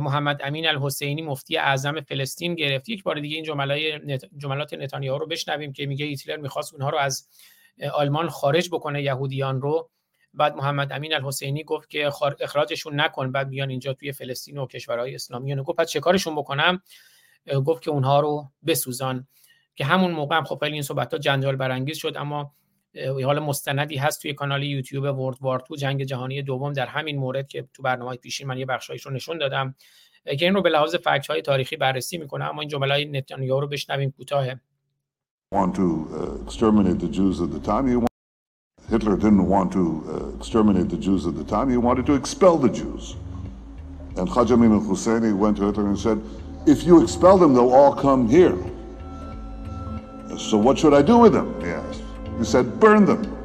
[0.00, 2.88] محمد امین الحسینی مفتی اعظم فلسطین گرفت.
[2.88, 3.44] یک بار دیگه این
[4.38, 7.28] جملات نتانیاهو رو بشنویم که میگه هیتلر می‌خواست اونها رو از
[7.92, 9.90] آلمان خارج بکنه یهودیان رو
[10.34, 12.10] بعد محمد امین الحسینی گفت که
[12.40, 16.34] اخراجشون نکن بعد بیان اینجا توی فلسطین و کشورهای اسلامی و گفت پس چه کارشون
[16.34, 16.82] بکنم؟
[17.66, 19.26] گفت که اونها رو بسوزان.
[19.74, 22.54] که همون موقع هم خب خیلی این صحبت ها جنجال برانگیز شد اما
[23.24, 27.48] حال مستندی هست توی کانال یوتیوب ورد وار تو جنگ جهانی دوم در همین مورد
[27.48, 29.74] که تو برنامه پیشین من یه بخشایش رو نشون دادم.
[30.38, 33.66] که این رو به لحاظ فکت های تاریخی بررسی می‌کنه اما این جمله نتانیاهو رو
[33.68, 34.46] بشنویم کوتاه.
[38.92, 41.70] Hitler didn't want to uh, exterminate the Jews at the time.
[41.70, 43.16] He wanted to expel the Jews.
[44.18, 46.22] And Khaja Amin al-Husseini went to Hitler and said,
[46.66, 48.58] if you expel them, they'll all come here.
[50.36, 51.58] So what should I do with them?
[51.62, 52.02] He asked.
[52.36, 53.41] He said, burn them.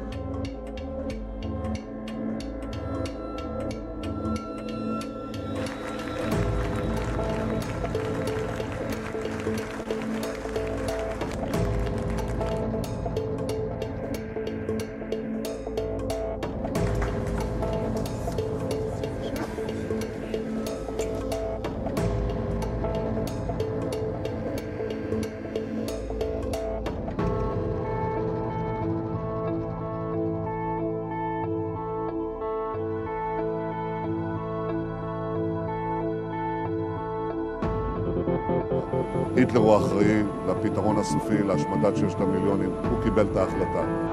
[41.28, 44.08] החלופי להשמדת ששת המיליונים, הוא קיבל את ההחלטה.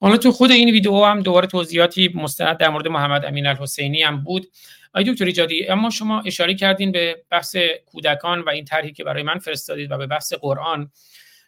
[0.00, 4.24] حالا تو خود این ویدیو هم دوباره توضیحاتی مستند در مورد محمد امین الحسینی هم
[4.24, 4.46] بود
[4.94, 7.56] آی دکتر ایجادی اما شما اشاره کردین به بحث
[7.86, 10.90] کودکان و این طرحی که برای من فرستادید و به بحث قرآن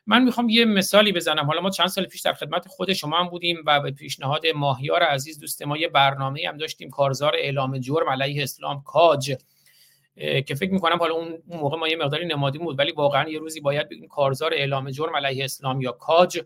[0.06, 1.44] من می‌خوام یه مثالی بزنم.
[1.44, 5.02] حالا ما چند سال پیش در خدمت خود شما هم بودیم و به پیشنهاد ماهیار
[5.02, 9.36] عزیز دوست ما یه برنامه هم داشتیم کارزار اعلام جرم علیه اسلام کاج
[10.46, 13.60] که فکر می‌کنم حالا اون موقع ما یه مقداری نمادی بود ولی واقعا یه روزی
[13.60, 16.40] باید این کارزار اعلام جرم علیه اسلام یا کاج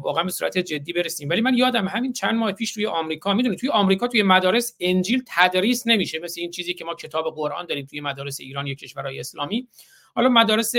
[0.00, 1.28] واقعا به صورت جدی برسیم.
[1.28, 5.22] ولی من یادم همین چند ماه پیش توی آمریکا می‌دونید توی آمریکا توی مدارس انجیل
[5.26, 9.20] تدریس نمیشه مثل این چیزی که ما کتاب قرآن داریم توی مدارس ایران یا کشورهای
[9.20, 9.68] اسلامی.
[10.14, 10.74] حالا مدارس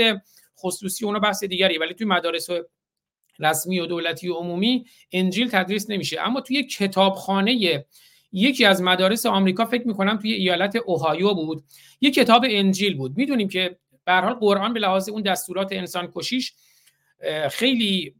[0.58, 2.48] خصوصی اونو بحث دیگری ولی توی مدارس
[3.38, 6.20] رسمی و دولتی و عمومی انجیل تدریس نمیشه.
[6.20, 7.84] اما توی کتابخانه
[8.32, 11.64] یکی از مدارس آمریکا فکر می‌کنم توی ایالت اوهایو بود.
[12.00, 13.16] یک کتاب انجیل بود.
[13.16, 16.52] می‌دونیم که به حال قرآن به لحاظ اون دستورات انسان کشیش
[17.50, 18.14] خیلی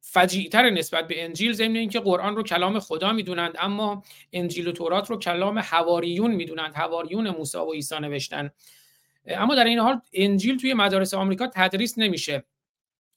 [0.00, 4.02] فجیعتر نسبت به انجیل ضمن اینکه قرآن رو کلام خدا می‌دونند اما
[4.32, 6.74] انجیل و تورات رو کلام حواریون می‌دونند.
[6.74, 8.50] حواریون موسی و عیسی نوشتن.
[9.26, 12.44] اما در این حال انجیل توی مدارس آمریکا تدریس نمیشه.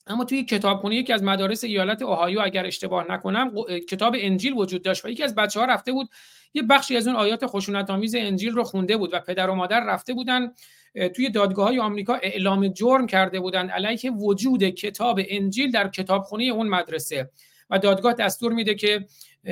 [0.08, 3.52] اما توی کتابخونه یکی از مدارس ایالت اوهایو اگر اشتباه نکنم
[3.90, 6.10] کتاب انجیل وجود داشت و یکی از بچه ها رفته بود
[6.54, 9.86] یه بخشی از اون آیات خشونت آمیز انجیل رو خونده بود و پدر و مادر
[9.86, 10.54] رفته بودن
[11.16, 16.68] توی دادگاه های آمریکا اعلام جرم کرده بودند علیه وجود کتاب انجیل در کتابخونه اون
[16.68, 17.30] مدرسه
[17.70, 19.06] و دادگاه دستور میده که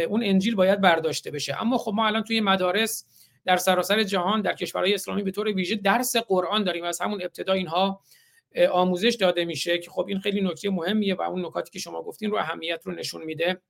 [0.09, 1.61] اون انجیل باید برداشته بشه.
[1.61, 3.05] اما خب ما الان توی مدارس
[3.45, 7.53] در سراسر جهان در کشورهای اسلامی به طور ویژه درس قرآن داریم از همون ابتدا
[7.53, 8.01] اینها
[8.71, 12.31] آموزش داده میشه که خب این خیلی نکته مهمیه و اون نکاتی که شما گفتین
[12.31, 13.61] رو اهمیت رو نشون میده.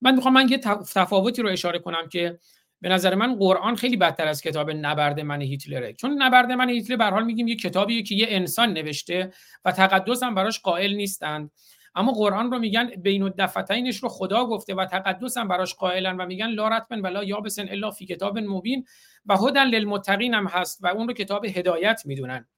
[0.00, 0.58] من می‌خوام من یه
[0.94, 2.38] تفاوتی رو اشاره کنم که
[2.80, 5.92] به نظر من قرآن خیلی بدتر از کتاب نبرد من هیتلره.
[5.92, 9.32] چون نبرد من هیتلر به حال میگیم یه کتابیه که یه انسان نوشته
[9.64, 11.50] و تقدس هم براش قائل نیستند.
[11.98, 16.26] اما قرآن رو میگن بین الدفتینش رو خدا گفته و تقدس هم براش قائلن و
[16.26, 18.84] میگن لا رتبن ولا یابسن الا فی کتاب مبین
[19.26, 22.48] و هدن للمتقین هم هست و اون رو کتاب هدایت می‌دونن.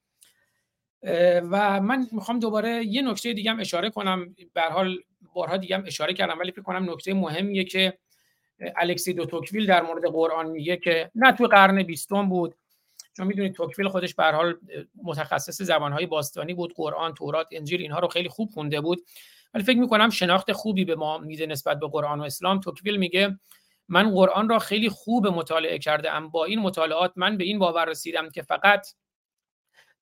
[1.50, 4.34] و من می‌خوام دوباره یه نکته دیگه هم اشاره کنم.
[4.54, 4.98] به حال
[5.34, 7.98] بارها دیگه هم اشاره کردم ولی فکر کنم نکته مهمیه که
[8.76, 12.54] الکسی دو توکویل در مورد قرآن میگه که نه توی قرن بیستم بود
[13.16, 14.54] چون می‌دونید توکویل خودش به حال
[15.04, 18.98] متخصص زبانهای باستانی بود قرآن تورات انجیل اینها رو خیلی خوب خونده بود.
[19.54, 22.60] ولی فکر می‌کنم شناخت خوبی به ما میده نسبت به قرآن و اسلام.
[22.60, 23.38] توکویل میگه
[23.88, 27.84] من قرآن را خیلی خوب مطالعه کرده ام با این مطالعات من به این باور
[27.84, 28.86] رسیدم که فقط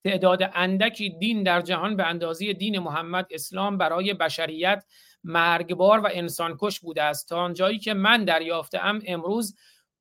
[0.05, 4.85] تعداد اندکی دین در جهان به اندازه دین محمد اسلام برای بشریت
[5.25, 7.29] مرگبار و انسانکش بوده است.
[7.29, 9.57] تا آنجایی که من دریافته ام امروز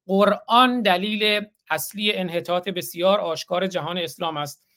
[0.07, 4.67] قرآن دلیل اصلی انحطاط بسیار آشکار جهان اسلام است.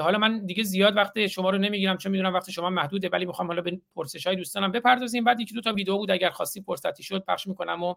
[0.00, 3.48] حالا من دیگه زیاد وقت شما رو نمی‌گیرم چون می‌دونم وقت شما محدوده ولی می‌خوام
[3.48, 5.24] حالا به پرسش های دوستانم بپردازیم.
[5.24, 7.94] بعد یکی دو تا ویدیو بود اگر خاصی فرصتی شد پخش می‌کنم و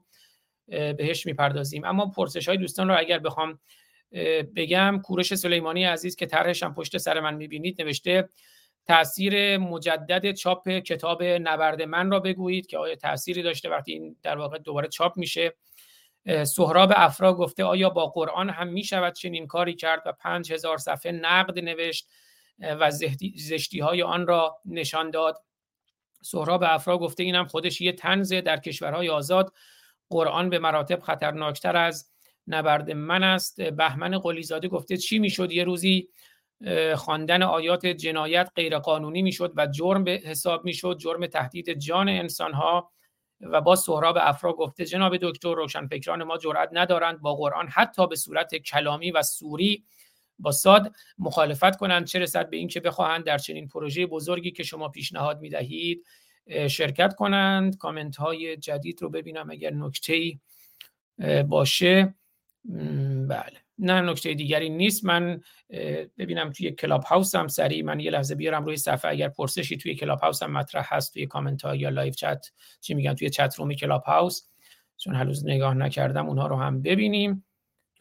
[0.67, 1.85] بهش می‌پردازیم.
[1.85, 3.59] اما پرسش های دوستان رو اگر بخوام
[4.55, 8.29] بگم کورش سلیمانی عزیز که طرحش هم پشت سر من می‌بینید نوشته
[8.85, 14.37] تاثیر مجدد چاپ کتاب نبرد من را بگویید که آیا تأثیری داشته وقتی این در
[14.37, 15.53] واقع دوباره چاپ میشه؟
[16.43, 20.77] سهراب افرا گفته آیا با قرآن هم می شود چنین کاری کرد و پنج هزار
[20.77, 22.07] صفحه نقد نوشت
[22.59, 22.91] و
[23.35, 25.43] زشتی های آن را نشان داد؟
[26.21, 29.53] سهراب افرا گفته اینم خودش یه تنزه در کشورهای آزاد.
[30.09, 32.11] قرآن به مراتب خطرناکتر از
[32.47, 33.61] نبرد من است.
[33.61, 36.09] بهمن قلیزاده گفته چی می‌شد یه روزی؟
[36.95, 40.97] خواندن آیات جنایت غیرقانونی می‌شد و جرم به حساب می‌شد.
[40.99, 42.91] جرم تهدید جان انسان ها
[43.41, 48.15] و با سهراب افرا گفته جناب دکتر روشنفکران ما جرأت ندارند با قرآن حتی به
[48.15, 49.83] صورت کلامی و سوری
[50.39, 52.05] با ساد مخالفت کنند.
[52.05, 56.05] چه رسد به اینکه بخواهند در چنین پروژه بزرگی که شما پیشنهاد می‌دهید
[56.67, 60.39] شرکت کنند؟ کامنت های جدید رو ببینم اگر نکته
[61.47, 62.13] باشه.
[63.27, 63.68] بله.
[63.79, 65.05] نه نکته دیگری نیست.
[65.05, 65.41] من
[66.17, 69.11] ببینم توی کلاب هاوس هم سریع من یه لحظه بیارم روی صفحه.
[69.11, 72.45] اگر پرسشی توی کلاب هاوس هم مطرح هست توی کامنت ها یا live chat
[72.81, 74.47] چی میگن توی chat room ی کلاب هاوس
[74.97, 77.45] چون هنوز نگاه نکردم اونها رو هم ببینیم.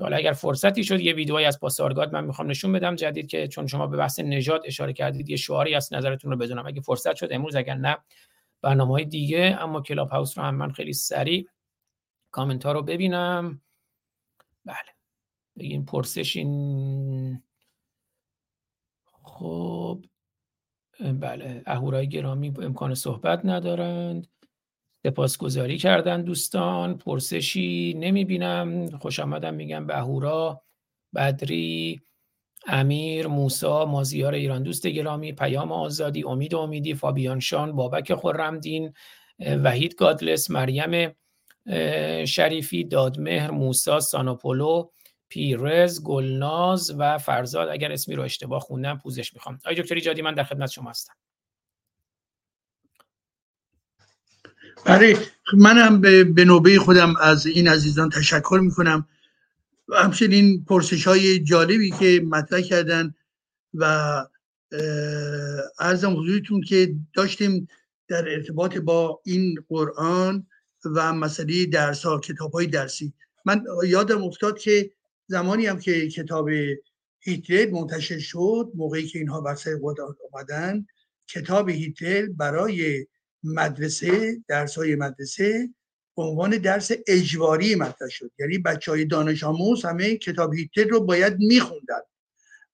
[0.00, 3.66] حالا اگر فرصتی شد یه ویدیویی از پاسارگاد من می‌خوام نشون بدم جدید که چون
[3.66, 6.66] شما به بحث نژاد اشاره کردید یه شعاری از نظرتون رو بدونم.
[6.66, 7.96] اگه فرصت شد امروز اگر نه
[8.62, 9.56] برنامه های دیگه.
[9.60, 11.48] اما کلاب هاوس رو هم من خیلی سریع
[12.30, 13.60] کامنت ها رو ببینم.
[14.64, 14.97] بله.
[15.58, 17.42] بگیم پرسش این
[19.22, 20.04] خب
[21.20, 24.26] بله اهورای گرامی امکان صحبت ندارند.
[25.06, 26.98] سپاسگزاری کردن دوستان.
[26.98, 30.62] پرسشی نمی بینم خوش آمدم میگم به اهورا
[31.14, 32.00] بدری
[32.66, 34.62] امیر موسا مازیار ایران.
[34.62, 36.94] دوست گرامی پیام آزادی امید امیدی.
[36.94, 38.92] فابیان شان بابک خرمدین
[39.38, 41.14] وحید گادلس مریم
[42.24, 44.90] شریفی دادمهر موسا سانوپولو
[45.28, 47.68] پیرز گلناز و فرزاد.
[47.68, 49.58] اگر اسمی رو اشتباه خوندم پوزش می‌خوام.
[49.64, 51.14] آقای دکتر ایجادی من در خدمت شما هستم.
[54.84, 55.16] برای
[55.52, 56.00] منم
[56.34, 59.08] به نوبه خودم از این عزیزان تشکر می‌کنم.
[59.88, 63.14] و همچنین پرسش های جالبی که مطرح کردن
[63.74, 63.84] و
[65.78, 67.68] ارزم حضورتون که داشتیم
[68.08, 70.46] در ارتباط با این قرآن
[70.84, 73.12] و مسئله درس ها کتاب های درسی.
[73.44, 74.90] من یادم افتاد که
[75.28, 76.48] زمانی هم که کتاب
[77.20, 79.78] هیتلر منتشر شد موقعی که اینها بر سر
[80.32, 80.86] آمدن
[81.28, 83.06] کتاب هیتلر برای
[83.42, 85.68] مدرسه درس های مدرسه
[86.16, 88.30] به عنوان درس اجباری مطرح شد.
[88.38, 92.00] یعنی بچه های دانش آموز همه کتاب هیتلر رو باید میخوندن.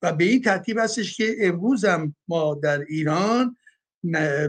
[0.02, 3.56] و به این ترتیب هستش که امروز هم ما در ایران
[4.02, 4.48] به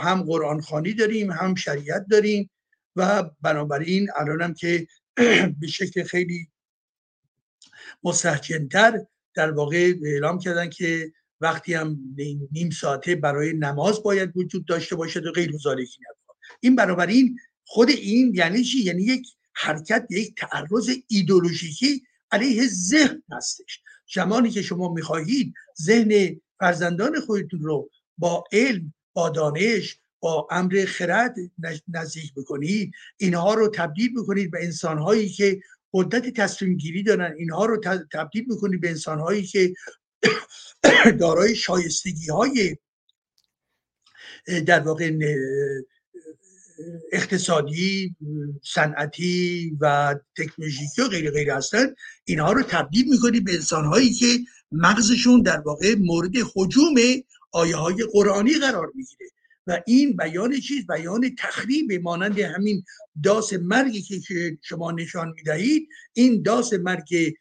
[0.00, 2.50] هم قرآن خانی داریم هم شریعت داریم
[2.96, 4.86] و بنابراین الانم که
[5.60, 6.48] به شکل خیلی
[8.04, 9.00] مستحکمتر
[9.34, 11.98] در واقع اعلام کردن که وقتی هم
[12.52, 15.88] نیم ساعته برای نماز باید وجود داشته باشد و غیر ذالک
[16.60, 23.80] این بنابراین خود این یعنی چی؟ یعنی یک حرکت یک تعرض ایدولوژیکی علیه ذهن هستش.
[24.14, 31.34] زمانی که شما می‌خواهید ذهن فرزندان خودتون رو با علم با دانش با امر خرد
[31.88, 35.60] نزدیک بکنید اینها رو تبدیل بکنید به انسانهایی که
[35.92, 37.34] قدرت تصمیم گیری دارن.
[37.38, 37.80] اینها رو
[38.12, 39.74] تبدیل بکنید به انسانهایی که
[41.20, 42.76] دارای شایستگی های
[44.66, 45.12] در واقع
[47.12, 48.16] اقتصادی
[48.62, 51.94] صنعتی و تکنولوژیکی و غیر غیر هستن.
[52.24, 54.38] اینها رو تبدیل می‌کنید به انسانهایی که
[54.72, 56.94] مغزشون در واقع مورد حجوم
[57.52, 59.30] آیه های قرآنی قرار می‌گیره.
[59.70, 62.84] و این بیان چیز بیان تخریب مانند همین
[63.24, 67.34] داس مرگی که شما نشان می‌دهید این داس مرگ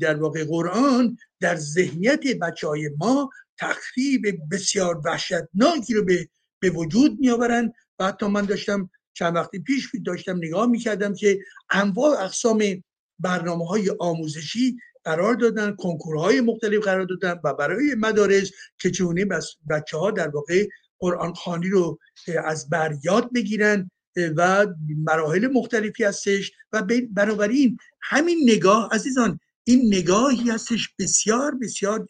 [0.00, 6.28] در واقع قرآن در ذهنیت بچه های ما تخریب بسیار وحشتناکی رو به,
[6.60, 11.38] به وجود میآورند و حتی من داشتم چند وقتی پیش داشتم نگاه می‌کردم که
[11.70, 12.84] انواع اقسام
[13.18, 19.26] برنامه های آموزشی قرار دادن کنکورهای مختلف قرار دادن و برای مدارس که چونه
[19.70, 20.66] بچه ها در واقع
[21.02, 21.98] قرآن خانی رو
[22.44, 23.90] از بر یاد بگیرن
[24.36, 24.66] و
[24.98, 26.52] مراحل مختلفی هستش.
[26.72, 26.82] و
[27.14, 32.06] بنابراین همین نگاه عزیزان این نگاهی هستش بسیار بسیار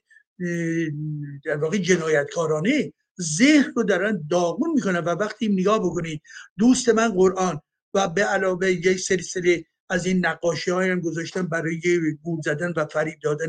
[1.44, 4.98] در واقع جنایتکارانه ذهن رو دارن داغون می‌کنن.
[4.98, 6.23] و وقتی نگاه بکنید
[6.59, 7.60] دوست من قرآن
[7.94, 11.81] و به علاوه یک سلسله از این نقاشی های هم گذاشتن برای
[12.23, 13.48] گول زدن و فریب دادن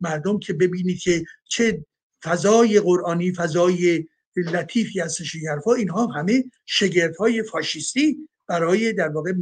[0.00, 1.84] مردم که ببینید که چه
[2.24, 9.32] فضای قرآنی فضای لطیفی هستش این حرفا اینها همه شگرد های فاشیستی برای در واقع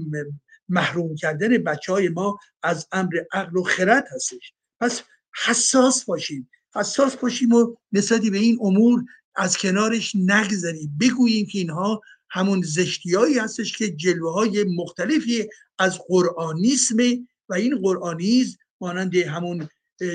[0.68, 4.52] محروم کردن بچه های ما از امر عقل و خرد هستش.
[4.80, 5.02] پس
[5.44, 9.04] حساس باشیم حساس باشیم و نسبتی به این امور
[9.36, 15.48] از کنارش نگذاریم بگوییم که اینها همون زشتیایی هستش که جلوه های مختلفی
[15.78, 19.68] از قرآنیسمه و این قرآنیز مانند همون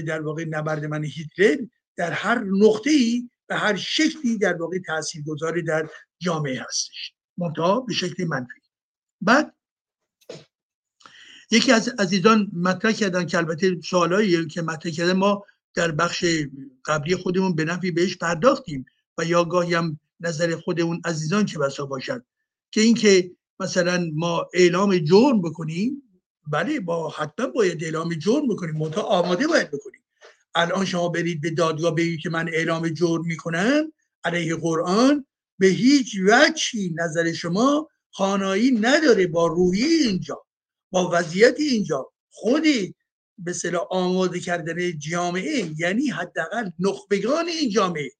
[0.07, 1.57] در واقع نبرد من هیتلر
[1.95, 5.89] در هر نقطه ای به هر شکلی در واقع تاثیرگذاری در
[6.19, 7.13] جامعه هستش.
[7.37, 8.61] منتها به شکل منفی.
[9.21, 9.55] بعد
[11.51, 16.25] یکی از عزیزان مطرح کردن که البته سوالایی که مطرح کردن ما در بخش
[16.85, 18.85] قبلی خودمون به نفی بهش پرداختیم
[19.17, 22.25] و یا گاهی هم نظر خود اون عزیزان چه بسا باشد.
[22.71, 26.03] که اینکه مثلا ما اعلام جرم بکنیم
[26.47, 28.77] بله با حتما باید اعلام جرم بکنیم.
[28.77, 30.02] منتها آماده باید بکنیم.
[30.55, 33.93] الان شما برید به دادگاه بگید که من اعلام جرم می‌کنم
[34.23, 35.25] علیه قرآن
[35.59, 40.45] به هیچ وجهی نظر شما خانایی نداره با روحی اینجا
[40.91, 42.11] با وضعیت اینجا.
[42.29, 42.95] خودی
[43.37, 48.11] به صلاح آماده کردن جامعه یعنی حداقل نخبگان این جامعه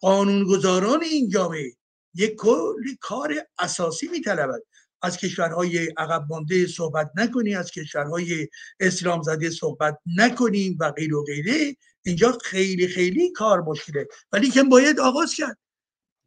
[0.00, 1.72] قانونگذاران این جامعه
[2.14, 4.62] یک کلی کار اساسی میطلبد.
[5.02, 8.48] از کشورهای عقب مانده صحبت نکنیم از کشورهای
[8.80, 11.76] اسلام زده صحبت نکنیم و غیر و غیره.
[12.02, 14.06] اینجا خیلی خیلی کار مشکله.
[14.32, 15.58] ولی که باید آغاز کرد.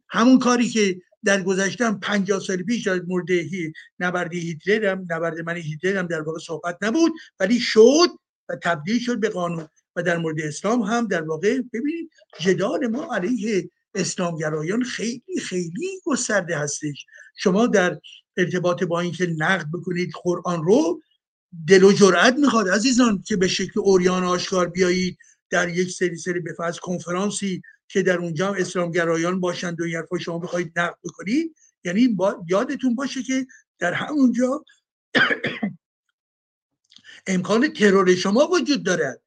[0.10, 3.28] همون کاری که در گذشتم 50 سال پیش در مورد
[4.00, 7.12] نبرد هیتلر هم نبرد من هیتلر هم در واقع صحبت نبود.
[7.40, 8.10] ولی شد
[8.50, 9.68] و تبدیل شد به قانون.
[9.96, 12.10] و در مورد اسلام هم در واقع ببینید
[12.40, 17.06] جدال ما علیه اسلامگرایان خیلی خیلی گسترده هستش.
[17.36, 18.00] شما در
[18.38, 21.02] ارتباط با اینکه نقد بکنید قرآن رو
[21.68, 25.18] دل و جرأت می‌خواد عزیزان که به شکل اوریان آشکار بیایید
[25.50, 30.40] در یک سری سری به کنفرانسی که در اونجا هم اسلامگرایان باشند و این شما
[30.40, 31.56] بخواید نقد بکنید.
[31.84, 33.48] یعنی با یادتون باشه که
[33.80, 34.66] در همونجا
[37.28, 39.22] امکان ترور شما وجود دارد.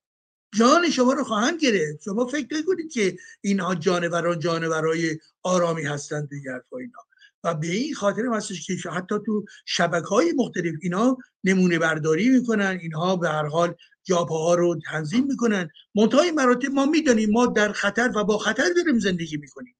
[0.52, 2.02] جان شما رو خواهند گرفت.
[2.04, 6.98] شما فکر نکنید که اینها جانوران جانورای آرامی هستند دیگر اینا.
[7.46, 12.78] و به این خاطر هستش که حتی تو شبکه های مختلف اینا نمونه برداری می‌کنن
[12.82, 13.74] اینها به هر حال
[14.04, 15.68] جابه رو تنظیم می‌کنن.
[15.94, 19.76] منتهای مراتب ما می‌دانیم ما در خطر و با خطر داریم زندگی می‌کنیم.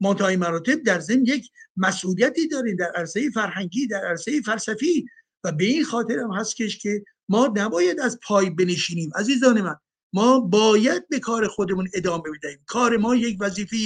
[0.00, 5.06] منتهای مراتب در ضمن یک مسئولیتی داریم در عرصه فرهنگی در عرصه فلسفی
[5.44, 9.10] و به این خاطر هم هست که ما نباید از پای بنشینیم.
[9.14, 9.76] عزیزان من
[10.12, 12.58] ما باید به کار خودمون ادامه بدهیم.
[12.66, 13.76] کار ما یک وظیفه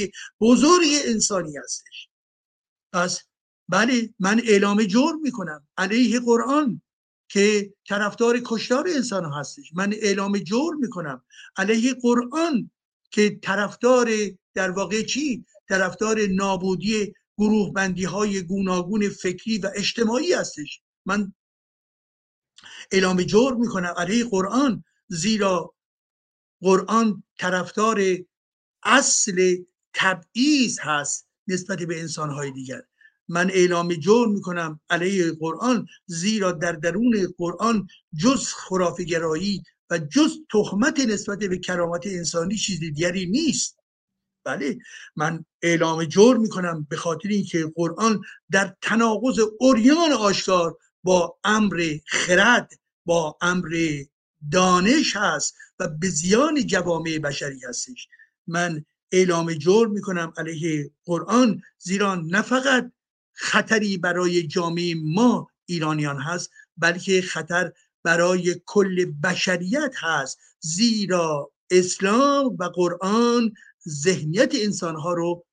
[0.41, 2.10] بزرگ انسانی هستش.
[2.93, 3.21] پس
[3.69, 6.83] بله من اعلام جرم می‌کنم علیه قرآن
[7.29, 9.73] که طرفدار کشتار انسان هستش.
[9.75, 11.25] من اعلام جرم می‌کنم
[11.57, 12.71] علیه قرآن
[13.11, 14.11] که طرفدار
[14.55, 20.81] در واقع چی؟ طرفدار نابودی گروه بندی های گوناگون فکری و اجتماعی هستش.
[21.07, 21.35] من
[22.93, 25.75] اعلام جرم می‌کنم علیه قرآن زیرا
[26.61, 28.01] قرآن طرفدار
[28.83, 29.57] اصل
[29.95, 31.30] تبعیض هست.
[31.51, 32.83] نسبت به انسانهای دیگر.
[33.29, 37.87] من اعلام جرم می‌کنم علیه قرآن زیرا در درون قرآن
[38.19, 43.77] جز خرافگرایی و جز تهمت نسبت به کرامت انسانی چیز دیگری نیست.
[44.45, 44.79] بله
[45.17, 48.21] من اعلام جرم می‌کنم به خاطر اینکه قرآن
[48.51, 52.73] در تناقض اوریان آشکار با امر خرد
[53.05, 54.03] با امر
[54.53, 58.09] دانش هست و به زیان جوامع بشری هستش.
[58.47, 62.93] من اعلام جرم می‌کنم علیه قرآن زیرا نه فقط
[63.33, 67.73] خطری برای جامعه ما ایرانیان هست بلکه خطر
[68.05, 70.39] برای کل بشریت هست.
[70.61, 73.53] زیرا اسلام و قرآن
[73.89, 75.45] ذهنیت انسانها رو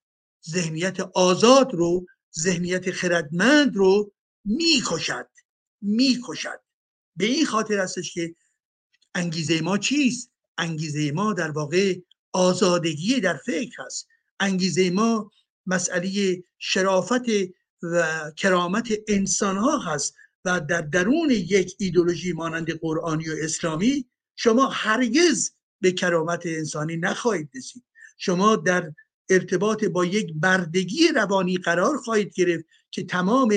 [0.48, 2.06] ذهنیت آزاد رو
[2.38, 4.12] ذهنیت خردمند رو
[4.44, 5.28] می‌کشد
[5.82, 6.60] می‌کشد.
[7.16, 8.34] به این خاطر هستش که
[9.14, 11.94] انگیزه ما چیست؟ انگیزه ما در واقع
[12.38, 14.08] آزادگی در فکر هست.
[14.40, 15.30] انگیزه ما
[15.66, 17.22] مسئله شرافت
[17.82, 18.04] و
[18.36, 24.06] کرامت انسان ها هست و در درون یک ایدولوژی مانند قرآنی و اسلامی
[24.36, 25.50] شما هرگز
[25.80, 27.84] به کرامت انسانی نخواهید رسید.
[28.18, 28.92] شما در
[29.30, 33.54] ارتباط با یک بردگی روانی قرار خواهید گرفت که تمام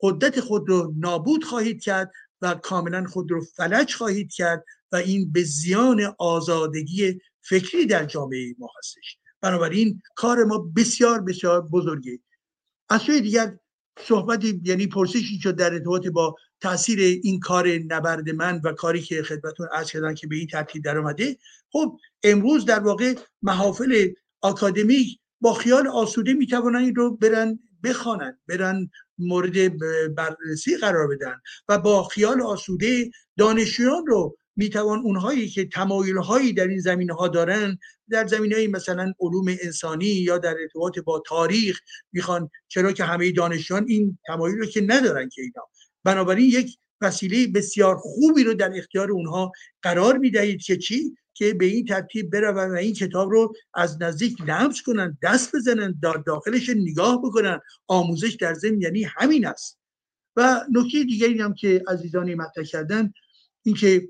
[0.00, 2.12] قدرت خود رو نابود خواهید کرد
[2.42, 8.54] و کاملا خود رو فلج خواهید کرد و این به زیان آزادگی فکری در جامعه
[8.58, 9.18] ما هستش.
[9.40, 12.20] بنابراین کار ما بسیار بسیار بزرگه.
[12.88, 13.56] از سوی دیگر
[13.98, 19.22] صحبت یعنی پرسشی شد در ارتباط با تاثیر این کار نبرد من و کاری که
[19.22, 21.38] خدمتون عرض کردن که به این ترتیب در اومده
[21.72, 24.08] خب امروز در واقع محافل
[24.40, 29.78] آکادمیک با خیال آسوده می‌توانن این رو برن بخوانن برن مورد
[30.14, 36.68] بررسی قرار بدن و با خیال آسوده دانشجویان رو می‌توان اونهایی که تمایل هایی در
[36.68, 37.78] این زمینه ها دارن
[38.10, 41.80] در زمینه های مثلا علوم انسانی یا در ارتباط با تاریخ
[42.12, 45.68] می‌خوان چرا که همه دانشجویان این تمایل رو که ندارن که اینا.
[46.04, 49.52] بنابراین یک وسیله بسیار خوبی رو در اختیار اونها
[49.82, 54.40] قرار می‌دهید که چی؟ که به این ترتیب برون و این کتاب رو از نزدیک
[54.40, 59.78] لمس کنن دست بزنن داخلش نگاه بکنن آموزش در ضمن یعنی همین است.
[60.36, 63.12] و نکته دیگری هم که عزیزانی مطرح کردن
[63.62, 64.08] اینکه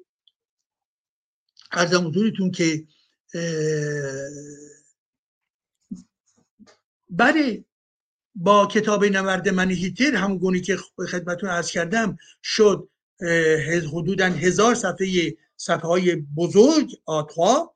[1.72, 2.84] ارزم حضورتون که
[7.10, 7.64] بله
[8.34, 10.78] با کتاب نورد من هیتر همونگونی که
[11.10, 12.88] خدمتون ارز کردم شد
[13.92, 17.74] حدودا هزار صفحه صفحه های بزرگ آتوا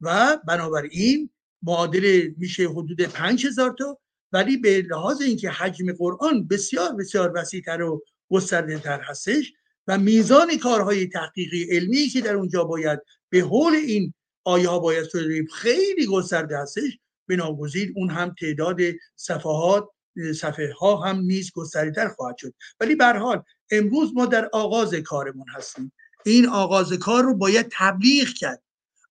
[0.00, 1.30] و بنابراین
[1.62, 3.98] معادل میشه حدود پنج هزار تا
[4.32, 9.52] ولی به لحاظ اینکه حجم قرآن بسیار بسیار وسیعتر و گسترده تر هستش
[9.86, 14.14] و میزان کارهای تحقیقی علمی که در اونجا باید به حول این
[14.44, 15.06] آیه ها باید
[15.54, 16.98] خیلی گسترده هستش.
[17.28, 18.80] بناگزیر اون هم تعداد
[19.16, 19.88] صفحات
[20.34, 22.54] صفحه ها هم نیز گستریتر خواهد شد.
[22.80, 25.92] ولی به حال امروز ما در آغاز کارمون هستیم.
[26.24, 28.62] این آغاز کار رو باید تبلیغ کرد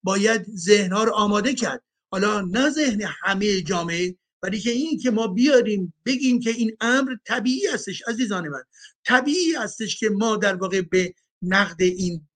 [0.03, 1.83] باید ذهن ها رو آماده کرد.
[2.11, 7.15] حالا نه ذهن همه جامعه ولی که این که ما بیاریم بگیم که این امر
[7.25, 8.63] طبیعی هستش عزیزان من.
[9.05, 12.27] طبیعی هستش که ما در واقع به نقد این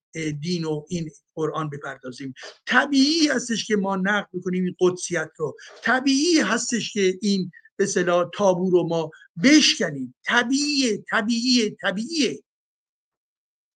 [0.42, 2.34] دین و این قرآن بپردازیم.
[2.66, 5.58] طبیعی هستش که ما نقد بکنیم این قدسیت رو.
[5.84, 9.12] طبیعی هستش که این به صلاح تابو رو ما
[9.44, 10.16] بشکنیم.
[10.26, 12.44] طبیعیه طبیعیه طبیعیه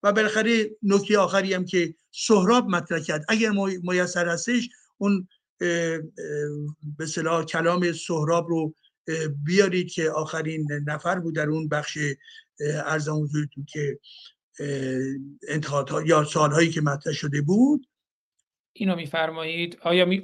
[0.04, 3.26] و بالاخره نکته آخری هم که سهراب مطرح کرد.
[3.30, 3.52] اگر
[3.84, 5.28] میسر هستش اون
[6.98, 8.74] به صلاح کلام سهراب رو
[9.44, 11.98] بیارید که آخرین نفر بود در اون بخش
[12.86, 14.00] ارزان حضورتون که
[15.48, 17.88] انتخابات یا سالهایی که مطرح شده بود.
[18.74, 19.78] اینو میفرمایید.
[19.82, 20.22] آیا می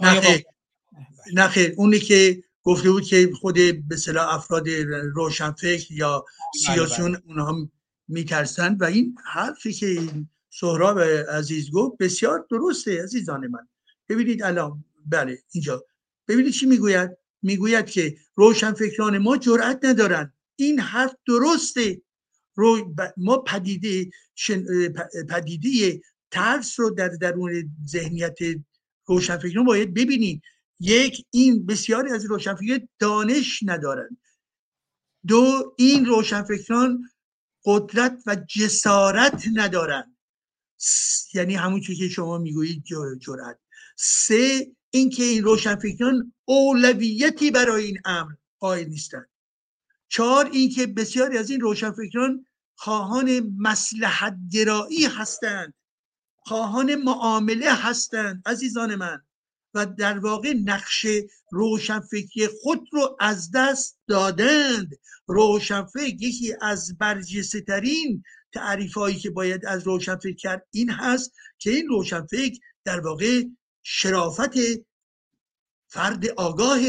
[1.34, 1.74] نه خیر.
[1.78, 3.56] اونی که گفته بود که خود
[3.88, 4.70] به صلاح افراد
[5.16, 7.22] روشنفکر یا بله، سیاسیون بله.
[7.26, 7.70] اونها
[8.08, 10.02] میترسند و این حرفی که
[10.50, 11.00] سهراب
[11.30, 13.68] عزیز گفت بسیار درسته عزیزان من.
[14.10, 15.86] ببینید الان بله اینجا.
[16.28, 20.34] ببینید چی می‌گوید؟ می‌گوید که روشنفکران ما جرأت ندارن.
[20.56, 22.02] این حرف درسته.
[22.58, 24.10] رو ما پدیده
[25.30, 26.02] پدیده
[26.32, 28.38] ترس رو در درون ذهنیت
[29.06, 30.42] روشنفکران باید ببینید
[30.80, 34.18] یک این بسیاری از روشنفکران دانش ندارند
[35.28, 37.10] دو این روشنفکران
[37.66, 40.18] قدرت و جسارت ندارند
[41.34, 42.84] یعنی همون چیزی که شما می‌گویید
[43.20, 43.60] جرأت.
[43.98, 49.30] سه اینکه این روشنفکران اولویتی برای این امر قائل نیستند.
[50.10, 52.46] چهار اینکه بسیاری از این روشنفکران
[52.76, 55.74] خواهان مسلحت گرایی هستند.
[56.38, 59.22] خواهان معامله هستند عزیزان من.
[59.74, 61.06] و در واقع نقش
[61.52, 65.00] روشنفکری خود رو از دست دادند.
[65.28, 68.24] روشنفکر یکی از برجسته ترین
[68.54, 73.44] تعریف هایی که باید از روشنفکر کرد این هست که این روشنفکر در واقع
[73.88, 74.54] شرافت
[75.88, 76.80] فرد آگاه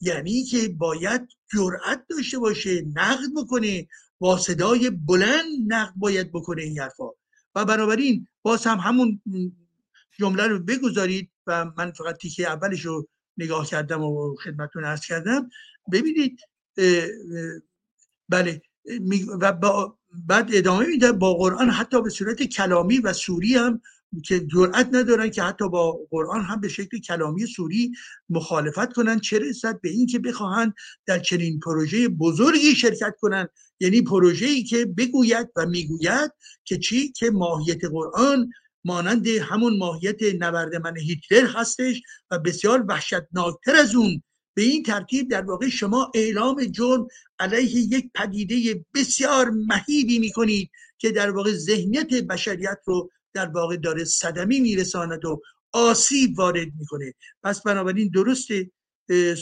[0.00, 3.88] یعنی که باید جرأت داشته باشه نقد بکنه
[4.18, 7.08] با صدای بلند نقد باید بکنه این حرفا.
[7.54, 9.22] و بنابراین باز هم همون
[10.18, 15.50] جمله رو بگذارید و من فقط تیکه اولش رو نگاه کردم و خدمتون ارز کردم.
[15.92, 16.40] ببینید
[18.28, 18.62] بله
[19.40, 19.52] و
[20.26, 23.80] بعد ادامه میده با قرآن حتی به صورت کلامی و سوری هم
[24.24, 27.92] که جرأت ندارن که حتی با قرآن هم به شکل کلامی سوری
[28.28, 29.20] مخالفت کنن.
[29.20, 30.74] چه رسد به این که بخواهند
[31.06, 33.48] در چنین پروژه بزرگی شرکت کنند
[33.80, 36.30] یعنی پروژه‌ای که بگوید و می‌گوید
[36.64, 38.50] که چی؟ که ماهیت قرآن
[38.84, 44.22] مانند همون ماهیت نبرد من هیتلر هستش و بسیار وحشتناکتر از اون.
[44.54, 47.06] به این ترتیب در واقع شما اعلام جرم
[47.38, 54.04] علیه یک پدیده بسیار مهیبی می‌کنید که در واقع ذهنیت بشریت رو در واقع داره
[54.04, 55.40] صدمی میرساند و
[55.72, 57.14] آسیب وارد می‌کنه.
[57.42, 58.70] پس بنابراین درسته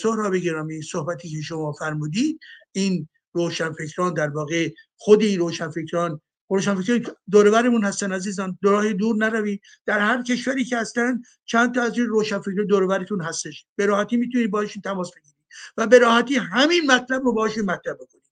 [0.03, 2.41] سهراب گرامی صحبتی که شما فرمودید
[2.73, 9.61] این روشنفکران در واقع خود این روشنفکران روشنفکران دورورمون هستن عزیزان راه دور نروی.
[9.87, 13.67] در هر کشوری که هستن چند تا از این روشنفکران دورورتون هستش.
[13.77, 15.37] به راحتی می‌تونید باشین تماس بگیرید
[15.77, 18.23] و به راحتی همین مطلب رو باشین مطرح بکنید.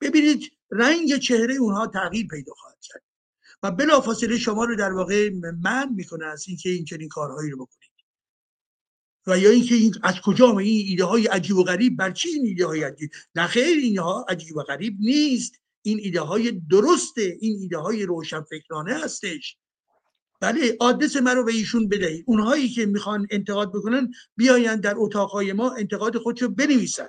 [0.00, 3.02] ببینید رنگ چهره اونها تغییر پیدا خواهد کرد.
[3.62, 5.30] و بلافاصله شما رو در واقع
[5.62, 7.90] من می‌کنه از اینکه این چنین کارهایی رو بکنید.
[9.26, 12.46] و یا اینکه این از کجا این ایده های عجیب و غریب بر چی این
[12.46, 15.54] ایده های عجیب؟ نه خیر اینها عجیب و غریب نیست.
[15.82, 17.36] این ایده های درسته.
[17.40, 19.56] این ایده های روشنفکرانه هستش.
[20.40, 22.24] بله آدرس من رو به ایشون بدهید.
[22.28, 27.08] اونهایی که می‌خوان انتقاد بکنن بیاین در اتاقهای ما انتقاد خودشو بنویسن.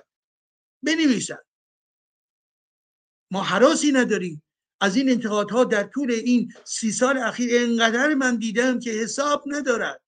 [0.84, 1.38] بنویسن.
[3.32, 4.44] ما حراسی نداریم.
[4.82, 10.02] از این انتقادها در طول این سی سال اخیر انقدر من دیدم که حساب ندارد.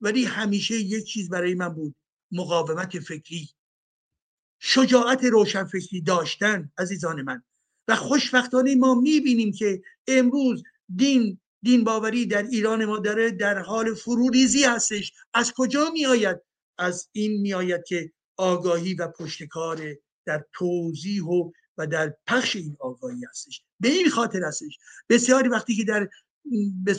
[0.00, 1.94] ولی همیشه یک چیز برای من بود
[2.32, 3.48] مقاومت فکری.
[4.58, 7.42] شجاعت روشنفکری داشتن عزیزان من.
[7.88, 10.62] و خوشبختانه ما می‌بینیم که امروز
[10.96, 15.12] دین دین باوری در ایران ما داره در حال فروریزی هستش.
[15.34, 16.40] از کجا میآید؟
[16.78, 19.94] از این میآید که آگاهی و پشتکار
[20.26, 23.62] در توضیح و و در پخش این آگاهی هستش.
[23.80, 24.78] به این خاطر هستش.
[25.08, 26.08] بسیاری وقتی که در
[26.84, 26.94] به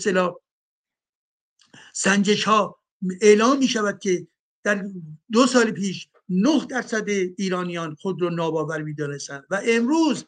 [1.93, 2.79] سنجش ها
[3.21, 4.27] اعلام می شود که
[4.63, 4.85] در
[5.31, 8.95] دو سال پیش نه درصد ایرانیان خود رو ناباور می
[9.49, 10.25] و امروز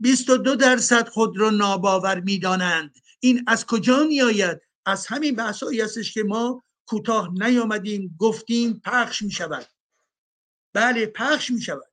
[0.00, 2.94] 22 درصد خود را ناباور می‌دانند.
[3.20, 9.22] این از کجا می آید از همین بحثایی هستش که ما کوتاه نیامدیم گفتیم پخش
[9.22, 9.66] می شود
[10.72, 11.87] بله پخش می شود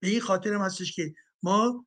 [0.00, 1.86] به این خاطر هم هستش که ما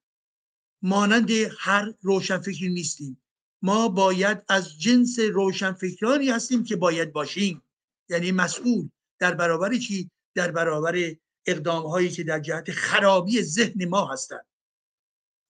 [0.82, 1.30] مانند
[1.60, 3.22] هر روشنفکری نیستیم.
[3.62, 7.64] ما باید از جنس روشنفکرانی هستیم که باید باشیم.
[8.10, 8.90] یعنی مسئول
[9.20, 11.16] در برابر چی؟ در برابر
[11.46, 14.46] اقدام هایی که در جهت خرابی ذهن ما هستند.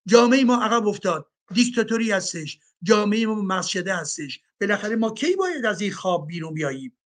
[0.08, 4.42] جامعه ما عقب افتاد دیکتاتوری هستش جامعه ما مسجده هستش.
[4.62, 6.98] بالاخره ما کی باید از این خواب بیرون بیاییم؟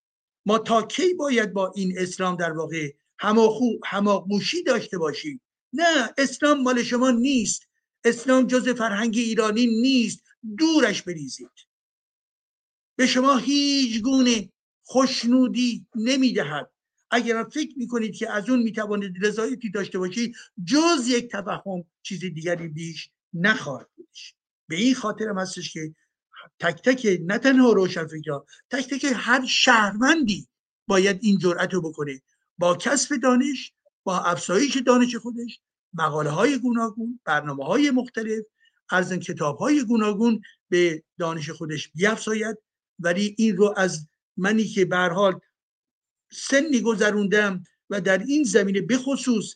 [0.46, 2.94] ما تا کی باید با این اسلام در واقع
[3.86, 5.42] هماغوشی داشته باشیم؟
[5.74, 7.68] نه اسلام مال شما نیست.
[8.04, 10.24] اسلام جز فرهنگ ایرانی نیست.
[10.58, 11.50] دورش بریزید.
[12.96, 14.50] به شما هیچ گونه
[14.84, 16.72] خوشنودی نمی‌دهد.
[17.12, 20.36] اگر فکر می‌کنید که از اون می‌توانید رضایتی داشته باشید
[20.66, 24.36] جز یک تفهم چیز دیگری بیش نخواهد بودش
[24.68, 25.96] به این خاطر هم هستش که
[26.60, 30.48] تک تک نه تنها روشنفکران تک تک هر شهروندی
[30.88, 32.22] باید این جرأت رو بکنه.
[32.58, 33.74] با کسب دانش
[34.06, 35.60] با افزایش دانش خودش
[35.94, 38.46] مقاله های گوناگون برنامه های مختلف
[38.92, 42.58] ارزن کتاب های گوناگون به دانش خودش بیافزاید.
[43.00, 44.08] ولی این رو از
[44.38, 45.40] منی که به حال
[46.32, 49.56] سنی گذروندم و در این زمینه بخصوص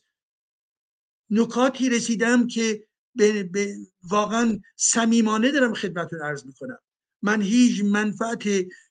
[1.29, 6.79] نکاتی رسیدم که به, واقعا صمیمانه دارم خدمتون عرض می‌کنم.
[7.21, 8.43] من هیچ منفعت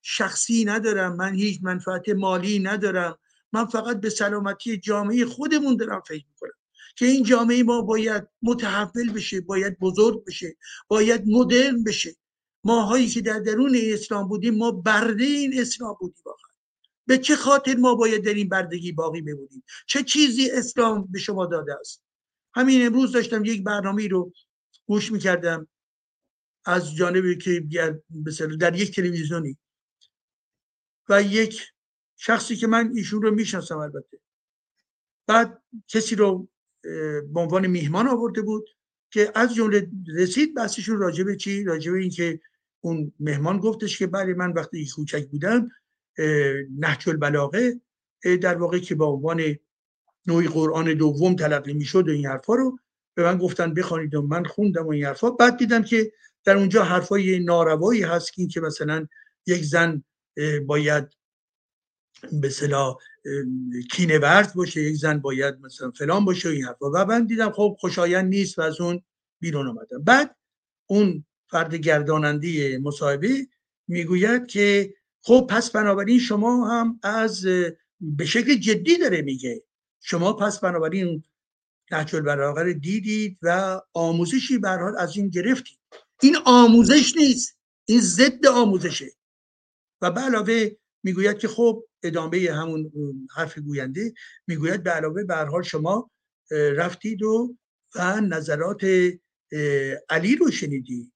[0.02, 3.18] شخصی ندارم من هیچ منفعت مالی ندارم.
[3.52, 6.50] من فقط به سلامتی جامعه خودمون دارم فکر می‌کنم
[6.96, 10.56] که این جامعه ما باید متحول بشه باید بزرگ بشه
[10.88, 12.16] باید مدرن بشه.
[12.64, 16.48] ماهایی که در درون اسلام بودیم ما برده این اسلام بودیم واقعا.
[17.06, 21.46] به چه خاطر ما باید در این بردگی باقی بمونیم؟ چه چیزی اسلام به شما
[21.46, 22.02] داده است؟
[22.54, 24.32] همین امروز داشتم یک برنامه رو
[24.86, 25.68] گوش می‌کردم
[26.64, 27.68] از جانبی که
[28.60, 29.58] در یک تلویزیونی.
[31.08, 31.62] و یک
[32.20, 34.18] شخصی که من ایشون رو می‌شناسم البته.
[35.26, 36.48] بعد کسی رو
[37.32, 38.68] به عنوان میهمان آورده بود
[39.10, 42.40] که از جمله رسید بحثشون راجبه چی؟ راجبه اینکه
[42.80, 45.68] اون مهمان گفتش که بله من وقتی کوچک بودم
[46.78, 47.80] نهج البلاغه
[48.40, 49.56] در واقع که به عنوان
[50.26, 52.78] نوعی قرآن دوم تلقی می‌شد و این حرفا رو
[53.14, 55.30] به من گفتن بخوانید و من خوندم و این حرفا.
[55.30, 56.12] بعد دیدم که
[56.44, 59.06] در اونجا حرفای ناروایی هست که, که مثلا
[59.46, 60.02] یک زن
[60.66, 61.17] باید
[62.32, 62.96] به صلاح
[63.90, 66.90] کینه ورز باشه یک زن باید مثلا فلان باشه این حرفا.
[66.94, 69.02] و من دیدم خب خوشایند نیست و از اون
[69.40, 70.36] بیرون آمدم بعد
[70.86, 73.46] اون فرد گرداننده مصاحبه
[73.88, 77.46] می‌گوید که خب پس بنابراین شما هم از
[78.00, 79.62] به شکل جدی داره میگه.
[80.00, 81.22] شما پس بنابراین
[81.90, 84.68] نهج البلاغه دیدید و آموزشی به
[84.98, 85.78] از این گرفتید.
[86.22, 87.58] این آموزش نیست.
[87.84, 89.12] این ضد آموزشه.
[90.00, 90.70] و به علاوه
[91.08, 92.92] می‌گوید که خب ادامه همون
[93.36, 94.14] حرف گوینده
[94.46, 96.10] می‌گوید به علاوه به حال شما
[96.50, 97.56] رفتید و
[97.94, 98.84] و نظرات
[100.10, 101.12] علی رو شنیدید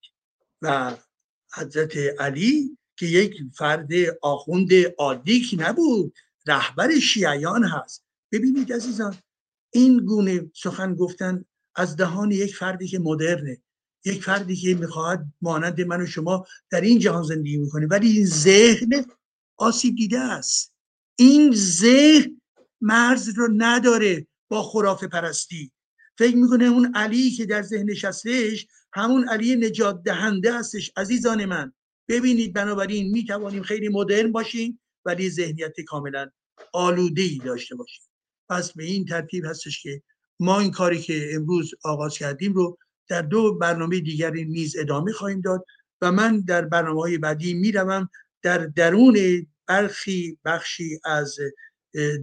[0.62, 0.97] و
[1.55, 3.89] حضرت علی که یک فرد
[4.23, 6.14] آخوند عادی که نبود
[6.47, 8.05] رهبر شیعیان هست.
[8.32, 9.16] ببینید عزیزان
[9.73, 11.44] این گونه سخن گفتن
[11.74, 13.62] از دهان یک فردی که مدرنه
[14.05, 18.27] یک فردی که می‌خواهد مانند من و شما در این جهان زندگی می‌کنه ولی این
[18.27, 19.05] ذهن
[19.62, 20.72] آسیب دیده است.
[21.18, 22.40] این ذهن
[22.80, 25.72] مرز رو نداره با خرافه پرستی.
[26.18, 31.72] فکر می‌کنه اون علی که در ذهن نشستهش همون علی نجات دهنده هستش عزیزان من.
[32.09, 36.30] ببینید بنابراین می‌توانیم خیلی مدرن باشیم ولی ذهنیت کاملا
[36.72, 38.05] آلوده ای داشته باشیم.
[38.48, 40.02] پس به این ترتیب هستش که
[40.40, 42.78] ما این کاری که امروز آغاز کردیم رو
[43.09, 45.64] در دو برنامه دیگری نیز ادامه خواهیم داد
[46.01, 48.09] و من در برنامه های بعدی می‌روم
[48.43, 51.39] در درون برخی بخشی از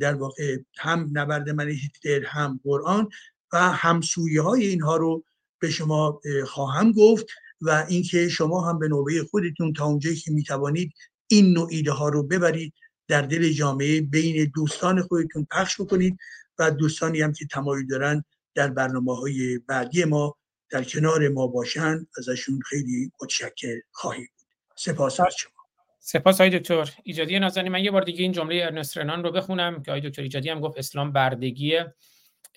[0.02, 3.10] در واقع هم نبرد من هیتلر هم قرآن
[3.54, 5.24] و همسویی های اینها رو
[5.60, 7.26] به شما خواهم گفت
[7.62, 10.94] و اینکه شما هم به نوبه خودتون تا اونجایی که می‌توانید
[11.28, 12.74] این نوع ایده ها رو ببرید
[13.08, 16.18] در دل جامعه بین دوستان خودتون پخش بکنید
[16.60, 18.24] و دوستانی هم که تمایل دارن
[18.56, 20.38] در برنامه های بعدی ما
[20.70, 22.08] در کنار ما باشن.
[22.18, 24.48] ازشون خیلی متشکر خواهیم بود.
[24.78, 25.59] سپاس از شما.
[26.00, 26.90] سپاس های دکتر.
[27.04, 30.22] ایجادی نازنی من یه بار دیگه این جمله ارنست رنان رو بخونم که های دکتر
[30.22, 31.94] ایجادی هم گفت اسلام بردگیه.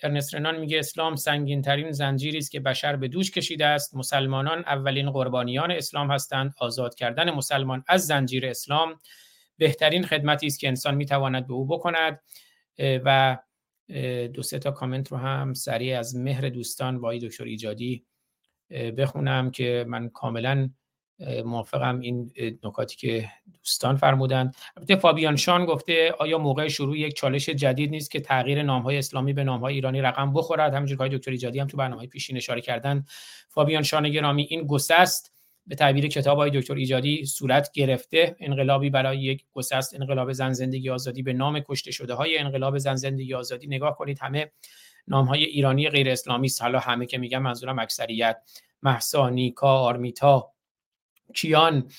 [0.03, 3.95] ارنست رنان میگه اسلام سنگین ترین زنجیری است که بشر به دوش کشیده است.
[3.95, 6.53] مسلمانان اولین قربانیان اسلام هستند.
[6.59, 8.99] آزاد کردن مسلمان از زنجیر اسلام
[9.57, 12.19] بهترین خدمتی است که انسان می‌تواند به او بکند.
[12.79, 13.37] و
[14.33, 18.05] دو سه تا کامنت رو هم سریع از مهر دوستان با دکتر ایجادی
[18.97, 20.69] بخونم که من کاملا
[21.45, 22.31] موافقم این
[22.63, 23.29] نکاتی که
[23.59, 28.63] دوستان فرمودند البته فابیان شان گفته آیا موقع شروع یک چالش جدید نیست که تغییر
[28.63, 32.37] نامهای اسلامی به نامهای ایرانی رقم بخورد؟ همینجور که دکتر ایجادی هم تو برنامه پیشین
[32.37, 33.05] اشاره کردن.
[33.49, 35.33] فابیان شان گرامی این گسست
[35.67, 38.35] به تعبیر کتاب های دکتر ایجادی صورت گرفته.
[38.39, 42.95] انقلابی برای یک گسست انقلاب زن زندگی آزادی به نام کشته شده های انقلاب زن
[42.95, 43.67] زندگی آزادی.
[43.67, 44.51] نگاه کنید همه
[45.07, 46.61] نام های ایرانی غیر اسلامی است.
[46.61, 48.37] حالا همه که میگم منظورم اکثریت.
[48.83, 50.52] محسا نیکا آرمیتا
[51.35, 51.89] کیان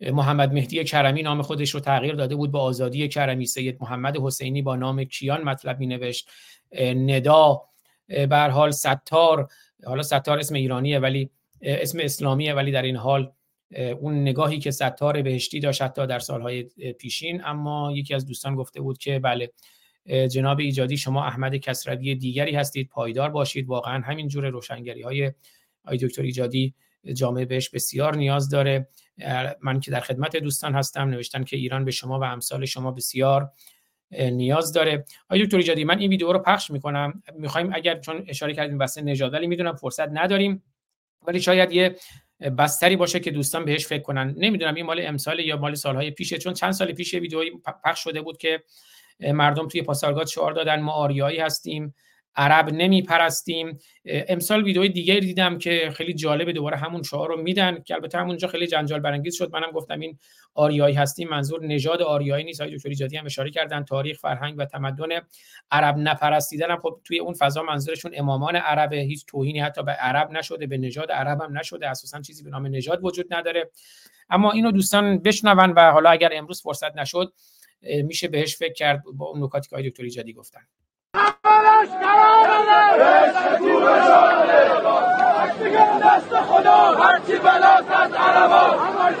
[0.00, 4.62] محمد مهدی کرمی نام خودش رو تغییر داده بود به آزادی کرمی سید محمد حسینی
[4.62, 6.30] با نام کیان مطلب می نوشت
[6.80, 7.62] ندا
[8.08, 9.48] به حال ستار
[9.86, 11.30] حالا ستار اسم ایرانیه ولی
[11.62, 13.32] اسم اسلامیه ولی در این حال
[14.00, 16.62] اون نگاهی که ستار بهشتی داشت حتی در سالهای
[16.98, 17.44] پیشین.
[17.44, 19.52] اما یکی از دوستان گفته بود که بله
[20.06, 23.68] جناب ایجادی شما احمد کسروی دیگری هستید پایدار باشید.
[23.68, 25.32] واقعا همین جور روشنگری های
[25.84, 26.74] آی دکتر ایجادی
[27.14, 28.88] جامعه بهش بسیار نیاز داره.
[29.60, 33.50] من که در خدمت دوستان هستم نوشتن که ایران به شما و امثال شما بسیار
[34.10, 35.04] نیاز داره.
[35.30, 37.22] آقای دکتر ایجادی من این ویدیو رو پخش می‌کنم.
[37.34, 40.62] می‌خوایم اگر چون اشاره کردیم بحث نژاد ولی می‌دونم فرصت نداریم.
[41.26, 41.96] ولی شاید یه
[42.58, 44.34] بستری باشه که دوستان بهش فکر کنن.
[44.38, 46.38] نمی‌دونم این مال امسال یا مال سالهای پیشه.
[46.38, 47.50] چون چند سال پیش ویدیویی
[47.84, 48.62] پخش شده بود که
[49.20, 50.80] مردم توی پاسارگاد شعار دادن.
[50.80, 51.94] ما آریایی هستیم.
[52.36, 57.82] عرب نمی پرستیم امسال ویدیوی دیگه دیدم که خیلی جالب دوباره همون شعار رو میدن
[57.82, 59.52] که البته همونجا خیلی جنجال برانگیز شد.
[59.52, 60.18] منم گفتم این
[60.54, 62.60] آریایی هستیم منظور نژاد آریایی نیست.
[62.60, 65.08] های دکتر هم اشاره کردن تاریخ فرهنگ و تمدن
[65.70, 66.80] عرب نپرستیدن هم.
[66.82, 71.10] خب توی اون فضا منظورشون امامان عرب هیچ توهینی حتی به عرب نشده به نژاد
[71.10, 71.88] عرب هم نشده.
[71.88, 73.70] اساسا چیزی به نام نژاد وجود نداره.
[74.30, 77.32] اما اینو دوستان بشنون و حالا اگر امروز فرصت نشد
[77.82, 80.60] میشه بهش فکر کرد با اون نکاتی که دکتر جادی گفتن.
[86.02, 89.14] دست خدا هرچی بلاست از عربا همش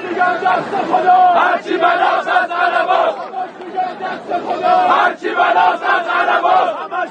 [0.44, 3.14] دست خدا هرچی بلاست از عربا
[4.88, 7.08] هرچی بلاست از عربا همش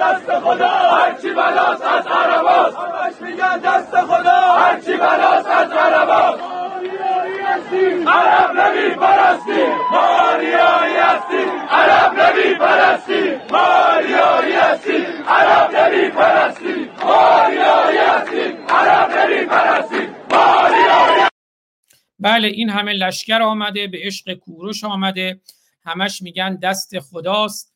[0.00, 3.14] دست خدا هرچی بلاست از عربا همش
[3.64, 6.51] دست خدا هرچی بلاست از عربا
[8.06, 14.96] عرب نبی پرستی ماریایی هستی عرب نبی پرستی ماریایی هستی
[15.28, 21.22] عرب نبی پرستی ماریایی هستی عرب نبی پرستی ماریایی
[22.18, 25.40] بله این همه لشکر آمده به عشق کوروش آمده.
[25.84, 27.74] همش میگن دست خداست.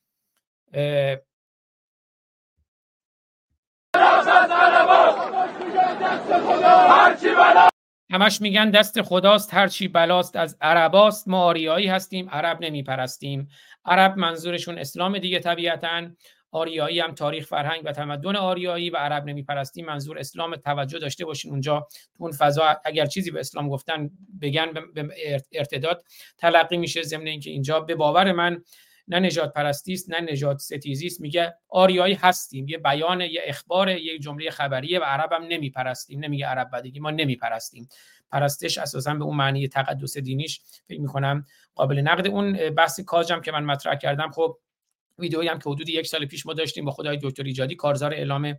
[6.89, 7.76] هرچی بلا
[8.11, 11.29] همش میگن دست خداست هرچی بلاست از عرباست.
[11.29, 13.49] ما آریایی هستیم عرب نمیپرستیم.
[13.85, 16.03] عرب منظورشون اسلام دیگه طبیعتا.
[16.51, 19.87] آریایی هم تاریخ فرهنگ و تمدن آریایی و عرب نمیپرستیم.
[19.87, 21.89] منظور اسلام توجه داشته باشین اونجا.
[22.17, 24.11] تو اون فضا اگر چیزی به اسلام گفتن
[24.43, 25.09] بگن به
[25.53, 26.05] ارتداد
[26.39, 27.81] تلقی میشه ضمن اینکه اینجا.
[27.81, 28.63] به باور من
[29.09, 34.51] نه نجات پرستی نه نجات ستیزی میگه آریایی هستیم یه بیان یه اخبار یه جمله
[34.51, 36.25] خبریه و عرب هم نمیپرستیم.
[36.25, 37.89] نمیگه عرب بدگی ما نمیپرستیم.
[38.31, 42.27] پرستش اساسا به اون معنی تقدس دینیش فکر می‌کنم قابل نقد.
[42.27, 44.59] اون بحث کاجم که من مطرح کردم خب
[45.19, 48.55] ویدئویی هم که حدود یک سال پیش ما داشتیم با خدای دکتر ایجادی کارزار اعلام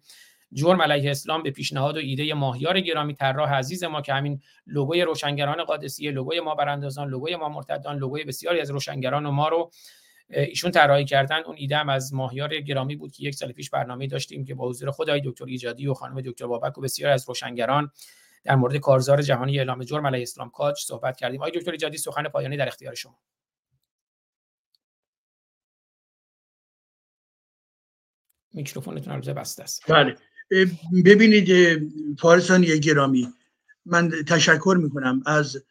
[0.54, 5.02] جرم علیه اسلام به پیشنهاد و ایده ماهیار گرامی طراح عزیز ما که همین لوگوی
[5.02, 9.72] روشنگران قادسیه لوگوی ما براندازان لوگوی ما مرتدان لوگوی بسیاری از روشنگران و ما رو
[10.30, 11.44] ایشون طراحی کردن.
[11.44, 14.70] اون ایده هم از ماهیار گرامی بود که یک سال پیش برنامه داشتیم که با
[14.70, 17.92] حضور خدای دکتر ایجادی و خانم دکتر بابک و بسیاری از روشنگران
[18.44, 21.42] در مورد کارزار جهانی اعلام جرم علیه اسلام کاج صحبت کردیم.
[21.42, 23.20] آقای دکتر ایجادی سخن پایانی در اختیار شما.
[28.54, 29.92] میکروفونتون البته بسته است.
[29.92, 30.16] بله.
[31.06, 31.50] ببینید
[32.20, 33.28] فارسان گرامی.
[33.86, 35.66] من تشکر می‌کنم از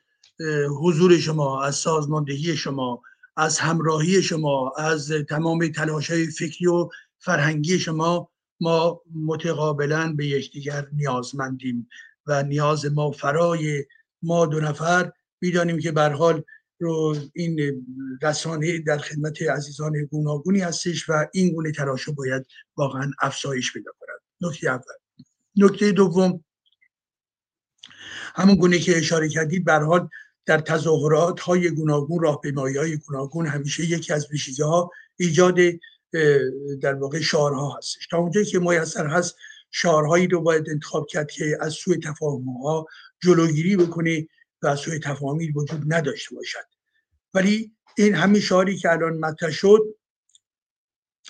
[0.80, 3.02] حضور شما از سازماندهی شما.
[3.36, 6.88] از همراهی شما از تمام تلاش های فکری و
[7.18, 8.30] فرهنگی شما
[8.60, 11.88] ما متقابلا به یکدیگر نیازمندیم
[12.26, 13.84] و نیاز ما فرای
[14.22, 16.42] ما دو نفر می‌دانیم که بر حال
[16.80, 17.84] رو این
[18.22, 22.46] رسانه در خدمت عزیزان گوناگونی هستش و این گونه تلاش باید
[22.76, 24.50] واقعا افزایش پیدا کند.
[24.50, 24.94] نکته اول.
[25.56, 26.44] نکته دوم.
[28.34, 30.08] همون گونه که اشاره کردید بر حال
[30.46, 35.56] در تظاهرات های گوناگون راهپیمایی های گوناگون همیشه یکی از ویژگی ها ایجاد
[36.80, 38.06] در واقع شعارها هستش.
[38.06, 39.36] تا اونجایی که میسر هست
[39.70, 42.86] شعارهایی رو باید انتخاب کرد که از سوی تفاهم ها
[43.22, 44.28] جلوگیری بکنه
[44.62, 46.64] و از سوی تفاهمی وجود نداشته باشد.
[47.34, 49.96] ولی این همین شعاری که الان مطرح شد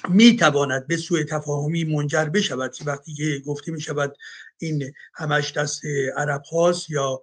[0.08, 2.74] می تواند به سوی تفاهمی منجر بشود.
[2.86, 4.16] وقتی که گفته می شود
[4.58, 5.80] این همش دست
[6.16, 7.22] عرب هاست یا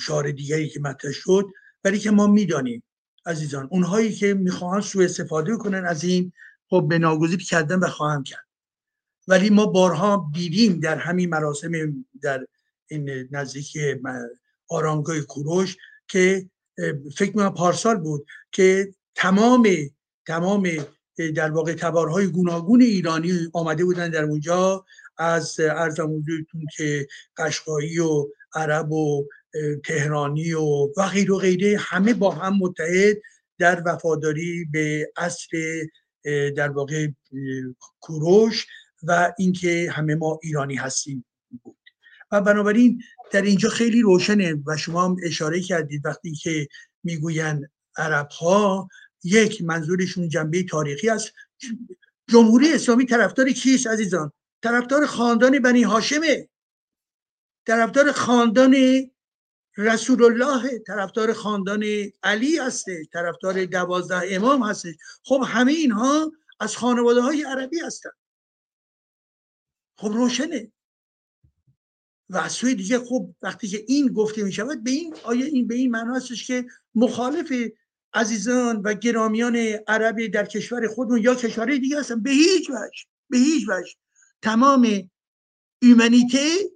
[0.00, 1.46] شعار دیگری که مطرح شد
[1.84, 2.82] ولی که ما می‌دانیم
[3.26, 6.32] عزیزان اونهایی که می‌خواهند سوء استفاده کنن از این
[6.70, 8.46] خب به ناگزیر کردن و خواهم کرد.
[9.28, 12.46] ولی ما بارها دیدیم در همین مراسم در
[12.86, 13.76] این نزدیک
[14.68, 15.76] آرامگاه کوروش
[16.08, 16.50] که
[17.16, 19.68] فکر می‌کنم پارسال بود که تمام
[20.26, 20.68] تمام
[21.34, 24.84] در واقع تبارهای گوناگون ایرانی آمده بودن در اونجا
[25.18, 26.24] از ارزم
[26.76, 29.28] که قشقایی و عرب و
[29.84, 33.16] تهرانی و و غیر و غیره همه با هم متحد
[33.58, 35.58] در وفاداری به اصل
[36.56, 37.08] در واقع
[38.00, 38.66] کوروش
[39.02, 41.24] و اینکه همه ما ایرانی هستیم
[41.62, 41.76] بود.
[42.32, 43.02] و بنابراین
[43.32, 46.68] در اینجا خیلی روشنه و شما هم اشاره کردید وقتی که
[47.04, 48.88] می‌گوین عرب ها
[49.24, 51.32] یک منظورشون جنبه تاریخی است.
[52.28, 56.48] جمهوری اسلامی طرفدار کیست عزیزان؟ طرفدار خاندان بنی هاشمه.
[57.66, 58.76] طرفدار خاندان
[59.76, 61.84] رسول الله طرفدار خاندان
[62.22, 64.96] علی هسته طرفدار دوازده امام هسته.
[65.24, 68.10] خب همه اینها از خانواده های عربی هستن.
[69.98, 70.72] خب روشنه.
[72.30, 75.66] و از سوی دیگه خب وقتی که این گفته می شود به این آیا این
[75.66, 77.52] به این معنا هستش که مخالف
[78.14, 79.56] عزیزان و گرامیان
[79.86, 82.22] عربی در کشور خودمون یا کشورهای دیگه هستن.
[82.22, 83.94] به هیچ وجه به هیچ وجه.
[84.42, 85.10] تمام
[85.82, 86.72] ایمنیته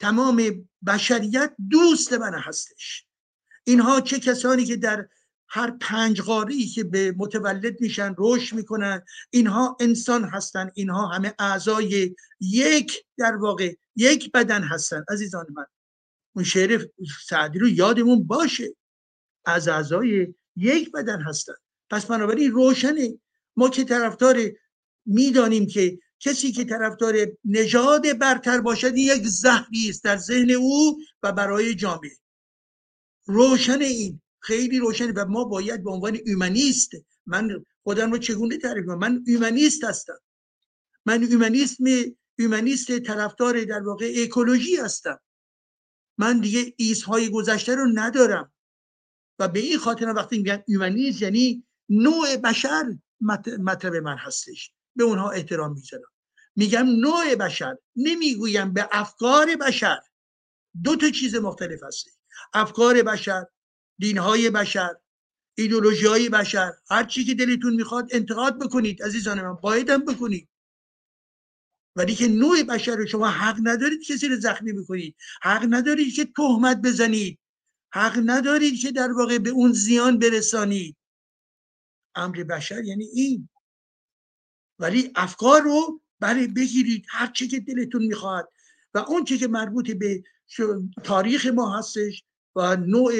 [0.00, 3.06] تمام بشریت دوست من هستش.
[3.64, 5.08] اینها چه کسانی که در
[5.48, 10.70] هر پنج قاری که به متولد میشن رشد می‌کنن اینها انسان هستن.
[10.74, 15.04] اینها همه اعضای یک در واقع یک بدن هستن.
[15.08, 15.66] عزیزان من
[16.36, 16.86] اون شعر
[17.26, 18.76] سعدی رو یادمون باشه.
[19.44, 21.54] از اعضای یک بدن هستن.
[21.90, 23.18] پس بنابراین روشنه.
[23.56, 24.38] ما که طرفدار
[25.06, 27.14] می‌دانیم که کسی که طرفدار
[27.44, 32.16] نژاد برتر باشد یک زهری است در ذهن او و برای جامعه.
[33.26, 36.90] روشن این خیلی روشنه و ما باید به عنوان ایمانیست
[37.26, 40.18] من خودم رو چگونه تعریف کنم؟ من ایمانیست هستم.
[41.06, 41.84] من ایمانیسم
[42.38, 45.20] ایمانیست طرفدار در واقع اکولوژی هستم.
[46.18, 48.52] من دیگه ایسهای گذشته رو ندارم.
[49.38, 52.98] و به این خاطر وقتی میگن ایمانیست یعنی نوع بشر
[53.58, 54.72] مطلب من هستش.
[54.96, 56.09] به اونها احترام می‌ذارم.
[56.56, 60.00] میگم نوع بشر نمی‌گویم به افکار بشر.
[60.84, 62.20] دو تا چیز مختلف هست
[62.52, 63.46] افکار بشر
[63.98, 64.94] دینهای بشر
[65.58, 66.72] ایدولوژی های بشر.
[66.90, 70.48] هر چی که دلتون می‌خواد انتقاد بکنید عزیزان من بایدم بکنید.
[71.96, 75.16] ولی که نوع بشر رو شما حق ندارید کسی رو زخمی بکنید.
[75.42, 77.38] حق ندارید که تهمت بزنید.
[77.92, 80.96] حق ندارید که در واقع به اون زیان برسانید.
[82.14, 83.48] امر بشر یعنی این.
[84.78, 88.48] ولی افکار رو برای بگیرید هر چه که دلتون می‌خواد.
[88.94, 90.22] و اون چه که مربوط به
[91.04, 92.24] تاریخ ما هستش
[92.56, 93.12] و نوع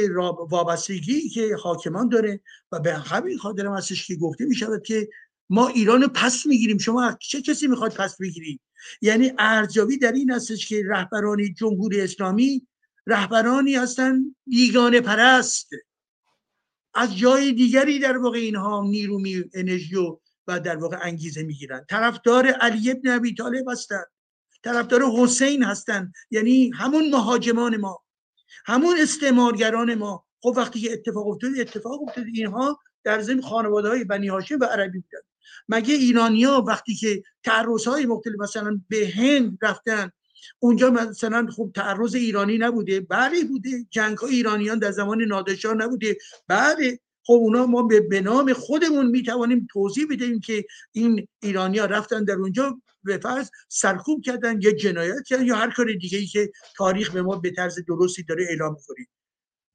[0.50, 2.40] وابستگی که حاکمان داره
[2.72, 5.08] و به همین خاطر هستش که گفته می شود که
[5.50, 6.78] ما ایران پس می‌گیریم.
[6.78, 8.60] شما چه کسی می‌خواد پس بگیرید؟
[9.02, 12.66] یعنی ارزیابی در این هستش که رهبرانی جمهوری اسلامی
[13.06, 15.70] رهبرانی هستن بیگانه پرست.
[16.94, 20.18] از جای دیگری در واقع اینها نیرو می انرژی و
[20.58, 21.84] در واقع انگیزه می‌گیرن.
[21.88, 24.02] طرفدار علی ابن ابی طالب هستن.
[24.64, 26.12] طرفدار حسین هستن.
[26.30, 28.02] یعنی همون مهاجمان ما.
[28.66, 30.24] همون استعمارگران ما.
[30.42, 34.64] خب وقتی که اتفاق افتاد اتفاق افتاد اینها در ضمن خانواده های بنی هاشم و
[34.64, 35.20] عربی بودن.
[35.68, 40.10] مگه ایرانیا وقتی که تعرض های مختلف مثلا به هند رفتن
[40.58, 43.86] اونجا مثلا خب تعرض ایرانی نبوده؟ بله بوده.
[43.90, 46.16] جنگ های ایرانیان در زمان نادرشاه نبوده.
[46.48, 47.00] بله.
[47.22, 52.80] خب اونا ما به نام خودمون می‌توانیم توضیح بدهیم که این ایرانیا رفتن در اونجا
[53.04, 57.22] به فرض سرکوب کردن یا جنایت کردن یا هر کار دیگه ای که تاریخ به
[57.22, 59.06] ما به طرز درستی داره اعلام می‌کنه.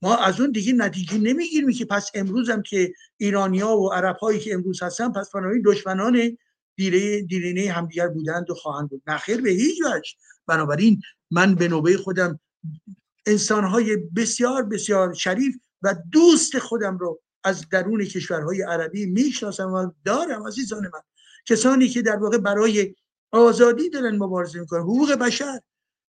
[0.01, 4.39] ما از اون دیگه نتیجه نمی‌گیریم که پس امروز هم که ایرانیا و عرب هایی
[4.39, 6.38] که امروز هستن پس بنابراین دشمنان
[6.76, 9.03] دیره دیرینه همدیگر بودند و خواهند بود.
[9.07, 10.11] نخیر به هیچ وجه.
[10.47, 11.01] بنابراین
[11.31, 12.39] من به نوبه خودم
[13.26, 20.47] انسانهای بسیار بسیار شریف و دوست خودم رو از درون کشورهای عربی می‌شناسم و دارم
[20.47, 21.01] عزیزان من.
[21.45, 22.95] کسانی که در واقع برای
[23.31, 24.81] آزادی دارن مبارزه می‌کنن.
[24.81, 25.59] حقوق بشر.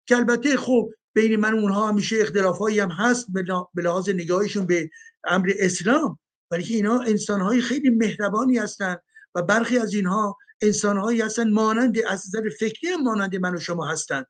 [0.06, 3.26] که البته خب بین من و اونها همیشه اختلافایی هم هست
[3.74, 4.90] به لحاظ نگاهشون به
[5.24, 6.18] امر اسلام.
[6.50, 9.02] ولی که اینها انسانهای خیلی مهربانی هستند
[9.34, 14.26] و برخی از اینها انسانهایی هستن مانند از نظر فکری مانند من و شما هستند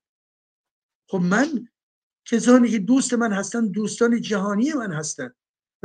[1.09, 1.69] خب من
[2.25, 5.35] کسانی که دوست من هستن دوستان جهانی من هستن.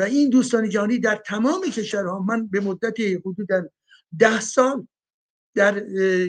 [0.02, 3.48] و این دوستان جهانی در تمام کشورها من به مدت حدود
[4.19, 4.88] ده سال
[5.56, 5.80] در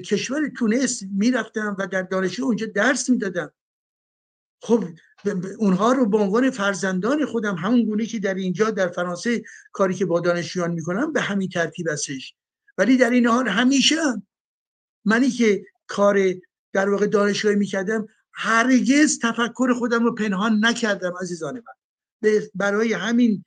[0.01, 3.53] کشور تونس می‌رفتم و در دانشگاه اونجا درس می‌دادم.
[4.63, 4.85] خب
[5.59, 9.43] اونها رو به عنوان فرزندان خودم همون گونه که در اینجا در فرانسه
[9.73, 12.35] کاری که با دانشجویان می‌کنم به همین ترتیب هستش.
[12.79, 13.97] ولی در این حال همیشه
[15.05, 16.19] منی که کار
[16.73, 22.33] در واقع دانشگاهی می‌کردم هرگز تفکر خودم رو پنهان نکردم عزیزان من.
[22.55, 23.45] برای همین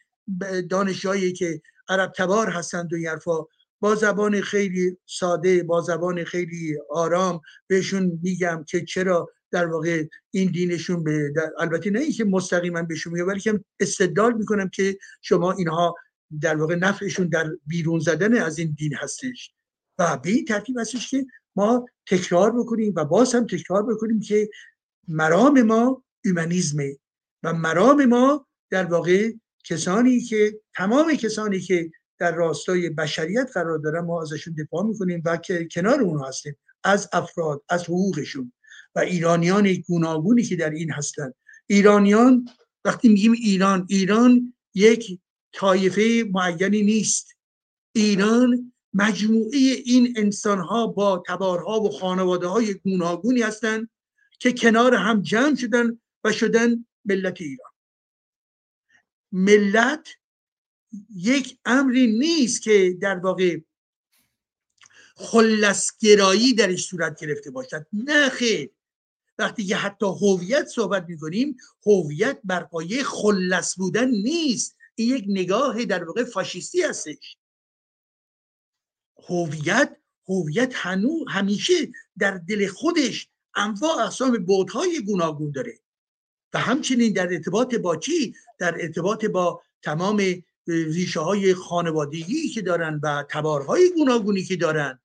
[0.69, 3.45] دانشجوهایی که عرب تبار هستند و یرفا
[3.79, 10.51] با زبان خیلی ساده با زبان خیلی آرام بهشون میگم که چرا در واقع این
[10.51, 15.95] دینشون به البته نه اینکه مستقیما بهشون میگم ولی که استدلال می‌کنم که شما اینها
[16.41, 19.51] در واقع نفعشون در بیرون زدن از این دین هستش.
[19.99, 21.25] و به این ترتیب هستش که
[21.55, 24.49] ما تکرار بکنیم و باز هم تکرار بکنیم که
[25.07, 26.97] مرام ما ایمانیزمه
[27.43, 29.31] و مرام ما در واقع
[29.67, 35.37] کسانی که تمام کسانی که در راستای بشریت قرار دارن ما ازشون دفاع می‌کنیم و
[35.37, 38.51] که کنار اون هستیم از افراد از حقوقشون.
[38.95, 41.35] و ایرانیان گوناگونی که در این هستند
[41.67, 42.45] ایرانیان
[42.85, 45.19] وقتی میگیم ایران ایران یک
[45.53, 47.35] طایفه معینی نیست.
[47.95, 53.89] ایران مجموعه این انسان ها با تبارها و خانواده های گوناگونی هستند
[54.39, 57.74] که کنار هم جمع شدن و شدن ملت ایران.
[59.31, 60.07] ملت
[61.15, 63.59] یک امری نیست که در واقع
[65.15, 67.87] خلصگرایی درش صورت گرفته باشد.
[67.93, 68.71] نه خیر.
[69.37, 74.77] وقتی که حتی هویت صحبت می‌کنیم هویت بر پایه خلص بودن نیست.
[74.95, 77.37] این یک نگاه در واقع فاشیستی هستش.
[79.29, 79.97] هویت
[80.27, 81.73] هویت هنو همیشه
[82.17, 85.79] در دل خودش انواع اقسام بودهای گوناگون داره.
[86.55, 90.21] و همچنین در ارتباط با چی در ارتباط با تمام
[90.67, 94.99] ریشه های خانوادگی که دارن و تبارهای گوناگونی که دارن.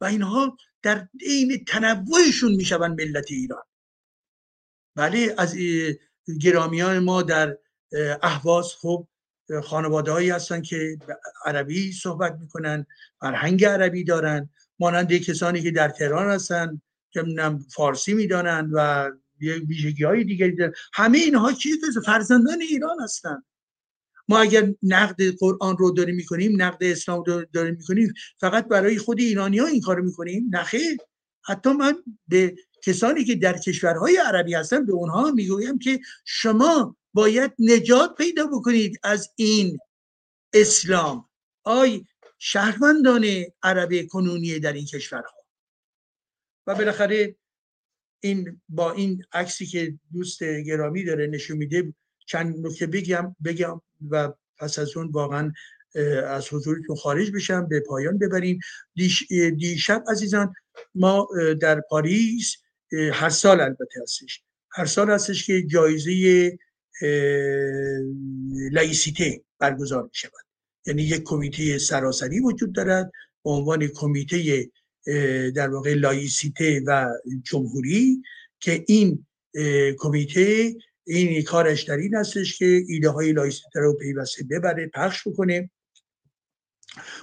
[0.00, 3.62] و اینها در عین تنوعشون می‌شوند ملت ایران.
[4.96, 5.56] بله از
[6.40, 7.58] گرامیان ما در
[8.22, 9.08] اهواز خب
[9.64, 10.98] خانواده هایی هستن که
[11.44, 12.86] عربی صحبت می‌کنن
[13.20, 17.24] فرهنگ عربی دارن مانند کسانی که در تهران هستن که
[17.74, 19.10] فارسی می‌دانند و
[19.50, 23.44] ویژگی های دیگری دارن همه اینها چیز فرزندان ایران هستند
[24.28, 29.20] ما اگر نقد قرآن رو داریم می‌کنیم نقد اسلام رو داریم می‌کنیم فقط برای خود
[29.20, 30.96] ایرانی ها این کار می‌کنیم؟ نخیر
[31.44, 31.94] حتی من
[32.28, 32.54] به
[32.84, 39.00] کسانی که در کشورهای عربی هستن به اونها می‌گویم که شما باید نجات پیدا بکنید
[39.02, 39.78] از این
[40.52, 41.28] اسلام.
[41.64, 42.04] آی
[42.38, 43.24] شهروندان
[43.62, 45.34] عربی کنونی در این کشورها.
[46.66, 47.36] و بالاخره
[48.24, 51.94] این با این عکسی که دوست گرامی داره نشون میده
[52.26, 53.80] چند نکته بگم بگم
[54.10, 55.52] و پس از اون واقعا
[56.26, 58.58] از حضورتون خارج بشم به پایان ببریم.
[59.56, 60.54] دیشب عزیزان
[60.94, 61.28] ما
[61.60, 62.56] در پاریس
[63.12, 64.42] هر سال البته هستش.
[64.70, 66.58] هر سال هستش که جایزه
[68.72, 70.32] لایسیته برگزار می شود
[70.86, 73.12] یعنی یک کمیته سراسری وجود دارد.
[73.44, 74.70] به عنوان کمیته
[75.54, 77.08] در واقع لایسیته و
[77.42, 78.22] جمهوری
[78.60, 79.26] که این
[79.98, 80.74] کمیته
[81.06, 85.70] این کارش در این هستش که ایده های لایسیته رو پیوسته ببره پخش بکنه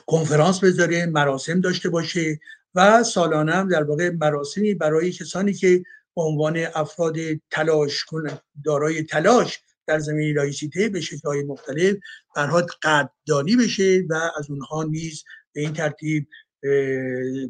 [0.07, 2.39] کنفرانس بذاره مراسم داشته باشه
[2.75, 5.83] و سالانه هم در واقع مراسمی برای کسانی که
[6.15, 7.15] به عنوان افراد
[7.51, 11.95] تلاش کنه دارای تلاش در زمین لایسیته به شکلهای مختلف
[12.35, 15.23] برها قدردانی بشه و از اونها نیز
[15.53, 16.27] به این ترتیب
[16.61, 17.49] به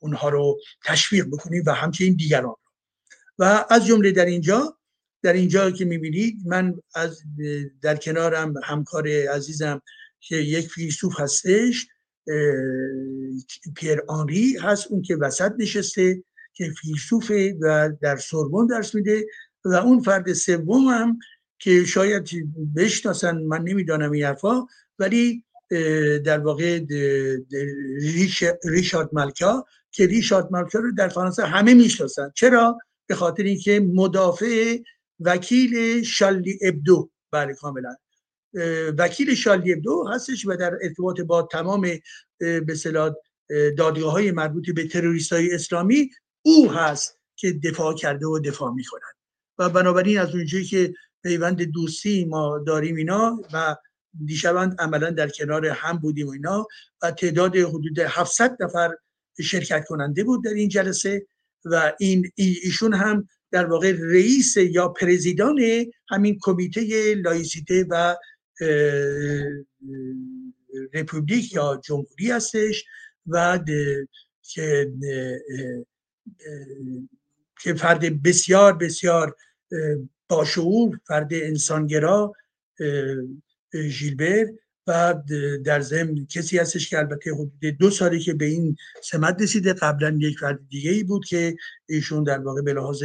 [0.00, 2.56] اونها رو تشویق بکنیم و همچنین دیگران
[3.38, 4.78] و از جمله در اینجا
[5.22, 7.22] در اینجا که می‌بینید من از
[7.82, 9.82] در کنارم همکار عزیزم
[10.20, 11.86] که یک فیلسوف هستش
[13.76, 16.22] پیر آنری هست اون که وسط نشسته
[16.54, 19.26] که فیلسوفه و در سوربون درس میده
[19.64, 21.18] و اون فرد سوم هم
[21.58, 22.28] که شاید
[22.76, 24.66] بشناسن من نمی‌دانم این حرفا
[24.98, 25.44] ولی
[26.24, 26.80] در واقع
[28.64, 32.32] ریشارد ملکا که ریشارد ملکا رو در فرانسه همه می‌شناسن.
[32.34, 34.78] چرا؟ به خاطر اینکه مدافع
[35.20, 37.96] وکیل شالی ابدو بله کاملا.
[38.98, 41.86] وکیل شالی ابدو هستش و در ارتباط با تمام
[42.38, 42.76] به
[43.78, 46.10] دادگاه های مربوط به تروریست های اسلامی
[46.42, 49.12] او هست که دفاع کرده و دفاع می‌کنن.
[49.58, 53.76] و بنابراین از اونجایی که پیوند دوستی ما داریم اینا و
[54.24, 56.66] دیشبند عملا در کنار هم بودیم و اینا
[57.02, 58.90] و تعداد حدود 700 نفر
[59.40, 61.26] شرکت کننده بود در این جلسه
[61.64, 65.60] و این ایشون هم در واقع رئیس یا پرزیدان
[66.08, 68.16] همین کمیته لایسیته و
[70.94, 72.84] رپوبلیک یا جمهوری هستش
[73.26, 73.58] و
[74.42, 74.92] که
[77.60, 79.36] که فرد بسیار بسیار
[80.28, 82.32] باشعور فرد انسانگرا
[83.74, 84.46] ژیلبر
[84.86, 85.14] و
[85.64, 90.18] در ضمن کسی هستش که البته حدود دو سالی که به این سمت رسیده قبلا
[90.20, 91.56] یک فرد دیگه ای بود که
[91.88, 93.04] ایشون در واقع به لحاظ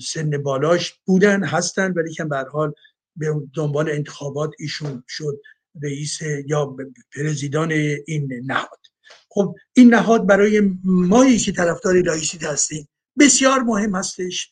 [0.00, 2.72] سن بالاش بودن هستن ولی که به حال
[3.16, 5.40] به دنبال انتخابات ایشون شد
[5.82, 6.76] رئیس یا
[7.16, 7.72] پرزیدان
[8.06, 8.80] این نهاد.
[9.28, 14.50] خب این نهاد برای مایی که طرفدار لایسیته هستیم بسیار مهم هستش.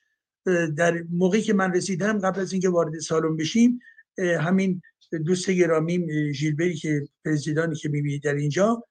[0.77, 3.79] در موقعی که من رسیدم قبل از اینکه وارد سالن بشیم
[4.19, 4.83] همین
[5.18, 8.84] دوست گرامی ژیلبری که président ی که می‌بینید در اینجا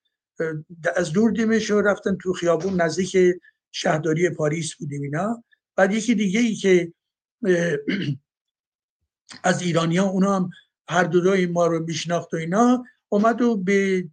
[0.95, 3.17] از دور دیدمش رفتن تو خیابون نزدیک
[3.71, 5.43] شهرداری پاریس بودیم اینا.
[5.75, 6.93] بعد یکی دیگه ای که
[9.43, 10.49] از ایرانیا اونا هم
[10.87, 14.07] هر دو ما رو میشناخت و اینا اومد و به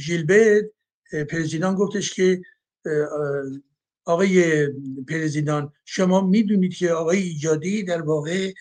[0.00, 0.64] ژیلبرت
[1.30, 2.42] پرزیدان گفتش که
[4.04, 4.66] آقای
[5.08, 8.52] پرزیدان شما می‌دونید که آقای ایجادی در واقع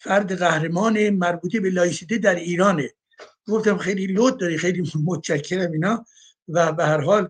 [0.00, 2.90] فرد قهرمان مربوطه به لایسیته در ایرانه.
[3.46, 6.04] گفتم خیلی لط داری خیلی متشکرم اینا.
[6.48, 7.28] و به هر حال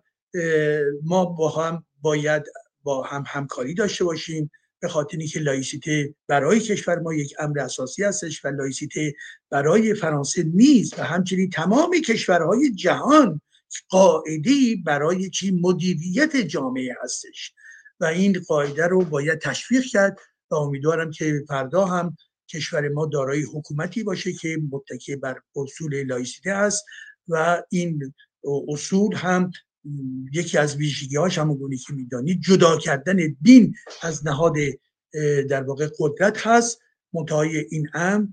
[1.02, 2.42] ما با هم باید
[2.82, 8.04] با هم همکاری داشته باشیم به خاطر اینکه لایسیته برای کشور ما یک امر اساسی
[8.04, 9.14] هستش و لایسیته
[9.50, 13.40] برای فرانسه نیست و همچنین تمام کشورهای جهان
[13.88, 17.52] قاعده برای چی؟ مدیریت جامعه هستش.
[18.00, 20.18] و این قاعده رو باید تشویق کرد
[20.50, 22.16] و امیدوارم که فردا هم
[22.52, 26.84] کشور ما دارای حکومتی باشه که متکی بر اصول لایسیته است
[27.28, 28.14] و این
[28.68, 29.50] اصول هم
[30.32, 34.54] یکی از ویژگی هاش همون که می‌دانید جدا کردن دین از نهاد
[35.48, 36.80] در واقع قدرت هست.
[37.12, 38.30] منتهای این ام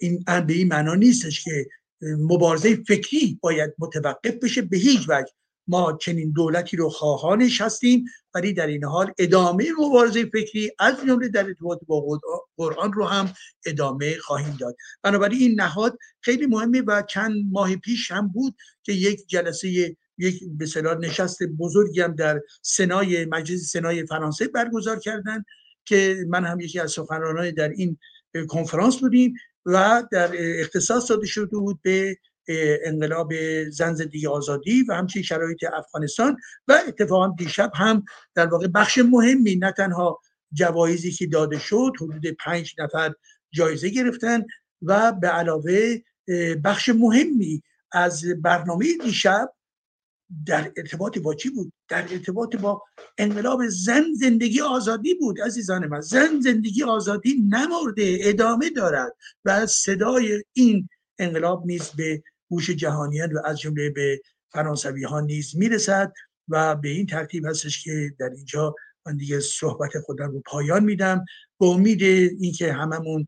[0.00, 1.66] این ام به این معنا نیستش که
[2.02, 5.32] مبارزه فکری باید متوقف بشه به هیچ وجه.
[5.68, 8.04] ما چنین دولتی رو خواهانش هستیم
[8.34, 12.20] ولی در این حال ادامه مبارزه فکری از جمله در ارتباط با
[12.56, 13.32] قرآن رو هم
[13.66, 14.76] ادامه خواهیم داد.
[15.02, 20.44] بنابراین این نهاد خیلی مهمه و چند ماه پیش هم بود که یک جلسه یک
[20.58, 25.44] به نشست بزرگی هم در سنای مجلس سنای فرانسه برگزار کردن
[25.84, 27.98] که من هم یکی از سخنرانای در این
[28.48, 29.34] کنفرانس بودیم
[29.66, 30.30] و در
[30.60, 32.16] اختصاص داده شده بود به
[32.84, 33.32] انقلاب
[33.70, 36.36] زن زندگی آزادی و همچنین شرایط افغانستان
[36.68, 38.04] و اتفاقا دیشب هم
[38.34, 40.20] در واقع بخش مهمی نه تنها
[40.52, 43.12] جوایزی که داده شد حدود پنج نفر
[43.50, 44.44] جایزه گرفتن
[44.82, 45.96] و به علاوه
[46.64, 47.62] بخش مهمی
[47.92, 49.52] از برنامه دیشب
[50.46, 52.82] در ارتباط با چی بود؟ در ارتباط با
[53.18, 56.00] انقلاب زن زندگی آزادی بود عزیزان من.
[56.00, 60.88] زن زندگی آزادی نمرده ادامه دارد و صدای این
[61.18, 64.20] انقلاب نیز به گوش جهانیان و از جمله به
[64.52, 66.12] فرانسوی ها نیز می‌رسد
[66.48, 68.74] و به این ترتیب هستش که در اینجا
[69.06, 71.24] من دیگه صحبت خودم رو پایان میدم.
[71.60, 72.02] به امید
[72.40, 73.26] اینکه هممون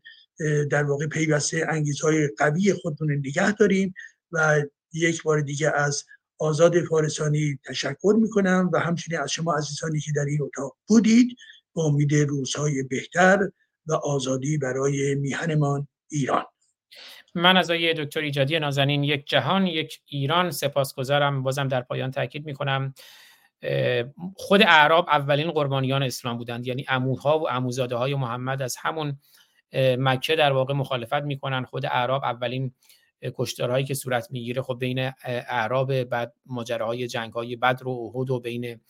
[0.71, 3.93] در واقع پیوسته انگیزهای قوی خودمون نگه داریم
[4.31, 4.61] و
[4.93, 6.03] یک بار دیگه از
[6.39, 11.37] آزاد فارسانی تشکر می‌کنم و همچنین از شما عزیزانی که در این اتاق بودید
[11.73, 13.51] با امید روزهای بهتر
[13.85, 16.45] و آزادی برای میهنمان ایران.
[17.35, 21.43] من از آیه دکتر ایجادی نازنین یک جهان یک ایران سپاسگزارم.
[21.43, 22.93] بازم در پایان تاکید می‌کنم.
[24.35, 26.67] خود اعراب اولین قربانیان اسلام بودند.
[26.67, 29.19] یعنی اموها و اموزاده های محمد از همون
[29.73, 31.63] مکه در واقع مخالفت می‌کنن.
[31.63, 32.73] خود اعراب اولین
[33.35, 38.39] کشتارهایی که صورت می‌گیره خب بین اعراب بعد ماجراهای جنگ های بدر و احد و
[38.39, 38.81] بین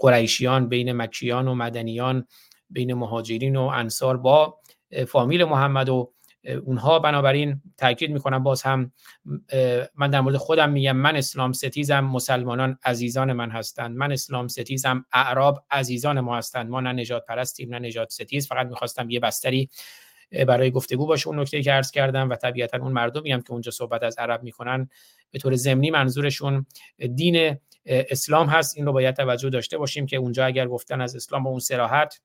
[0.00, 2.26] قریشیان بین مکیان و مدنیان
[2.70, 4.60] بین مهاجرین و انصار با
[5.08, 6.12] فامیل محمد و
[6.64, 8.92] اونها بنابراین تاکید می‌کنم باز هم
[9.94, 13.96] من در مورد خودم میگم من اسلام ستیزم مسلمانان عزیزان من هستند.
[13.96, 16.70] من اسلام ستیزم اعراب عزیزان ما هستند.
[16.70, 18.48] ما نه نجات پرستیم نه نجات ستیز.
[18.48, 19.68] فقط می‌خواستم یه بستری
[20.46, 23.70] برای گفتگو باشه اون نکته که عرض کردم و طبیعتا اون مردمی هم که اونجا
[23.70, 24.88] صحبت از عرب می‌کنن
[25.30, 26.66] به طور ضمنی منظورشون
[27.14, 27.56] دین
[27.86, 28.76] اسلام هست.
[28.76, 32.20] این رو باید توجه داشته باشیم که اونجا اگر گفتن از اسلام با اون سراحت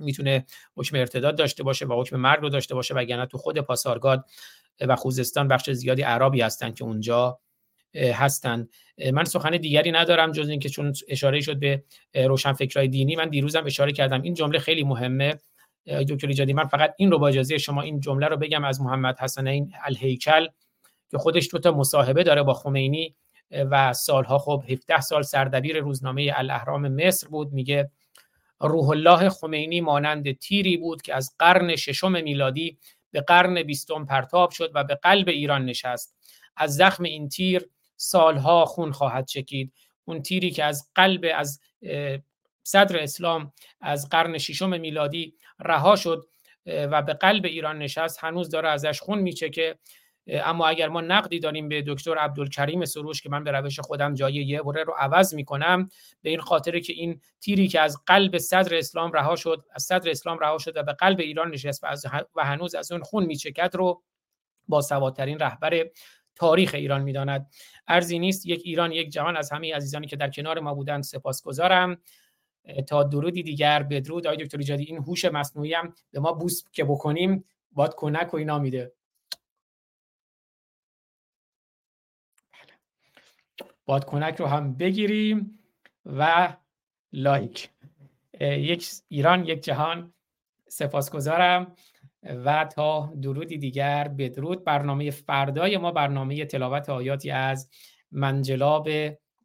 [0.00, 0.46] می‌تونه
[0.76, 4.24] حکم ارتداد داشته باشه و حکم مرگ رو داشته باشه وگرنه تو خود پاسارگاد
[4.80, 7.38] و خوزستان بخش زیادی عربی هستن که اونجا
[7.94, 8.70] هستند
[9.12, 13.92] من سخن دیگری ندارم جز اینکه چون اشاره شد به روشنفکرای دینی من دیروزم اشاره
[13.92, 14.22] کردم.
[14.22, 15.38] این جمله خیلی مهمه.
[16.08, 19.18] دکتر ایجادی من فقط این رو با اجازه شما این جمله رو بگم از محمد
[19.18, 20.46] حسنین الهیکل
[21.10, 23.14] که خودش دو تا مصاحبه داره با خمینی
[23.50, 27.52] و سالها خب 17 سال سردبیر روزنامه الاهرام مصر بود.
[27.52, 27.90] میگه
[28.60, 32.78] روح الله خمینی مانند تیری بود که از قرن ششم میلادی
[33.10, 36.16] به قرن بیستم پرتاب شد و به قلب ایران نشست.
[36.56, 39.72] از زخم این تیر سالها خون خواهد چکید.
[40.04, 41.60] اون تیری که از قلب از
[42.62, 46.28] صدر اسلام از قرن ششم میلادی رها شد
[46.66, 49.78] و به قلب ایران نشست هنوز داره ازش خون میچکه.
[50.28, 54.34] اما اگر ما نقدی داریم به دکتر عبدالکریم سروش که من به روش خودم جای
[54.34, 55.88] یه بره رو عوض می‌کنم
[56.22, 60.10] به این خاطر که این تیری که از قلب صدر اسلام رها شد از صدر
[60.10, 61.84] اسلام رها شد و به قلب ایران نشست
[62.36, 64.02] و, هنوز از اون خون میچکد رو
[64.68, 65.84] با سوادترین رهبر
[66.34, 67.50] تاریخ ایران می‌داند.
[67.88, 71.98] ارزی نیست یک ایران یک جهان از همه عزیزانی که در کنار ما بودند سپاسگزارم.
[72.86, 74.26] تا درودی دیگر بدرود.
[74.26, 77.44] آقای دکتر ایجادی این هوش مصنوعی هم به ما بوس که بکنیم.
[77.72, 78.95] باد کنک و اینا میده.
[83.86, 85.58] باد کنک رو هم بگیریم
[86.06, 86.52] و
[87.12, 87.70] لایک.
[88.40, 90.12] یک ایران یک جهان.
[90.68, 91.76] سپاسگزارم
[92.22, 94.64] و تا درودی دیگر بدرود.
[94.64, 97.70] برنامه فردای ما برنامه تلاوت آیاتی از
[98.10, 98.88] منجلاب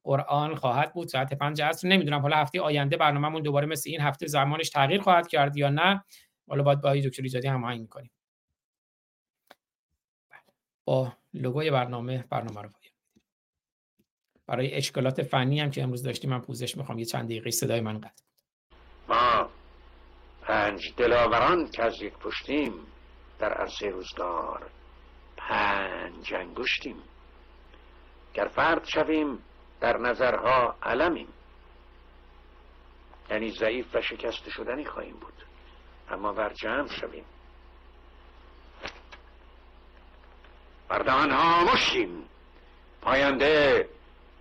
[0.04, 1.08] قرآن خواهد بود.
[1.08, 1.88] ساعت پنج عصر.
[1.88, 6.04] نمی‌دونم حالا هفته آینده برنامهمون دوباره مثل این هفته زمانش تغییر خواهد کرد یا نه.
[6.48, 8.12] حالا باید با دکتر ایجادی هماهنگ می‌کنیم.
[10.86, 12.70] با لوگوی برنامه برنامه رو
[14.52, 17.00] برای اشکالات فنی هم که امروز داشتیم من پوزش می‌خوام.
[17.00, 18.24] یه چند دقیقه صدای من قطع.
[19.10, 19.50] ما
[20.42, 22.74] پنج دلاوران که از یک پشتیم
[23.40, 24.70] در عرصه روزگار
[25.38, 26.96] پنج انگشتیم.
[28.34, 29.40] گر فرد شویم
[29.82, 31.28] در نظرها علمیم.
[33.30, 35.46] یعنی ضعیف و شکست شدنی خواهیم بود.
[36.10, 37.26] اما بر جمع شویم
[40.90, 42.24] بردهان ها مشیم
[43.02, 43.90] پاینده